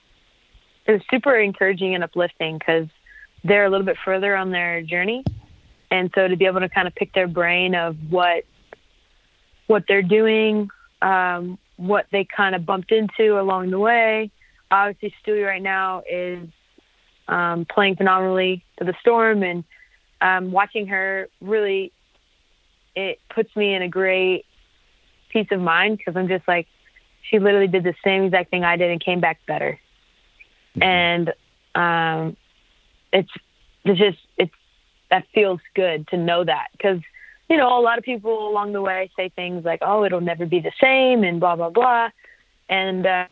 it 0.87 0.93
was 0.93 1.03
super 1.11 1.37
encouraging 1.37 1.95
and 1.95 2.03
uplifting 2.03 2.59
because 2.59 2.89
they're 3.43 3.65
a 3.65 3.71
little 3.71 3.87
bit 3.87 3.97
further 4.05 4.35
on 4.35 4.51
their 4.51 4.81
journey, 4.83 5.25
and 5.91 6.11
so 6.15 6.27
to 6.27 6.37
be 6.37 6.47
able 6.47 6.61
to 6.61 6.69
kind 6.69 6.89
of 6.89 6.95
pick 6.95 7.13
their 7.13 7.29
brain 7.29 7.75
of 7.75 7.97
what 8.09 8.45
what 9.67 9.85
they're 9.89 10.03
doing, 10.03 10.71
um, 11.03 11.59
what 11.77 12.07
they 12.13 12.25
kind 12.25 12.55
of 12.55 12.65
bumped 12.65 12.93
into 12.93 13.39
along 13.41 13.71
the 13.71 13.79
way. 13.79 14.31
Obviously, 14.71 15.15
Stewie 15.25 15.47
right 15.47 15.63
now 15.63 16.03
is 16.11 16.49
um, 17.29 17.65
playing 17.65 17.97
phenomenally 17.97 18.65
for 18.79 18.85
the 18.85 18.95
Storm, 19.01 19.43
and 19.43 19.65
um, 20.21 20.53
watching 20.53 20.87
her 20.89 21.29
really 21.41 21.93
it 22.95 23.19
puts 23.29 23.55
me 23.57 23.75
in 23.75 23.83
a 23.83 23.89
great 23.89 24.47
peace 25.31 25.49
of 25.51 25.61
mind 25.61 25.99
because 25.99 26.17
I'm 26.17 26.29
just 26.29 26.47
like, 26.47 26.67
she 27.23 27.39
literally 27.39 27.67
did 27.67 27.83
the 27.83 27.95
same 28.05 28.25
exact 28.25 28.51
thing 28.51 28.65
I 28.65 28.77
did 28.77 28.91
and 28.91 29.03
came 29.03 29.21
back 29.21 29.41
better. 29.47 29.79
Mm-hmm. 30.77 30.83
And 30.83 31.33
um, 31.75 32.37
it's 33.13 33.31
it's 33.85 33.99
just 33.99 34.19
it's 34.37 34.55
that 35.11 35.27
feels 35.35 35.61
good 35.75 36.07
to 36.09 36.17
know 36.17 36.45
that 36.45 36.69
because 36.73 37.01
you 37.49 37.57
know 37.57 37.79
a 37.79 37.83
lot 37.83 37.99
of 37.99 38.05
people 38.05 38.49
along 38.49 38.73
the 38.73 38.83
way 38.83 39.11
say 39.17 39.29
things 39.31 39.65
like, 39.65 39.81
oh, 39.83 40.05
it'll 40.05 40.21
never 40.21 40.47
be 40.47 40.61
the 40.61 40.73
same 40.81 41.25
and 41.25 41.41
blah 41.41 41.57
blah 41.57 41.71
blah, 41.71 42.11
and 42.69 43.07
uh, 43.07 43.27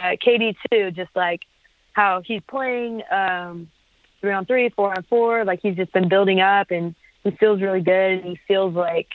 uh, 0.00 0.16
KD 0.24 0.56
too, 0.70 0.90
just 0.90 1.10
like 1.14 1.42
how 1.92 2.22
he's 2.24 2.42
playing 2.48 3.02
um, 3.10 3.68
three 4.20 4.32
on 4.32 4.46
three, 4.46 4.68
four 4.70 4.94
on 4.94 5.02
four, 5.08 5.44
like 5.44 5.60
he's 5.62 5.76
just 5.76 5.92
been 5.92 6.08
building 6.08 6.40
up 6.40 6.70
and 6.70 6.94
he 7.24 7.30
feels 7.32 7.60
really 7.60 7.80
good 7.80 8.12
and 8.12 8.24
he 8.24 8.38
feels 8.48 8.74
like 8.74 9.08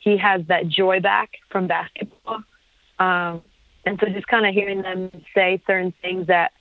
he 0.00 0.16
has 0.16 0.42
that 0.48 0.68
joy 0.68 1.00
back 1.00 1.30
from 1.50 1.66
basketball. 1.66 2.42
Um, 2.98 3.42
and 3.84 3.98
so 4.00 4.06
just 4.12 4.26
kind 4.26 4.46
of 4.46 4.54
hearing 4.54 4.82
them 4.82 5.10
say 5.34 5.62
certain 5.66 5.92
things 6.02 6.26
that 6.28 6.52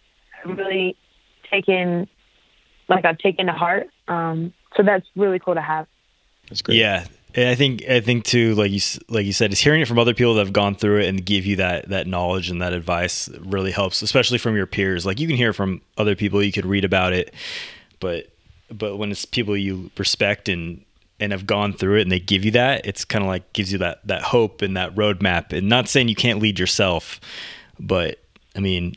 have 0.43 0.57
really 0.57 0.95
taken, 1.51 2.07
like 2.89 3.05
I've 3.05 3.17
taken 3.17 3.47
to 3.47 3.53
heart. 3.53 3.87
Um, 4.07 4.53
so 4.75 4.83
that's 4.83 5.05
really 5.15 5.39
cool 5.39 5.55
to 5.55 5.61
have. 5.61 5.87
That's 6.49 6.61
great. 6.61 6.77
Yeah. 6.77 7.05
I 7.35 7.53
think 7.53 7.87
I 7.87 8.01
think 8.01 8.23
too, 8.23 8.55
like 8.55 8.71
you 8.71 8.79
like 9.09 9.25
you 9.25 9.33
said, 9.33 9.53
is 9.53 9.59
hearing 9.59 9.81
it 9.81 9.87
from 9.87 9.99
other 9.99 10.15
people 10.15 10.33
that 10.35 10.45
have 10.45 10.53
gone 10.53 10.73
through 10.73 11.01
it 11.01 11.07
and 11.07 11.23
give 11.23 11.45
you 11.45 11.57
that 11.57 11.89
that 11.89 12.07
knowledge 12.07 12.49
and 12.49 12.61
that 12.63 12.73
advice 12.73 13.29
really 13.39 13.71
helps, 13.71 14.01
especially 14.01 14.39
from 14.39 14.55
your 14.55 14.65
peers. 14.65 15.05
Like 15.05 15.19
you 15.19 15.27
can 15.27 15.37
hear 15.37 15.53
from 15.53 15.81
other 15.97 16.15
people, 16.15 16.41
you 16.41 16.51
could 16.51 16.65
read 16.65 16.83
about 16.83 17.13
it, 17.13 17.33
but 17.99 18.29
but 18.71 18.97
when 18.97 19.11
it's 19.11 19.25
people 19.25 19.55
you 19.55 19.91
respect 19.97 20.49
and 20.49 20.83
and 21.19 21.31
have 21.31 21.45
gone 21.45 21.73
through 21.73 21.97
it 21.97 22.03
and 22.03 22.11
they 22.11 22.19
give 22.19 22.43
you 22.43 22.51
that, 22.51 22.85
it's 22.85 23.05
kind 23.05 23.23
of 23.23 23.27
like 23.27 23.53
gives 23.53 23.71
you 23.71 23.77
that 23.79 24.05
that 24.07 24.23
hope 24.23 24.63
and 24.63 24.75
that 24.75 24.95
roadmap. 24.95 25.53
And 25.53 25.69
not 25.69 25.87
saying 25.87 26.07
you 26.07 26.15
can't 26.15 26.39
lead 26.39 26.57
yourself, 26.57 27.19
but 27.79 28.19
I 28.55 28.59
mean, 28.59 28.95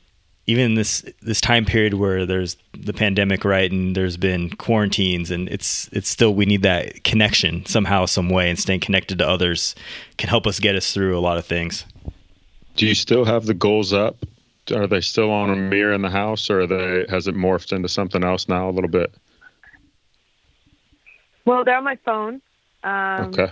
even 0.50 0.74
this 0.74 1.04
this 1.22 1.40
time 1.40 1.64
period 1.64 1.94
where 1.94 2.26
there's 2.26 2.56
the 2.76 2.92
pandemic, 2.92 3.44
right, 3.44 3.70
and 3.70 3.94
there's 3.94 4.16
been 4.16 4.50
quarantines, 4.50 5.30
and 5.30 5.48
it's 5.48 5.88
it's 5.92 6.08
still 6.08 6.34
we 6.34 6.44
need 6.44 6.62
that 6.62 7.04
connection 7.04 7.64
somehow, 7.66 8.06
some 8.06 8.28
way, 8.28 8.50
and 8.50 8.58
staying 8.58 8.80
connected 8.80 9.18
to 9.18 9.28
others 9.28 9.74
can 10.18 10.28
help 10.28 10.46
us 10.46 10.58
get 10.58 10.74
us 10.74 10.92
through 10.92 11.16
a 11.16 11.20
lot 11.20 11.38
of 11.38 11.46
things. 11.46 11.84
Do 12.76 12.86
you 12.86 12.94
still 12.94 13.24
have 13.24 13.46
the 13.46 13.54
goals 13.54 13.92
up? 13.92 14.16
Are 14.74 14.86
they 14.86 15.00
still 15.00 15.30
on 15.30 15.50
a 15.50 15.56
mirror 15.56 15.92
in 15.92 16.02
the 16.02 16.10
house, 16.10 16.50
or 16.50 16.66
they 16.66 17.06
has 17.08 17.28
it 17.28 17.36
morphed 17.36 17.72
into 17.72 17.88
something 17.88 18.24
else 18.24 18.48
now 18.48 18.68
a 18.68 18.72
little 18.72 18.90
bit? 18.90 19.14
Well, 21.44 21.64
they're 21.64 21.76
on 21.76 21.84
my 21.84 21.96
phone. 22.04 22.42
Um, 22.82 23.26
okay. 23.26 23.50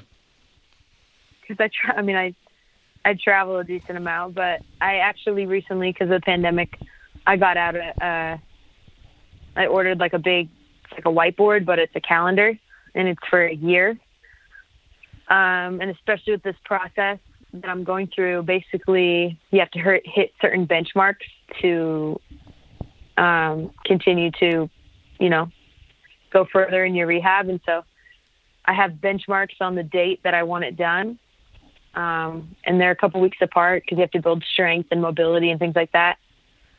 Because 1.40 1.60
I 1.60 1.68
try. 1.68 1.94
I 1.96 2.02
mean, 2.02 2.16
I 2.16 2.34
I 3.04 3.14
travel 3.14 3.58
a 3.58 3.64
decent 3.64 3.96
amount, 3.96 4.34
but 4.34 4.62
I 4.80 4.96
actually 4.96 5.46
recently, 5.46 5.92
because 5.92 6.10
of 6.10 6.20
the 6.20 6.24
pandemic, 6.24 6.78
I 7.26 7.36
got 7.36 7.56
out 7.56 7.76
a. 7.76 8.04
Uh, 8.04 8.38
I 9.56 9.66
ordered 9.66 9.98
like 9.98 10.12
a 10.12 10.18
big, 10.18 10.48
like 10.92 11.04
a 11.04 11.08
whiteboard, 11.08 11.64
but 11.64 11.78
it's 11.78 11.94
a 11.96 12.00
calendar, 12.00 12.56
and 12.94 13.08
it's 13.08 13.20
for 13.28 13.44
a 13.44 13.54
year. 13.54 13.98
Um, 15.28 15.80
and 15.80 15.90
especially 15.90 16.34
with 16.34 16.42
this 16.42 16.56
process 16.64 17.18
that 17.52 17.68
I'm 17.68 17.84
going 17.84 18.08
through, 18.14 18.42
basically 18.44 19.38
you 19.50 19.58
have 19.60 19.70
to 19.72 19.78
hit, 19.78 20.02
hit 20.06 20.32
certain 20.40 20.66
benchmarks 20.66 21.26
to 21.60 22.20
um, 23.16 23.72
continue 23.84 24.30
to, 24.38 24.70
you 25.18 25.28
know, 25.28 25.50
go 26.32 26.46
further 26.50 26.84
in 26.84 26.94
your 26.94 27.06
rehab. 27.06 27.48
And 27.48 27.60
so 27.66 27.84
I 28.64 28.74
have 28.74 28.92
benchmarks 28.92 29.60
on 29.60 29.74
the 29.74 29.82
date 29.82 30.20
that 30.24 30.34
I 30.34 30.44
want 30.44 30.64
it 30.64 30.76
done. 30.76 31.18
Um, 31.94 32.54
and 32.64 32.80
they're 32.80 32.90
a 32.90 32.96
couple 32.96 33.20
weeks 33.20 33.38
apart 33.40 33.82
because 33.82 33.96
you 33.96 34.02
have 34.02 34.10
to 34.12 34.22
build 34.22 34.44
strength 34.52 34.88
and 34.90 35.02
mobility 35.02 35.50
and 35.50 35.58
things 35.58 35.74
like 35.74 35.92
that. 35.92 36.18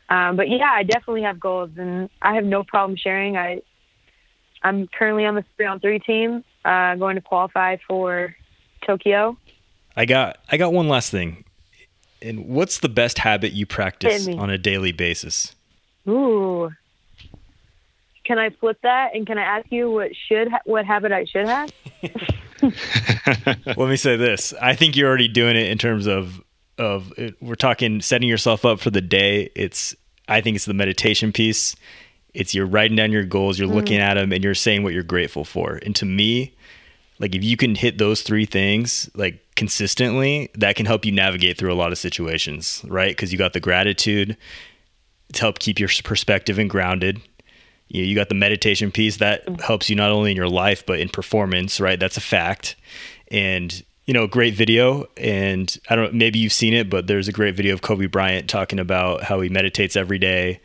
Um, 0.08 0.36
but 0.36 0.48
yeah, 0.48 0.70
I 0.72 0.82
definitely 0.82 1.22
have 1.22 1.38
goals, 1.38 1.70
and 1.76 2.10
I 2.20 2.34
have 2.34 2.44
no 2.44 2.64
problem 2.64 2.96
sharing. 2.96 3.36
I 3.36 3.62
I'm 4.62 4.88
currently 4.88 5.24
on 5.24 5.36
the 5.36 5.44
three 5.56 5.66
on 5.66 5.80
three 5.80 6.00
team, 6.00 6.44
uh, 6.64 6.96
going 6.96 7.16
to 7.16 7.22
qualify 7.22 7.76
for 7.86 8.34
Tokyo. 8.86 9.36
I 9.96 10.04
got 10.04 10.38
I 10.50 10.56
got 10.56 10.72
one 10.72 10.88
last 10.88 11.10
thing. 11.10 11.44
And 12.22 12.48
what's 12.48 12.78
the 12.78 12.88
best 12.88 13.18
habit 13.18 13.52
you 13.52 13.64
practice 13.64 14.28
on 14.28 14.50
a 14.50 14.58
daily 14.58 14.92
basis? 14.92 15.54
Ooh, 16.06 16.70
can 18.24 18.38
I 18.38 18.50
flip 18.50 18.78
that 18.82 19.14
and 19.14 19.26
can 19.26 19.38
I 19.38 19.42
ask 19.42 19.66
you 19.70 19.90
what 19.90 20.10
should 20.28 20.48
ha- 20.48 20.60
what 20.64 20.84
habit 20.84 21.12
I 21.12 21.24
should 21.24 21.46
have? 21.46 21.70
Let 23.66 23.78
me 23.78 23.96
say 23.96 24.16
this. 24.16 24.54
I 24.60 24.74
think 24.74 24.96
you're 24.96 25.08
already 25.08 25.28
doing 25.28 25.56
it 25.56 25.66
in 25.66 25.78
terms 25.78 26.06
of 26.06 26.42
of 26.78 27.12
it, 27.18 27.36
we're 27.40 27.54
talking 27.54 28.00
setting 28.00 28.28
yourself 28.28 28.64
up 28.64 28.80
for 28.80 28.90
the 28.90 29.00
day. 29.00 29.50
It's 29.54 29.94
I 30.28 30.40
think 30.40 30.56
it's 30.56 30.64
the 30.64 30.74
meditation 30.74 31.32
piece. 31.32 31.76
It's 32.32 32.54
you're 32.54 32.66
writing 32.66 32.96
down 32.96 33.12
your 33.12 33.24
goals, 33.24 33.58
you're 33.58 33.68
mm. 33.68 33.74
looking 33.74 33.98
at 33.98 34.14
them 34.14 34.32
and 34.32 34.42
you're 34.42 34.54
saying 34.54 34.82
what 34.82 34.94
you're 34.94 35.02
grateful 35.02 35.44
for. 35.44 35.80
And 35.84 35.94
to 35.96 36.06
me, 36.06 36.54
like 37.18 37.34
if 37.34 37.44
you 37.44 37.56
can 37.56 37.74
hit 37.74 37.98
those 37.98 38.22
three 38.22 38.46
things 38.46 39.10
like 39.14 39.44
consistently, 39.56 40.48
that 40.54 40.76
can 40.76 40.86
help 40.86 41.04
you 41.04 41.12
navigate 41.12 41.58
through 41.58 41.72
a 41.72 41.74
lot 41.74 41.92
of 41.92 41.98
situations, 41.98 42.82
right? 42.88 43.16
Cuz 43.16 43.30
you 43.32 43.38
got 43.38 43.52
the 43.52 43.60
gratitude 43.60 44.36
to 45.32 45.40
help 45.40 45.58
keep 45.58 45.78
your 45.78 45.90
perspective 46.02 46.58
and 46.58 46.70
grounded 46.70 47.20
you, 47.90 48.02
know, 48.02 48.08
you 48.08 48.14
got 48.14 48.28
the 48.28 48.34
meditation 48.34 48.90
piece 48.90 49.18
that 49.18 49.60
helps 49.60 49.90
you 49.90 49.96
not 49.96 50.10
only 50.10 50.30
in 50.30 50.36
your 50.36 50.48
life 50.48 50.84
but 50.86 50.98
in 50.98 51.08
performance 51.08 51.80
right? 51.80 52.00
That's 52.00 52.16
a 52.16 52.22
fact. 52.22 52.76
And 53.28 53.82
you 54.06 54.14
know 54.14 54.26
great 54.26 54.54
video 54.54 55.06
and 55.16 55.78
i 55.88 55.94
don't 55.94 56.06
know, 56.12 56.18
maybe 56.18 56.40
you've 56.40 56.52
seen 56.52 56.74
it 56.74 56.90
but 56.90 57.06
there's 57.06 57.28
a 57.28 57.32
great 57.32 57.54
video 57.54 57.72
of 57.72 57.80
kobe 57.80 58.06
bryant 58.06 58.50
talking 58.50 58.80
about 58.80 59.22
how 59.22 59.40
he 59.40 59.48
meditates 59.48 59.94
every 59.94 60.18
day 60.18 60.58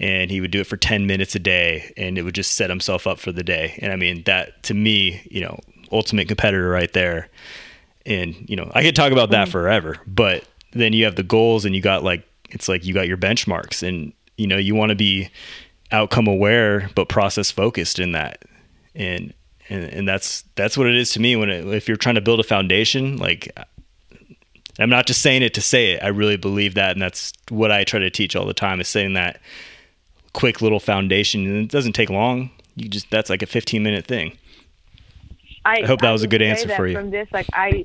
and 0.00 0.32
he 0.32 0.40
would 0.40 0.50
do 0.50 0.60
it 0.60 0.66
for 0.66 0.76
10 0.76 1.06
minutes 1.06 1.34
a 1.36 1.38
day 1.38 1.92
and 1.96 2.18
it 2.18 2.22
would 2.22 2.34
just 2.34 2.56
set 2.56 2.70
himself 2.70 3.06
up 3.06 3.18
for 3.18 3.30
the 3.30 3.44
day. 3.44 3.78
And 3.82 3.92
i 3.92 3.96
mean 3.96 4.22
that 4.24 4.62
to 4.64 4.74
me 4.74 5.22
you 5.30 5.40
know 5.40 5.60
ultimate 5.92 6.28
competitor 6.28 6.68
right 6.68 6.92
there. 6.92 7.28
And 8.04 8.34
you 8.48 8.56
know 8.56 8.70
i 8.74 8.82
could 8.82 8.96
talk 8.96 9.12
about 9.12 9.30
that 9.30 9.48
forever 9.48 9.96
but 10.06 10.44
then 10.72 10.92
you 10.92 11.04
have 11.04 11.16
the 11.16 11.22
goals 11.22 11.64
and 11.64 11.76
you 11.76 11.80
got 11.80 12.02
like 12.02 12.26
it's 12.50 12.68
like 12.68 12.84
you 12.84 12.94
got 12.94 13.06
your 13.06 13.16
benchmarks 13.16 13.86
and 13.86 14.12
you 14.36 14.46
know 14.46 14.56
you 14.56 14.74
want 14.74 14.90
to 14.90 14.96
be 14.96 15.28
outcome 15.90 16.26
aware 16.26 16.90
but 16.94 17.08
process 17.08 17.50
focused 17.50 17.98
in 17.98 18.12
that. 18.12 18.44
And 18.94 19.32
and, 19.68 19.84
and 19.84 20.08
that's 20.08 20.44
that's 20.54 20.76
what 20.76 20.86
it 20.86 20.96
is 20.96 21.12
to 21.12 21.20
me 21.20 21.36
when 21.36 21.50
it, 21.50 21.66
if 21.68 21.88
you're 21.88 21.96
trying 21.96 22.14
to 22.14 22.20
build 22.20 22.40
a 22.40 22.44
foundation 22.44 23.16
like 23.16 23.56
i'm 24.78 24.90
not 24.90 25.06
just 25.06 25.20
saying 25.20 25.42
it 25.42 25.54
to 25.54 25.60
say 25.60 25.92
it. 25.92 26.02
I 26.02 26.08
really 26.08 26.36
believe 26.36 26.74
that 26.74 26.92
and 26.92 27.02
that's 27.02 27.32
what 27.48 27.70
i 27.70 27.84
try 27.84 28.00
to 28.00 28.10
teach 28.10 28.34
all 28.36 28.46
the 28.46 28.54
time 28.54 28.80
is 28.80 28.88
saying 28.88 29.14
that 29.14 29.40
quick 30.32 30.60
little 30.62 30.80
foundation 30.80 31.46
and 31.46 31.64
it 31.64 31.70
doesn't 31.70 31.94
take 31.94 32.10
long. 32.10 32.50
You 32.76 32.88
just 32.88 33.10
that's 33.10 33.30
like 33.30 33.42
a 33.42 33.46
15 33.46 33.82
minute 33.82 34.06
thing. 34.06 34.38
I, 35.64 35.80
I 35.82 35.86
hope 35.86 36.00
that 36.00 36.08
I 36.08 36.12
was 36.12 36.22
a 36.22 36.28
good 36.28 36.42
answer 36.42 36.68
for 36.76 36.86
you. 36.86 36.94
from 36.94 37.10
this 37.10 37.28
like 37.32 37.46
i 37.52 37.84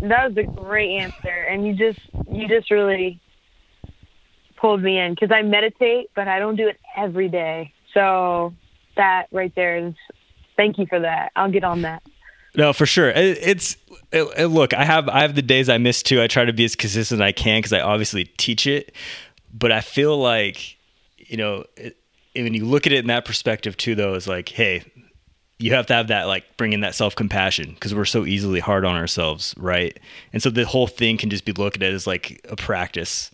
that 0.00 0.28
was 0.28 0.36
a 0.36 0.42
great 0.42 0.98
answer 0.98 1.28
and 1.28 1.66
you 1.66 1.74
just 1.74 2.00
you 2.30 2.48
just 2.48 2.70
really 2.70 3.20
pulled 4.64 4.82
me 4.82 4.98
in 4.98 5.12
because 5.12 5.30
I 5.30 5.42
meditate, 5.42 6.08
but 6.16 6.26
I 6.26 6.38
don't 6.38 6.56
do 6.56 6.66
it 6.68 6.80
every 6.96 7.28
day. 7.28 7.74
So 7.92 8.54
that 8.96 9.26
right 9.30 9.54
there 9.54 9.76
is 9.76 9.92
thank 10.56 10.78
you 10.78 10.86
for 10.86 11.00
that. 11.00 11.32
I'll 11.36 11.50
get 11.50 11.64
on 11.64 11.82
that. 11.82 12.02
No, 12.56 12.72
for 12.72 12.86
sure. 12.86 13.10
It, 13.10 13.38
it's 13.42 13.76
it, 14.10 14.26
it, 14.38 14.46
look. 14.46 14.72
I 14.72 14.86
have 14.86 15.06
I 15.10 15.20
have 15.20 15.34
the 15.34 15.42
days 15.42 15.68
I 15.68 15.76
miss 15.76 16.02
too. 16.02 16.22
I 16.22 16.28
try 16.28 16.46
to 16.46 16.52
be 16.54 16.64
as 16.64 16.76
consistent 16.76 17.20
as 17.20 17.26
I 17.26 17.32
can 17.32 17.58
because 17.58 17.74
I 17.74 17.80
obviously 17.80 18.24
teach 18.24 18.66
it, 18.66 18.94
but 19.52 19.70
I 19.70 19.82
feel 19.82 20.16
like 20.16 20.78
you 21.18 21.36
know 21.36 21.66
when 22.34 22.54
you 22.54 22.64
look 22.64 22.86
at 22.86 22.92
it 22.94 23.00
in 23.00 23.08
that 23.08 23.26
perspective 23.26 23.76
too, 23.76 23.94
though, 23.94 24.14
is 24.14 24.26
like, 24.26 24.48
hey, 24.48 24.82
you 25.58 25.74
have 25.74 25.84
to 25.88 25.94
have 25.94 26.08
that 26.08 26.26
like 26.26 26.56
bringing 26.56 26.80
that 26.80 26.94
self 26.94 27.14
compassion 27.14 27.74
because 27.74 27.94
we're 27.94 28.06
so 28.06 28.24
easily 28.24 28.60
hard 28.60 28.86
on 28.86 28.96
ourselves, 28.96 29.54
right? 29.58 30.00
And 30.32 30.42
so 30.42 30.48
the 30.48 30.64
whole 30.64 30.86
thing 30.86 31.18
can 31.18 31.28
just 31.28 31.44
be 31.44 31.52
looked 31.52 31.82
at 31.82 31.92
as 31.92 32.06
like 32.06 32.40
a 32.48 32.56
practice 32.56 33.30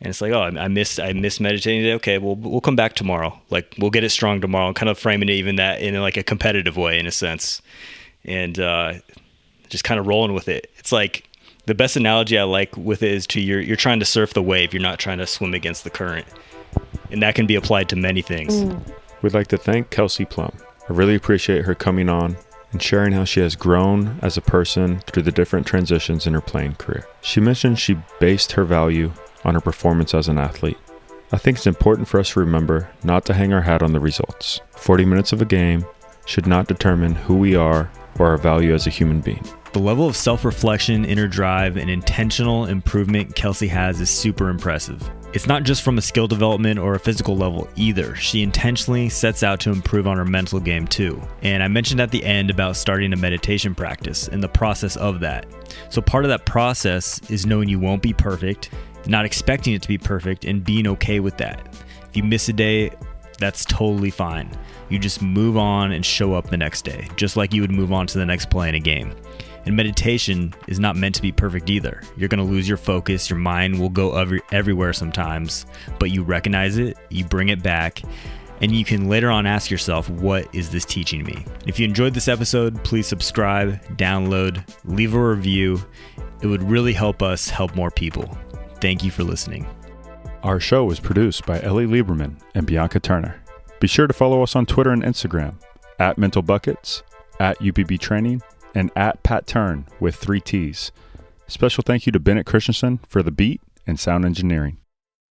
and 0.00 0.10
it's 0.10 0.20
like, 0.20 0.32
oh, 0.32 0.42
I 0.42 0.68
miss 0.68 0.98
I 0.98 1.12
miss 1.14 1.40
meditating 1.40 1.82
today. 1.82 1.94
Okay, 1.94 2.18
well, 2.18 2.36
we'll 2.36 2.60
come 2.60 2.76
back 2.76 2.94
tomorrow. 2.94 3.38
Like 3.50 3.74
we'll 3.78 3.90
get 3.90 4.04
it 4.04 4.10
strong 4.10 4.40
tomorrow, 4.40 4.66
and 4.66 4.76
kind 4.76 4.90
of 4.90 4.98
framing 4.98 5.28
it 5.28 5.32
even 5.32 5.56
that 5.56 5.80
in 5.80 5.98
like 6.00 6.16
a 6.16 6.22
competitive 6.22 6.76
way 6.76 6.98
in 6.98 7.06
a 7.06 7.12
sense, 7.12 7.62
and 8.24 8.58
uh, 8.58 8.94
just 9.68 9.84
kind 9.84 9.98
of 9.98 10.06
rolling 10.06 10.34
with 10.34 10.48
it. 10.48 10.70
It's 10.76 10.92
like 10.92 11.28
the 11.64 11.74
best 11.74 11.96
analogy 11.96 12.38
I 12.38 12.44
like 12.44 12.76
with 12.76 13.02
it 13.02 13.10
is 13.10 13.26
to 13.28 13.40
you're 13.40 13.60
you're 13.60 13.76
trying 13.76 14.00
to 14.00 14.06
surf 14.06 14.34
the 14.34 14.42
wave. 14.42 14.74
You're 14.74 14.82
not 14.82 14.98
trying 14.98 15.18
to 15.18 15.26
swim 15.26 15.54
against 15.54 15.82
the 15.84 15.90
current, 15.90 16.26
and 17.10 17.22
that 17.22 17.34
can 17.34 17.46
be 17.46 17.54
applied 17.54 17.88
to 17.90 17.96
many 17.96 18.20
things. 18.20 18.54
Mm. 18.54 18.92
We'd 19.22 19.34
like 19.34 19.48
to 19.48 19.58
thank 19.58 19.90
Kelsey 19.90 20.26
Plum. 20.26 20.52
I 20.88 20.92
really 20.92 21.14
appreciate 21.14 21.64
her 21.64 21.74
coming 21.74 22.10
on 22.10 22.36
and 22.70 22.82
sharing 22.82 23.12
how 23.12 23.24
she 23.24 23.40
has 23.40 23.56
grown 23.56 24.18
as 24.20 24.36
a 24.36 24.42
person 24.42 25.00
through 25.00 25.22
the 25.22 25.32
different 25.32 25.66
transitions 25.66 26.26
in 26.26 26.34
her 26.34 26.40
playing 26.40 26.74
career. 26.74 27.08
She 27.22 27.40
mentioned 27.40 27.78
she 27.78 27.96
based 28.20 28.52
her 28.52 28.64
value 28.64 29.12
on 29.46 29.54
her 29.54 29.60
performance 29.60 30.12
as 30.12 30.28
an 30.28 30.36
athlete. 30.36 30.76
I 31.32 31.38
think 31.38 31.56
it's 31.56 31.66
important 31.66 32.06
for 32.06 32.20
us 32.20 32.30
to 32.30 32.40
remember 32.40 32.90
not 33.02 33.24
to 33.26 33.34
hang 33.34 33.52
our 33.52 33.62
hat 33.62 33.82
on 33.82 33.92
the 33.92 34.00
results. 34.00 34.60
40 34.72 35.06
minutes 35.06 35.32
of 35.32 35.40
a 35.40 35.46
game 35.46 35.86
should 36.26 36.46
not 36.46 36.68
determine 36.68 37.14
who 37.14 37.36
we 37.36 37.56
are 37.56 37.90
or 38.18 38.28
our 38.28 38.36
value 38.36 38.74
as 38.74 38.86
a 38.86 38.90
human 38.90 39.20
being. 39.20 39.44
The 39.72 39.82
level 39.82 40.08
of 40.08 40.16
self 40.16 40.44
reflection, 40.44 41.04
inner 41.04 41.28
drive, 41.28 41.76
and 41.76 41.90
intentional 41.90 42.64
improvement 42.64 43.34
Kelsey 43.34 43.68
has 43.68 44.00
is 44.00 44.08
super 44.08 44.48
impressive. 44.48 45.10
It's 45.34 45.46
not 45.46 45.64
just 45.64 45.82
from 45.82 45.98
a 45.98 46.00
skill 46.02 46.26
development 46.26 46.78
or 46.78 46.94
a 46.94 46.98
physical 46.98 47.36
level 47.36 47.68
either. 47.76 48.14
She 48.14 48.42
intentionally 48.42 49.10
sets 49.10 49.42
out 49.42 49.60
to 49.60 49.70
improve 49.70 50.06
on 50.06 50.16
her 50.16 50.24
mental 50.24 50.60
game 50.60 50.86
too. 50.86 51.20
And 51.42 51.62
I 51.62 51.68
mentioned 51.68 52.00
at 52.00 52.10
the 52.10 52.24
end 52.24 52.48
about 52.48 52.76
starting 52.76 53.12
a 53.12 53.16
meditation 53.16 53.74
practice 53.74 54.28
and 54.28 54.42
the 54.42 54.48
process 54.48 54.96
of 54.96 55.20
that. 55.20 55.44
So, 55.90 56.00
part 56.00 56.24
of 56.24 56.30
that 56.30 56.46
process 56.46 57.20
is 57.28 57.44
knowing 57.44 57.68
you 57.68 57.78
won't 57.78 58.00
be 58.00 58.14
perfect 58.14 58.70
not 59.08 59.24
expecting 59.24 59.74
it 59.74 59.82
to 59.82 59.88
be 59.88 59.98
perfect 59.98 60.44
and 60.44 60.64
being 60.64 60.86
okay 60.88 61.20
with 61.20 61.36
that. 61.38 61.74
If 62.08 62.16
you 62.16 62.22
miss 62.22 62.48
a 62.48 62.52
day, 62.52 62.90
that's 63.38 63.64
totally 63.64 64.10
fine. 64.10 64.50
You 64.88 64.98
just 64.98 65.20
move 65.20 65.56
on 65.56 65.92
and 65.92 66.04
show 66.04 66.34
up 66.34 66.48
the 66.48 66.56
next 66.56 66.82
day, 66.82 67.08
just 67.16 67.36
like 67.36 67.52
you 67.52 67.60
would 67.60 67.72
move 67.72 67.92
on 67.92 68.06
to 68.08 68.18
the 68.18 68.26
next 68.26 68.50
play 68.50 68.68
in 68.68 68.74
a 68.74 68.80
game. 68.80 69.14
And 69.64 69.74
meditation 69.74 70.54
is 70.68 70.78
not 70.78 70.94
meant 70.96 71.16
to 71.16 71.22
be 71.22 71.32
perfect 71.32 71.68
either. 71.70 72.00
You're 72.16 72.28
going 72.28 72.44
to 72.44 72.50
lose 72.50 72.68
your 72.68 72.76
focus, 72.76 73.28
your 73.28 73.38
mind 73.38 73.80
will 73.80 73.90
go 73.90 74.16
every, 74.16 74.40
everywhere 74.52 74.92
sometimes, 74.92 75.66
but 75.98 76.12
you 76.12 76.22
recognize 76.22 76.78
it, 76.78 76.96
you 77.10 77.24
bring 77.24 77.48
it 77.48 77.62
back, 77.64 78.00
and 78.60 78.72
you 78.72 78.84
can 78.84 79.08
later 79.08 79.30
on 79.30 79.44
ask 79.44 79.70
yourself, 79.70 80.08
what 80.08 80.52
is 80.54 80.70
this 80.70 80.84
teaching 80.84 81.24
me? 81.24 81.44
If 81.66 81.78
you 81.78 81.84
enjoyed 81.84 82.14
this 82.14 82.28
episode, 82.28 82.82
please 82.84 83.06
subscribe, 83.06 83.82
download, 83.96 84.62
leave 84.84 85.14
a 85.14 85.28
review. 85.28 85.84
It 86.42 86.46
would 86.46 86.62
really 86.62 86.92
help 86.92 87.22
us 87.22 87.48
help 87.48 87.74
more 87.74 87.90
people. 87.90 88.38
Thank 88.80 89.02
you 89.02 89.10
for 89.10 89.24
listening. 89.24 89.66
Our 90.42 90.60
show 90.60 90.84
was 90.84 91.00
produced 91.00 91.46
by 91.46 91.60
Ellie 91.62 91.86
Lieberman 91.86 92.36
and 92.54 92.66
Bianca 92.66 93.00
Turner. 93.00 93.42
Be 93.80 93.86
sure 93.86 94.06
to 94.06 94.12
follow 94.12 94.42
us 94.42 94.54
on 94.54 94.66
Twitter 94.66 94.90
and 94.90 95.02
Instagram 95.02 95.54
at 95.98 96.18
Mental 96.18 96.42
Buckets, 96.42 97.02
at 97.40 97.58
UPB 97.58 97.98
Training, 97.98 98.42
and 98.74 98.90
at 98.94 99.22
Pat 99.22 99.46
Turn 99.46 99.86
with 99.98 100.14
three 100.14 100.40
T's. 100.40 100.92
Special 101.46 101.82
thank 101.82 102.06
you 102.06 102.12
to 102.12 102.20
Bennett 102.20 102.46
Christensen 102.46 103.00
for 103.08 103.22
the 103.22 103.30
beat 103.30 103.60
and 103.86 103.98
sound 103.98 104.24
engineering. 104.24 104.78